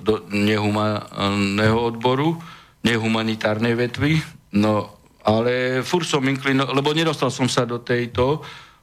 do 0.00 0.24
nehumaného 0.32 1.76
odboru, 1.76 2.40
nehumanitárnej 2.80 3.76
vetvy, 3.76 4.16
no 4.56 4.96
ale 5.20 5.84
fur 5.84 6.00
som 6.00 6.24
inklinoval, 6.24 6.72
lebo 6.72 6.96
nedostal 6.96 7.28
som 7.28 7.44
sa 7.44 7.68
do 7.68 7.84
tejto 7.84 8.40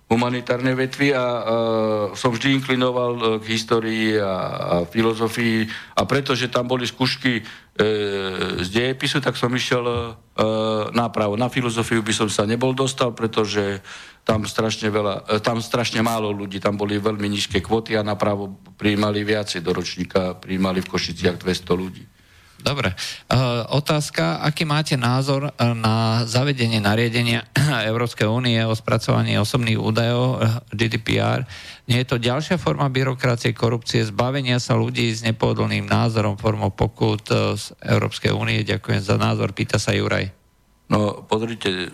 humanitárnej 0.08 0.76
vetvy 0.76 1.12
a, 1.12 1.20
a 1.20 1.26
som 2.16 2.32
vždy 2.32 2.56
inklinoval 2.64 3.14
e, 3.20 3.24
k 3.44 3.46
histórii 3.52 4.16
a, 4.16 4.34
a 4.56 4.76
filozofii 4.88 5.68
a 6.00 6.08
pretože 6.08 6.48
tam 6.48 6.72
boli 6.72 6.88
skúšky 6.88 7.40
e, 7.40 7.44
z 8.64 8.68
dejepisu, 8.72 9.20
tak 9.20 9.36
som 9.36 9.52
išiel 9.52 9.84
e, 9.84 9.96
nápravo. 10.96 11.36
Na 11.36 11.52
filozofiu 11.52 12.00
by 12.00 12.14
som 12.16 12.32
sa 12.32 12.48
nebol 12.48 12.72
dostal, 12.72 13.12
pretože 13.12 13.84
tam 14.24 14.48
strašne, 14.48 14.88
veľa, 14.88 15.28
e, 15.28 15.44
tam 15.44 15.60
strašne 15.60 16.00
málo 16.00 16.32
ľudí, 16.32 16.64
tam 16.64 16.80
boli 16.80 16.96
veľmi 17.00 17.28
nízke 17.28 17.60
kvoty 17.60 18.00
a 18.00 18.08
napravo 18.08 18.64
prijímali 18.80 19.28
viacej 19.28 19.60
do 19.60 19.76
ročníka, 19.76 20.40
prijímali 20.40 20.80
v 20.80 20.92
Košiciach 20.92 21.36
200 21.36 21.76
ľudí. 21.76 22.04
Dobre. 22.68 22.92
Uh, 23.32 23.64
otázka, 23.80 24.44
aký 24.44 24.68
máte 24.68 25.00
názor 25.00 25.48
e, 25.48 25.52
na 25.72 26.28
zavedenie 26.28 26.84
nariadenia 26.84 27.48
Európskej 27.92 28.28
únie 28.28 28.60
o 28.68 28.76
spracovaní 28.76 29.40
osobných 29.40 29.80
údajov 29.80 30.26
e, 30.28 30.38
GDPR? 30.76 31.48
Nie 31.88 32.04
je 32.04 32.08
to 32.12 32.20
ďalšia 32.20 32.60
forma 32.60 32.92
byrokracie, 32.92 33.56
korupcie, 33.56 34.04
zbavenia 34.04 34.60
sa 34.60 34.76
ľudí 34.76 35.08
s 35.08 35.24
nepohodlným 35.24 35.88
názorom 35.88 36.36
formou 36.36 36.76
pokut 36.76 37.24
z 37.32 37.72
Európskej 37.80 38.36
únie? 38.36 38.68
Ďakujem 38.68 39.00
za 39.00 39.16
názor, 39.16 39.56
pýta 39.56 39.80
sa 39.80 39.96
Juraj. 39.96 40.28
No, 40.92 41.24
pozrite, 41.24 41.92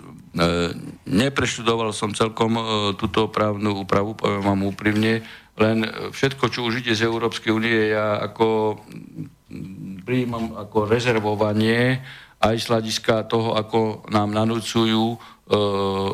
nepreštudoval 1.06 1.94
som 1.94 2.14
celkom 2.14 2.58
túto 2.98 3.30
právnu 3.30 3.86
úpravu, 3.86 4.18
poviem 4.18 4.42
vám 4.42 4.62
úprimne, 4.66 5.22
len 5.54 5.86
všetko, 5.86 6.50
čo 6.50 6.66
už 6.66 6.82
ide 6.82 6.98
z 6.98 7.06
Európskej 7.06 7.54
únie, 7.54 7.94
ja 7.94 8.18
ako 8.18 8.78
prijímam 10.04 10.58
ako 10.58 10.90
rezervovanie 10.90 12.02
aj 12.44 12.56
z 12.60 12.70
hľadiska 12.70 13.32
toho, 13.32 13.56
ako 13.56 14.04
nám 14.12 14.36
nanúcujú 14.36 15.16
e, 15.16 15.18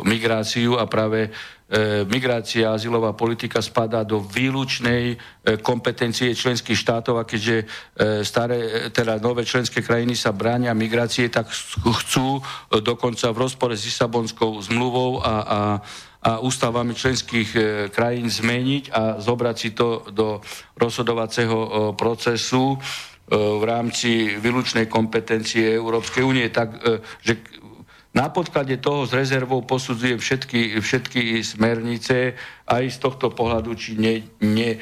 migráciu 0.05 0.77
a 0.77 0.85
práve 0.85 1.33
migrácia 2.09 2.65
a 2.65 2.73
azylová 2.73 3.13
politika 3.13 3.61
spadá 3.61 4.01
do 4.01 4.17
výlučnej 4.17 5.21
kompetencie 5.61 6.33
členských 6.33 6.73
štátov 6.73 7.21
a 7.21 7.29
keďže 7.29 7.69
staré, 8.25 8.89
teda 8.89 9.21
nové 9.21 9.45
členské 9.45 9.85
krajiny 9.85 10.17
sa 10.17 10.33
bránia 10.33 10.73
migrácie, 10.73 11.29
tak 11.29 11.45
chcú 12.01 12.41
dokonca 12.73 13.29
v 13.29 13.37
rozpore 13.45 13.77
s 13.77 13.85
Lisabonskou 13.85 14.57
zmluvou 14.65 15.21
a, 15.21 15.33
a 15.45 15.59
a 16.19 16.43
ústavami 16.43 16.91
členských 16.91 17.49
krajín 17.95 18.27
zmeniť 18.27 18.91
a 18.91 19.23
zobrať 19.23 19.55
si 19.55 19.71
to 19.71 20.03
do 20.11 20.43
rozhodovacieho 20.75 21.95
procesu 21.95 22.75
v 23.29 23.63
rámci 23.63 24.41
výlučnej 24.41 24.89
kompetencie 24.89 25.77
Európskej 25.77 26.25
únie. 26.25 26.49
Tak, 26.49 26.81
že 27.21 27.37
na 28.09 28.33
podklade 28.33 28.81
toho 28.81 29.05
s 29.05 29.13
rezervou 29.13 29.61
posudzujem 29.61 30.17
všetky, 30.17 30.81
všetky 30.81 31.45
smernice 31.45 32.33
aj 32.65 32.83
z 32.89 32.97
tohto 32.97 33.29
pohľadu, 33.29 33.77
či 33.77 34.01
ne, 34.01 34.25
ne, 34.41 34.75
e, 34.75 34.77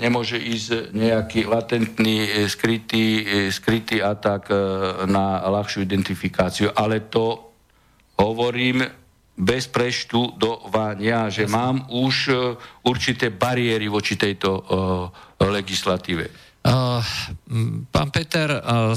nemôže 0.00 0.40
ísť 0.40 0.96
nejaký 0.96 1.44
latentný, 1.44 2.24
e, 2.24 2.30
skrytý, 2.48 3.04
e, 3.20 3.52
skrytý 3.52 4.00
atak 4.00 4.48
na 5.04 5.44
ľahšiu 5.44 5.84
identifikáciu. 5.84 6.72
Ale 6.72 7.04
to 7.12 7.52
hovorím 8.16 8.80
bez 9.38 9.68
preštudovania, 9.68 11.28
že 11.28 11.44
mám 11.46 11.84
už 11.92 12.32
určité 12.82 13.30
bariéry 13.30 13.86
voči 13.86 14.18
tejto 14.18 14.66
legislatíve. 15.38 16.47
Uh, 16.68 17.00
pán 17.88 18.12
Peter 18.12 18.60
uh, 18.60 18.92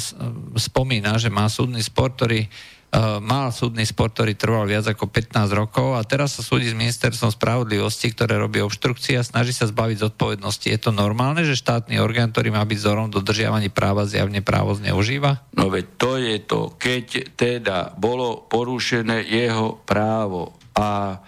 spomína, 0.59 1.15
že 1.15 1.31
má 1.31 1.47
súdny 1.47 1.79
spor, 1.79 2.11
ktorý 2.11 2.51
Eh, 2.91 3.23
mal 3.23 3.55
súdny 3.55 3.87
spor, 3.87 4.11
ktorý 4.11 4.35
trval 4.35 4.67
viac 4.67 4.83
ako 4.83 5.07
15 5.07 5.55
rokov 5.55 5.95
a 5.95 6.03
teraz 6.03 6.35
sa 6.35 6.43
súdi 6.43 6.67
s 6.67 6.75
ministerstvom 6.75 7.31
spravodlivosti, 7.31 8.11
ktoré 8.11 8.35
robí 8.35 8.59
obštrukcie 8.59 9.15
a 9.15 9.23
snaží 9.23 9.55
sa 9.55 9.63
zbaviť 9.63 10.11
zodpovednosti. 10.11 10.67
Je 10.67 10.75
to 10.75 10.91
normálne, 10.91 11.39
že 11.47 11.55
štátny 11.55 12.03
orgán, 12.03 12.35
ktorý 12.35 12.51
má 12.51 12.59
byť 12.67 12.75
vzorom 12.83 13.07
dodržiavaní 13.07 13.71
práva, 13.71 14.03
zjavne 14.03 14.43
právo 14.43 14.75
zneužíva? 14.75 15.39
No 15.55 15.71
veď 15.71 15.85
to 15.95 16.11
je 16.19 16.35
to, 16.43 16.61
keď 16.75 17.31
teda 17.39 17.95
bolo 17.95 18.43
porušené 18.51 19.23
jeho 19.23 19.79
právo 19.87 20.59
a 20.75 21.23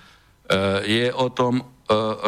je 0.84 1.08
o 1.16 1.28
tom 1.32 1.73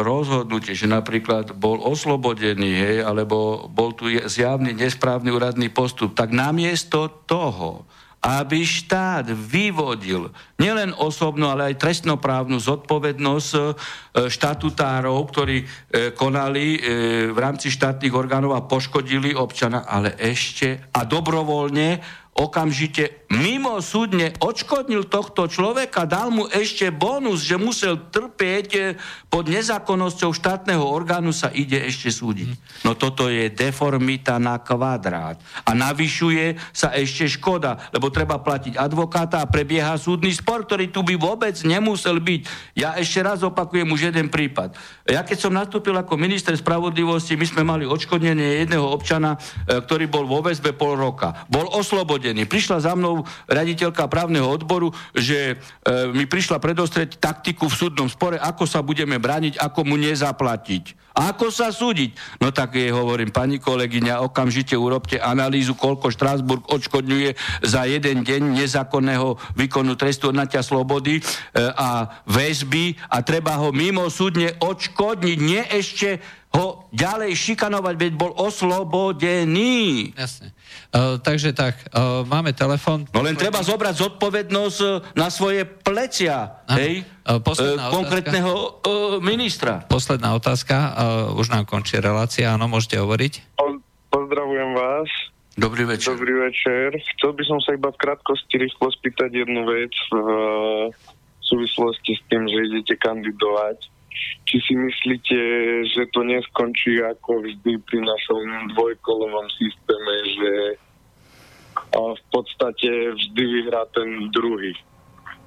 rozhodnutie, 0.04 0.76
že 0.76 0.84
napríklad 0.84 1.56
bol 1.56 1.80
oslobodený, 1.80 2.70
hej, 2.76 2.96
alebo 3.00 3.66
bol 3.72 3.96
tu 3.96 4.08
zjavný 4.08 4.76
nesprávny 4.76 5.32
úradný 5.32 5.72
postup, 5.72 6.12
tak 6.12 6.28
namiesto 6.28 7.24
toho, 7.24 7.88
aby 8.26 8.66
štát 8.66 9.30
vyvodil 9.30 10.34
nielen 10.58 10.90
osobnú, 10.98 11.46
ale 11.46 11.70
aj 11.72 11.78
trestnoprávnu 11.78 12.58
zodpovednosť 12.58 13.50
e, 13.54 13.62
štatutárov, 14.26 15.14
ktorí 15.30 15.62
e, 15.62 15.66
konali 16.10 16.74
e, 16.74 16.78
v 17.30 17.38
rámci 17.38 17.70
štátnych 17.70 18.10
orgánov 18.10 18.58
a 18.58 18.66
poškodili 18.66 19.30
občana, 19.38 19.86
ale 19.86 20.18
ešte 20.18 20.90
a 20.90 21.06
dobrovoľne 21.06 22.02
okamžite 22.36 23.26
mimo 23.32 23.80
súdne 23.80 24.36
odškodnil 24.38 25.08
tohto 25.08 25.48
človeka, 25.48 26.04
dal 26.04 26.28
mu 26.28 26.44
ešte 26.52 26.92
bonus, 26.92 27.42
že 27.42 27.56
musel 27.56 27.96
trpieť 28.12 28.68
e, 28.76 28.80
pod 29.32 29.48
nezákonnosťou 29.48 30.30
štátneho 30.36 30.84
orgánu, 30.84 31.32
sa 31.32 31.48
ide 31.50 31.80
ešte 31.80 32.12
súdiť. 32.12 32.84
No 32.84 32.94
toto 32.94 33.32
je 33.32 33.48
deformita 33.48 34.36
na 34.36 34.60
kvadrát. 34.60 35.40
A 35.64 35.72
navyšuje 35.72 36.60
sa 36.70 36.92
ešte 36.92 37.26
škoda, 37.26 37.88
lebo 37.90 38.12
treba 38.12 38.38
platiť 38.38 38.76
advokáta 38.76 39.40
a 39.42 39.50
prebieha 39.50 39.96
súdny 39.96 40.30
spor, 40.30 40.68
ktorý 40.68 40.92
tu 40.92 41.02
by 41.02 41.16
vôbec 41.16 41.56
nemusel 41.64 42.20
byť. 42.20 42.40
Ja 42.76 42.94
ešte 43.00 43.24
raz 43.24 43.40
opakujem 43.42 43.88
už 43.88 44.12
jeden 44.12 44.28
prípad. 44.28 44.76
Ja 45.08 45.24
keď 45.24 45.38
som 45.40 45.56
nastúpil 45.56 45.96
ako 45.96 46.20
minister 46.20 46.52
spravodlivosti, 46.54 47.34
my 47.34 47.46
sme 47.48 47.62
mali 47.64 47.84
odškodnenie 47.88 48.62
jedného 48.62 48.86
občana, 48.86 49.40
e, 49.66 49.80
ktorý 49.80 50.04
bol 50.06 50.28
vo 50.28 50.44
väzbe 50.44 50.76
pol 50.76 50.94
roka. 51.00 51.48
Bol 51.50 51.66
oslobodený 51.72 52.25
oslobodený. 52.26 52.50
Prišla 52.50 52.78
za 52.82 52.92
mnou 52.98 53.22
raditeľka 53.46 54.10
právneho 54.10 54.50
odboru, 54.50 54.90
že 55.14 55.54
e, 55.54 56.10
mi 56.10 56.26
prišla 56.26 56.58
predostrieť 56.58 57.22
taktiku 57.22 57.70
v 57.70 57.78
súdnom 57.78 58.08
spore, 58.10 58.34
ako 58.40 58.66
sa 58.66 58.82
budeme 58.82 59.22
brániť, 59.22 59.62
ako 59.62 59.86
mu 59.86 59.94
nezaplatiť. 59.94 61.06
Ako 61.16 61.48
sa 61.48 61.72
súdiť? 61.72 62.42
No 62.44 62.52
tak 62.52 62.76
jej 62.76 62.92
hovorím, 62.92 63.32
pani 63.32 63.56
kolegyňa, 63.56 64.20
okamžite 64.20 64.76
urobte 64.76 65.16
analýzu, 65.16 65.72
koľko 65.72 66.12
Štrásburg 66.12 66.68
odškodňuje 66.68 67.62
za 67.64 67.88
jeden 67.88 68.20
deň 68.20 68.60
nezákonného 68.60 69.40
výkonu 69.56 69.96
trestu 69.96 70.28
odnatia 70.34 70.60
slobody 70.60 71.20
e, 71.20 71.22
a 71.72 72.20
väzby 72.26 72.98
a 73.08 73.22
treba 73.22 73.56
ho 73.56 73.70
mimo 73.72 74.10
súdne 74.10 74.58
odškodniť, 74.60 75.38
nie 75.40 75.62
ešte 75.72 76.20
ho 76.56 76.88
ďalej 76.88 77.36
šikanovať, 77.36 77.94
veď 78.00 78.12
bol 78.16 78.32
oslobodený. 78.32 80.16
Jasne. 80.16 80.56
Uh, 80.88 81.20
takže 81.20 81.52
tak, 81.52 81.76
uh, 81.92 82.24
máme 82.24 82.56
telefon. 82.56 83.04
No 83.12 83.20
len 83.20 83.36
treba 83.36 83.60
zobrať 83.60 83.94
zodpovednosť 84.00 84.78
uh, 84.80 85.04
na 85.12 85.28
svoje 85.28 85.68
plecia, 85.68 86.64
Aha. 86.64 86.80
hej? 86.80 87.04
Uh, 87.28 87.36
uh, 87.36 87.92
konkrétneho 87.92 88.52
uh, 88.52 89.20
ministra. 89.20 89.84
Posledná 89.84 90.32
otázka, 90.32 90.74
uh, 90.74 91.40
už 91.40 91.52
nám 91.52 91.68
končí 91.68 92.00
relácia, 92.00 92.56
áno, 92.56 92.66
môžete 92.72 92.96
hovoriť. 92.96 93.60
Pozdravujem 94.08 94.72
vás. 94.72 95.08
Dobrý 95.56 95.84
večer. 95.84 96.16
Dobrý 96.16 96.32
večer. 96.36 96.96
Chcel 97.16 97.32
by 97.32 97.42
som 97.44 97.58
sa 97.64 97.76
iba 97.76 97.88
v 97.88 98.00
krátkosti 98.00 98.60
rýchlo 98.60 98.92
spýtať 98.92 99.44
jednu 99.44 99.64
vec 99.64 99.92
v 100.12 100.16
súvislosti 101.40 102.12
s 102.16 102.22
tým, 102.28 102.44
že 102.44 102.58
idete 102.72 102.96
kandidovať 103.00 103.96
či 104.46 104.56
si 104.62 104.74
myslíte, 104.78 105.38
že 105.96 106.12
to 106.12 106.20
neskončí 106.20 107.00
ako 107.00 107.40
vždy 107.40 107.80
pri 107.88 107.98
našom 108.04 108.76
dvojkolovom 108.76 109.48
systéme, 109.56 110.14
že 110.36 110.52
v 111.96 112.22
podstate 112.28 113.16
vždy 113.16 113.42
vyhrá 113.42 113.88
ten 113.96 114.28
druhý. 114.28 114.76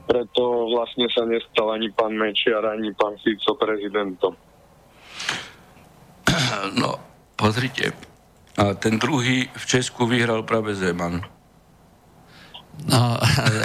Preto 0.10 0.74
vlastne 0.74 1.06
sa 1.14 1.22
nestal 1.30 1.70
ani 1.70 1.94
pán 1.94 2.18
Mečiar, 2.18 2.66
ani 2.66 2.90
pán 2.98 3.14
Fico 3.22 3.54
prezidentom. 3.54 4.34
No, 6.74 6.98
pozrite. 7.38 7.94
A 8.58 8.74
ten 8.74 8.98
druhý 8.98 9.46
v 9.54 9.64
Česku 9.70 10.10
vyhral 10.10 10.42
práve 10.44 10.74
Zeman. 10.74 11.22
No, 12.88 13.20
ale, 13.20 13.62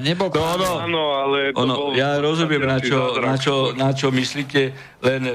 nebol 0.06 0.30
to 0.30 0.38
ono, 0.38 0.84
áno, 0.84 1.02
ale 1.18 1.50
to 1.50 1.64
ono, 1.64 1.74
bol 1.74 1.90
ja 1.98 2.22
rozumiem, 2.22 2.62
na 2.62 2.78
čo, 2.78 3.18
na, 3.18 3.34
čo, 3.34 3.74
na 3.74 3.90
čo 3.90 4.14
myslíte, 4.14 4.70
len 5.02 5.22
e, 5.26 5.34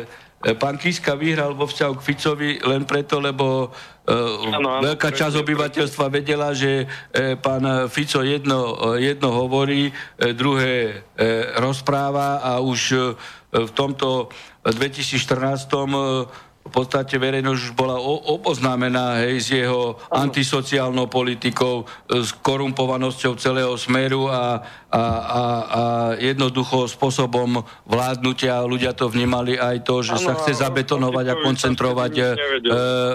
pán 0.55 0.79
Kiska 0.79 1.19
vyhral 1.19 1.51
vo 1.51 1.67
vzťahu 1.67 1.93
k 1.99 2.05
Ficovi 2.05 2.51
len 2.63 2.87
preto, 2.87 3.19
lebo 3.19 3.71
uh, 3.71 4.55
ano, 4.55 4.79
ano, 4.79 4.83
veľká 4.83 5.11
časť 5.11 5.35
obyvateľstva 5.39 6.05
vedela, 6.11 6.51
že 6.51 6.87
uh, 6.87 7.35
pán 7.39 7.87
Fico 7.87 8.23
jedno, 8.23 8.75
uh, 8.75 8.99
jedno 8.99 9.31
hovorí, 9.31 9.91
uh, 9.91 10.31
druhé 10.35 10.95
uh, 10.95 11.59
rozpráva 11.59 12.43
a 12.43 12.59
už 12.59 12.81
uh, 12.95 13.15
v 13.51 13.71
tomto 13.71 14.31
2014 14.63 15.67
uh, 15.71 16.27
podstate 16.73 17.21
verejnosť 17.21 17.61
už 17.69 17.73
bola 17.77 18.01
oboznámená 18.01 19.21
hej, 19.21 19.35
s 19.37 19.47
jeho 19.53 20.01
antisociálnou 20.09 21.05
politikou, 21.05 21.85
s 22.09 22.33
korumpovanosťou 22.41 23.37
celého 23.37 23.77
smeru 23.77 24.25
a, 24.25 24.57
a, 24.89 24.97
a, 24.97 25.01
a 25.01 25.81
jednoducho 26.17 26.89
spôsobom 26.89 27.61
vládnutia. 27.85 28.65
Ľudia 28.65 28.97
to 28.97 29.05
vnímali 29.13 29.53
aj 29.61 29.85
to, 29.85 30.01
že 30.01 30.17
ano, 30.17 30.25
sa 30.25 30.33
chce 30.41 30.65
zabetonovať 30.65 31.25
a 31.29 31.39
koncentrovať 31.45 32.13
e, 32.17 32.23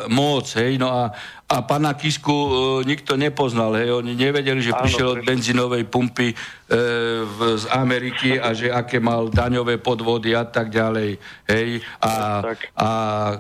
moc. 0.06 0.46
Hej, 0.54 0.78
no 0.78 0.88
a, 0.94 1.10
a 1.48 1.64
pána 1.64 1.96
Kisku 1.96 2.28
e, 2.28 2.48
nikto 2.84 3.16
nepoznal, 3.16 3.72
hej, 3.80 3.88
oni 3.88 4.12
nevedeli, 4.12 4.60
že 4.60 4.76
Áno, 4.76 4.84
prišiel 4.84 5.08
od 5.16 5.24
benzínovej 5.24 5.88
pumpy 5.88 6.28
e, 6.28 6.36
v, 7.24 7.38
z 7.56 7.64
Ameriky 7.72 8.36
a 8.36 8.52
že 8.52 8.68
aké 8.68 9.00
mal 9.00 9.32
daňové 9.32 9.80
podvody 9.80 10.36
a 10.36 10.44
tak 10.44 10.68
ďalej, 10.68 11.16
hej, 11.48 11.80
a, 12.04 12.44
a 12.76 12.88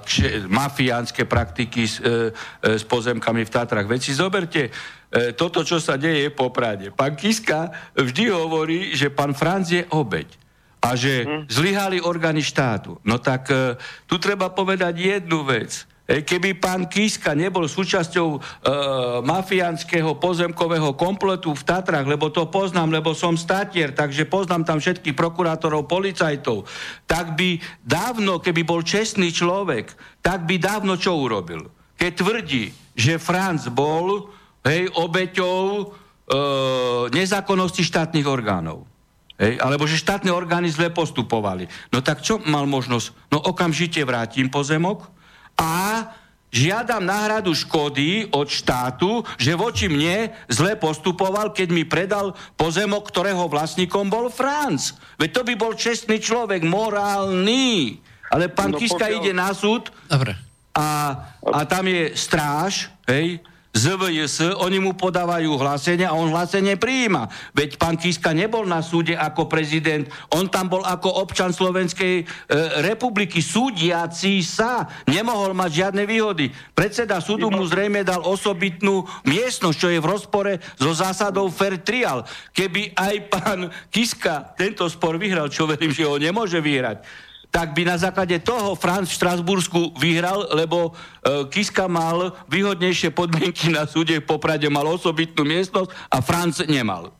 kše, 0.00 0.48
mafiánske 0.48 1.28
praktiky 1.28 1.84
s, 1.84 2.00
e, 2.00 2.32
e, 2.32 2.80
s 2.80 2.84
pozemkami 2.88 3.44
v 3.44 3.52
Tatrach. 3.52 3.84
Veď 3.84 4.00
si 4.00 4.16
zoberte, 4.16 4.72
e, 5.12 5.36
toto, 5.36 5.60
čo 5.60 5.76
sa 5.76 6.00
deje 6.00 6.32
po 6.32 6.48
Prade. 6.48 6.88
Pán 6.96 7.12
Kiska 7.12 7.92
vždy 7.92 8.32
hovorí, 8.32 8.96
že 8.96 9.12
pán 9.12 9.36
Franz 9.36 9.68
je 9.68 9.84
obeď 9.92 10.32
a 10.80 10.96
že 10.96 11.28
hm. 11.28 11.44
zlyhali 11.52 12.00
orgány 12.00 12.40
štátu. 12.40 12.96
No 13.04 13.20
tak 13.20 13.52
e, 13.52 13.76
tu 14.08 14.16
treba 14.16 14.48
povedať 14.48 14.96
jednu 14.96 15.44
vec– 15.44 15.76
Keby 16.08 16.56
pán 16.56 16.88
Kiska 16.88 17.36
nebol 17.36 17.68
súčasťou 17.68 18.28
e, 18.32 18.38
mafiánskeho 19.28 20.16
pozemkového 20.16 20.96
kompletu 20.96 21.52
v 21.52 21.60
Tatrach, 21.60 22.08
lebo 22.08 22.32
to 22.32 22.48
poznám, 22.48 22.96
lebo 22.96 23.12
som 23.12 23.36
statier, 23.36 23.92
takže 23.92 24.24
poznám 24.24 24.64
tam 24.64 24.80
všetkých 24.80 25.12
prokurátorov, 25.12 25.84
policajtov, 25.84 26.64
tak 27.04 27.36
by 27.36 27.60
dávno, 27.84 28.40
keby 28.40 28.64
bol 28.64 28.80
čestný 28.80 29.28
človek, 29.36 29.92
tak 30.24 30.48
by 30.48 30.56
dávno 30.56 30.96
čo 30.96 31.12
urobil? 31.12 31.68
Keď 32.00 32.12
tvrdí, 32.16 32.72
že 32.96 33.20
Franz 33.20 33.68
bol 33.68 34.32
hej, 34.64 34.88
obeťou 34.88 35.60
e, 35.60 35.84
nezákonnosti 37.12 37.84
štátnych 37.84 38.24
orgánov. 38.24 38.88
Hej, 39.36 39.60
alebo 39.60 39.84
že 39.84 40.00
štátne 40.00 40.32
orgány 40.32 40.72
zle 40.72 40.88
postupovali. 40.88 41.68
No 41.92 42.00
tak 42.00 42.24
čo 42.24 42.40
mal 42.48 42.64
možnosť? 42.64 43.28
No 43.28 43.44
okamžite 43.44 44.00
vrátim 44.08 44.48
pozemok 44.48 45.17
a 45.58 46.06
žiadam 46.48 47.04
náhradu 47.04 47.52
škody 47.52 48.30
od 48.32 48.48
štátu, 48.48 49.20
že 49.36 49.58
voči 49.58 49.90
mne 49.90 50.32
zle 50.48 50.78
postupoval, 50.80 51.52
keď 51.52 51.68
mi 51.68 51.84
predal 51.84 52.32
pozemok, 52.56 53.12
ktorého 53.12 53.50
vlastníkom 53.50 54.08
bol 54.08 54.32
Franc. 54.32 54.96
Veď 55.20 55.30
to 55.34 55.42
by 55.44 55.54
bol 55.58 55.72
čestný 55.76 56.16
človek, 56.22 56.64
morálny. 56.64 58.00
Ale 58.32 58.48
pán 58.48 58.76
no, 58.76 58.80
Kiska 58.80 59.08
pokiaľ... 59.08 59.18
ide 59.20 59.32
na 59.36 59.52
súd 59.52 59.92
Dobre. 60.08 60.36
A, 60.78 60.88
a 61.42 61.60
tam 61.66 61.90
je 61.90 62.14
stráž, 62.14 62.86
hej, 63.10 63.42
ZVJS, 63.78 64.58
oni 64.58 64.82
mu 64.82 64.90
podávajú 64.98 65.54
hlásenia 65.54 66.10
a 66.10 66.18
on 66.18 66.34
hlásenie 66.34 66.74
prijíma. 66.74 67.30
Veď 67.54 67.78
pán 67.78 67.94
Kiska 67.94 68.34
nebol 68.34 68.66
na 68.66 68.82
súde 68.82 69.14
ako 69.14 69.46
prezident, 69.46 70.02
on 70.34 70.50
tam 70.50 70.66
bol 70.66 70.82
ako 70.82 71.22
občan 71.22 71.54
Slovenskej 71.54 72.14
e, 72.18 72.24
republiky, 72.82 73.38
súdiaci 73.38 74.42
sa, 74.42 74.90
nemohol 75.06 75.54
mať 75.54 75.70
žiadne 75.70 76.02
výhody. 76.10 76.50
Predseda 76.74 77.22
súdu 77.22 77.54
mu 77.54 77.62
zrejme 77.70 78.02
dal 78.02 78.26
osobitnú 78.26 79.06
miestnosť, 79.22 79.78
čo 79.78 79.88
je 79.94 80.02
v 80.02 80.10
rozpore 80.10 80.52
so 80.74 80.90
zásadou 80.90 81.46
fair 81.46 81.78
trial. 81.78 82.26
Keby 82.50 82.98
aj 82.98 83.14
pán 83.30 83.60
Kiska 83.94 84.58
tento 84.58 84.90
spor 84.90 85.22
vyhral, 85.22 85.46
čo 85.54 85.70
verím, 85.70 85.94
že 85.94 86.02
ho 86.02 86.18
nemôže 86.18 86.58
vyhrať, 86.58 87.06
tak 87.48 87.72
by 87.72 87.82
na 87.88 87.96
základe 87.96 88.36
toho 88.44 88.76
Franz 88.76 89.08
v 89.08 89.16
Štrasbursku 89.16 89.80
vyhral, 89.96 90.52
lebo 90.52 90.92
e, 90.92 91.48
Kiska 91.48 91.88
mal 91.88 92.36
výhodnejšie 92.46 93.08
podmienky 93.10 93.72
na 93.72 93.88
súde 93.88 94.20
v 94.20 94.28
Poprade, 94.28 94.68
mal 94.68 94.84
osobitnú 94.84 95.48
miestnosť 95.48 95.90
a 96.12 96.18
Franz 96.20 96.60
nemal. 96.68 97.16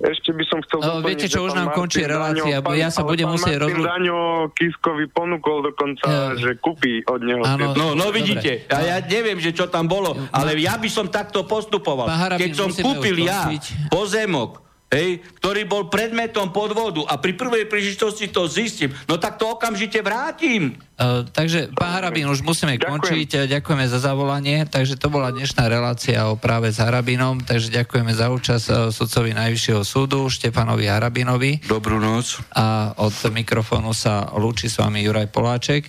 Ešte 0.00 0.32
by 0.32 0.44
som 0.48 0.58
chcel 0.64 0.78
no, 0.80 1.04
viete 1.04 1.28
čo, 1.28 1.44
už 1.44 1.52
nám 1.52 1.76
končí 1.76 2.00
relácia, 2.00 2.64
bo 2.64 2.72
ja 2.72 2.88
sa 2.88 3.04
budem 3.04 3.28
musieť 3.28 3.68
rozhodnúť. 3.68 3.84
Daňo 3.84 4.48
Kiskovi 4.56 5.04
ponúkol 5.12 5.60
dokonca, 5.60 6.08
ja. 6.08 6.32
že 6.40 6.56
kúpi 6.56 7.04
od 7.04 7.20
neho. 7.20 7.44
Áno, 7.44 7.76
no, 7.76 7.92
no 7.92 8.08
vidíte, 8.08 8.64
a 8.72 8.80
ja 8.80 8.96
neviem, 9.04 9.36
že 9.36 9.52
čo 9.52 9.68
tam 9.68 9.84
bolo, 9.84 10.16
ale 10.32 10.56
ja 10.56 10.80
by 10.80 10.88
som 10.88 11.12
takto 11.12 11.44
postupoval. 11.44 12.08
Keď 12.32 12.50
som 12.56 12.72
kúpil 12.72 13.28
ja 13.28 13.44
pozemok, 13.92 14.69
hej, 14.90 15.22
ktorý 15.38 15.64
bol 15.70 15.86
predmetom 15.86 16.50
podvodu 16.50 17.06
a 17.06 17.16
pri 17.22 17.38
prvej 17.38 17.70
príležitosti 17.70 18.26
to 18.26 18.50
zistím, 18.50 18.90
no 19.06 19.16
tak 19.22 19.38
to 19.38 19.54
okamžite 19.54 20.02
vrátim. 20.02 20.74
Uh, 21.00 21.24
takže, 21.32 21.72
pán 21.72 21.96
Harabín, 21.96 22.28
už 22.28 22.44
musíme 22.44 22.76
Ďakujem. 22.76 22.92
končiť. 22.92 23.30
Ďakujeme 23.48 23.88
za 23.88 24.04
zavolanie. 24.04 24.68
Takže 24.68 25.00
to 25.00 25.08
bola 25.08 25.32
dnešná 25.32 25.64
relácia 25.64 26.28
o 26.28 26.36
práve 26.36 26.68
s 26.68 26.76
Harabinom. 26.76 27.40
Takže 27.40 27.72
ďakujeme 27.72 28.12
za 28.12 28.28
účasť 28.28 28.66
uh, 28.68 28.76
sudcovi 28.92 29.32
Najvyššieho 29.32 29.80
súdu, 29.80 30.28
Štefanovi 30.28 30.92
Harabinovi. 30.92 31.64
Dobrú 31.64 31.96
noc. 31.96 32.44
A 32.52 32.92
od 33.00 33.16
mikrofónu 33.32 33.96
sa 33.96 34.28
lúči 34.36 34.68
s 34.68 34.76
vami 34.76 35.00
Juraj 35.00 35.32
Poláček. 35.32 35.88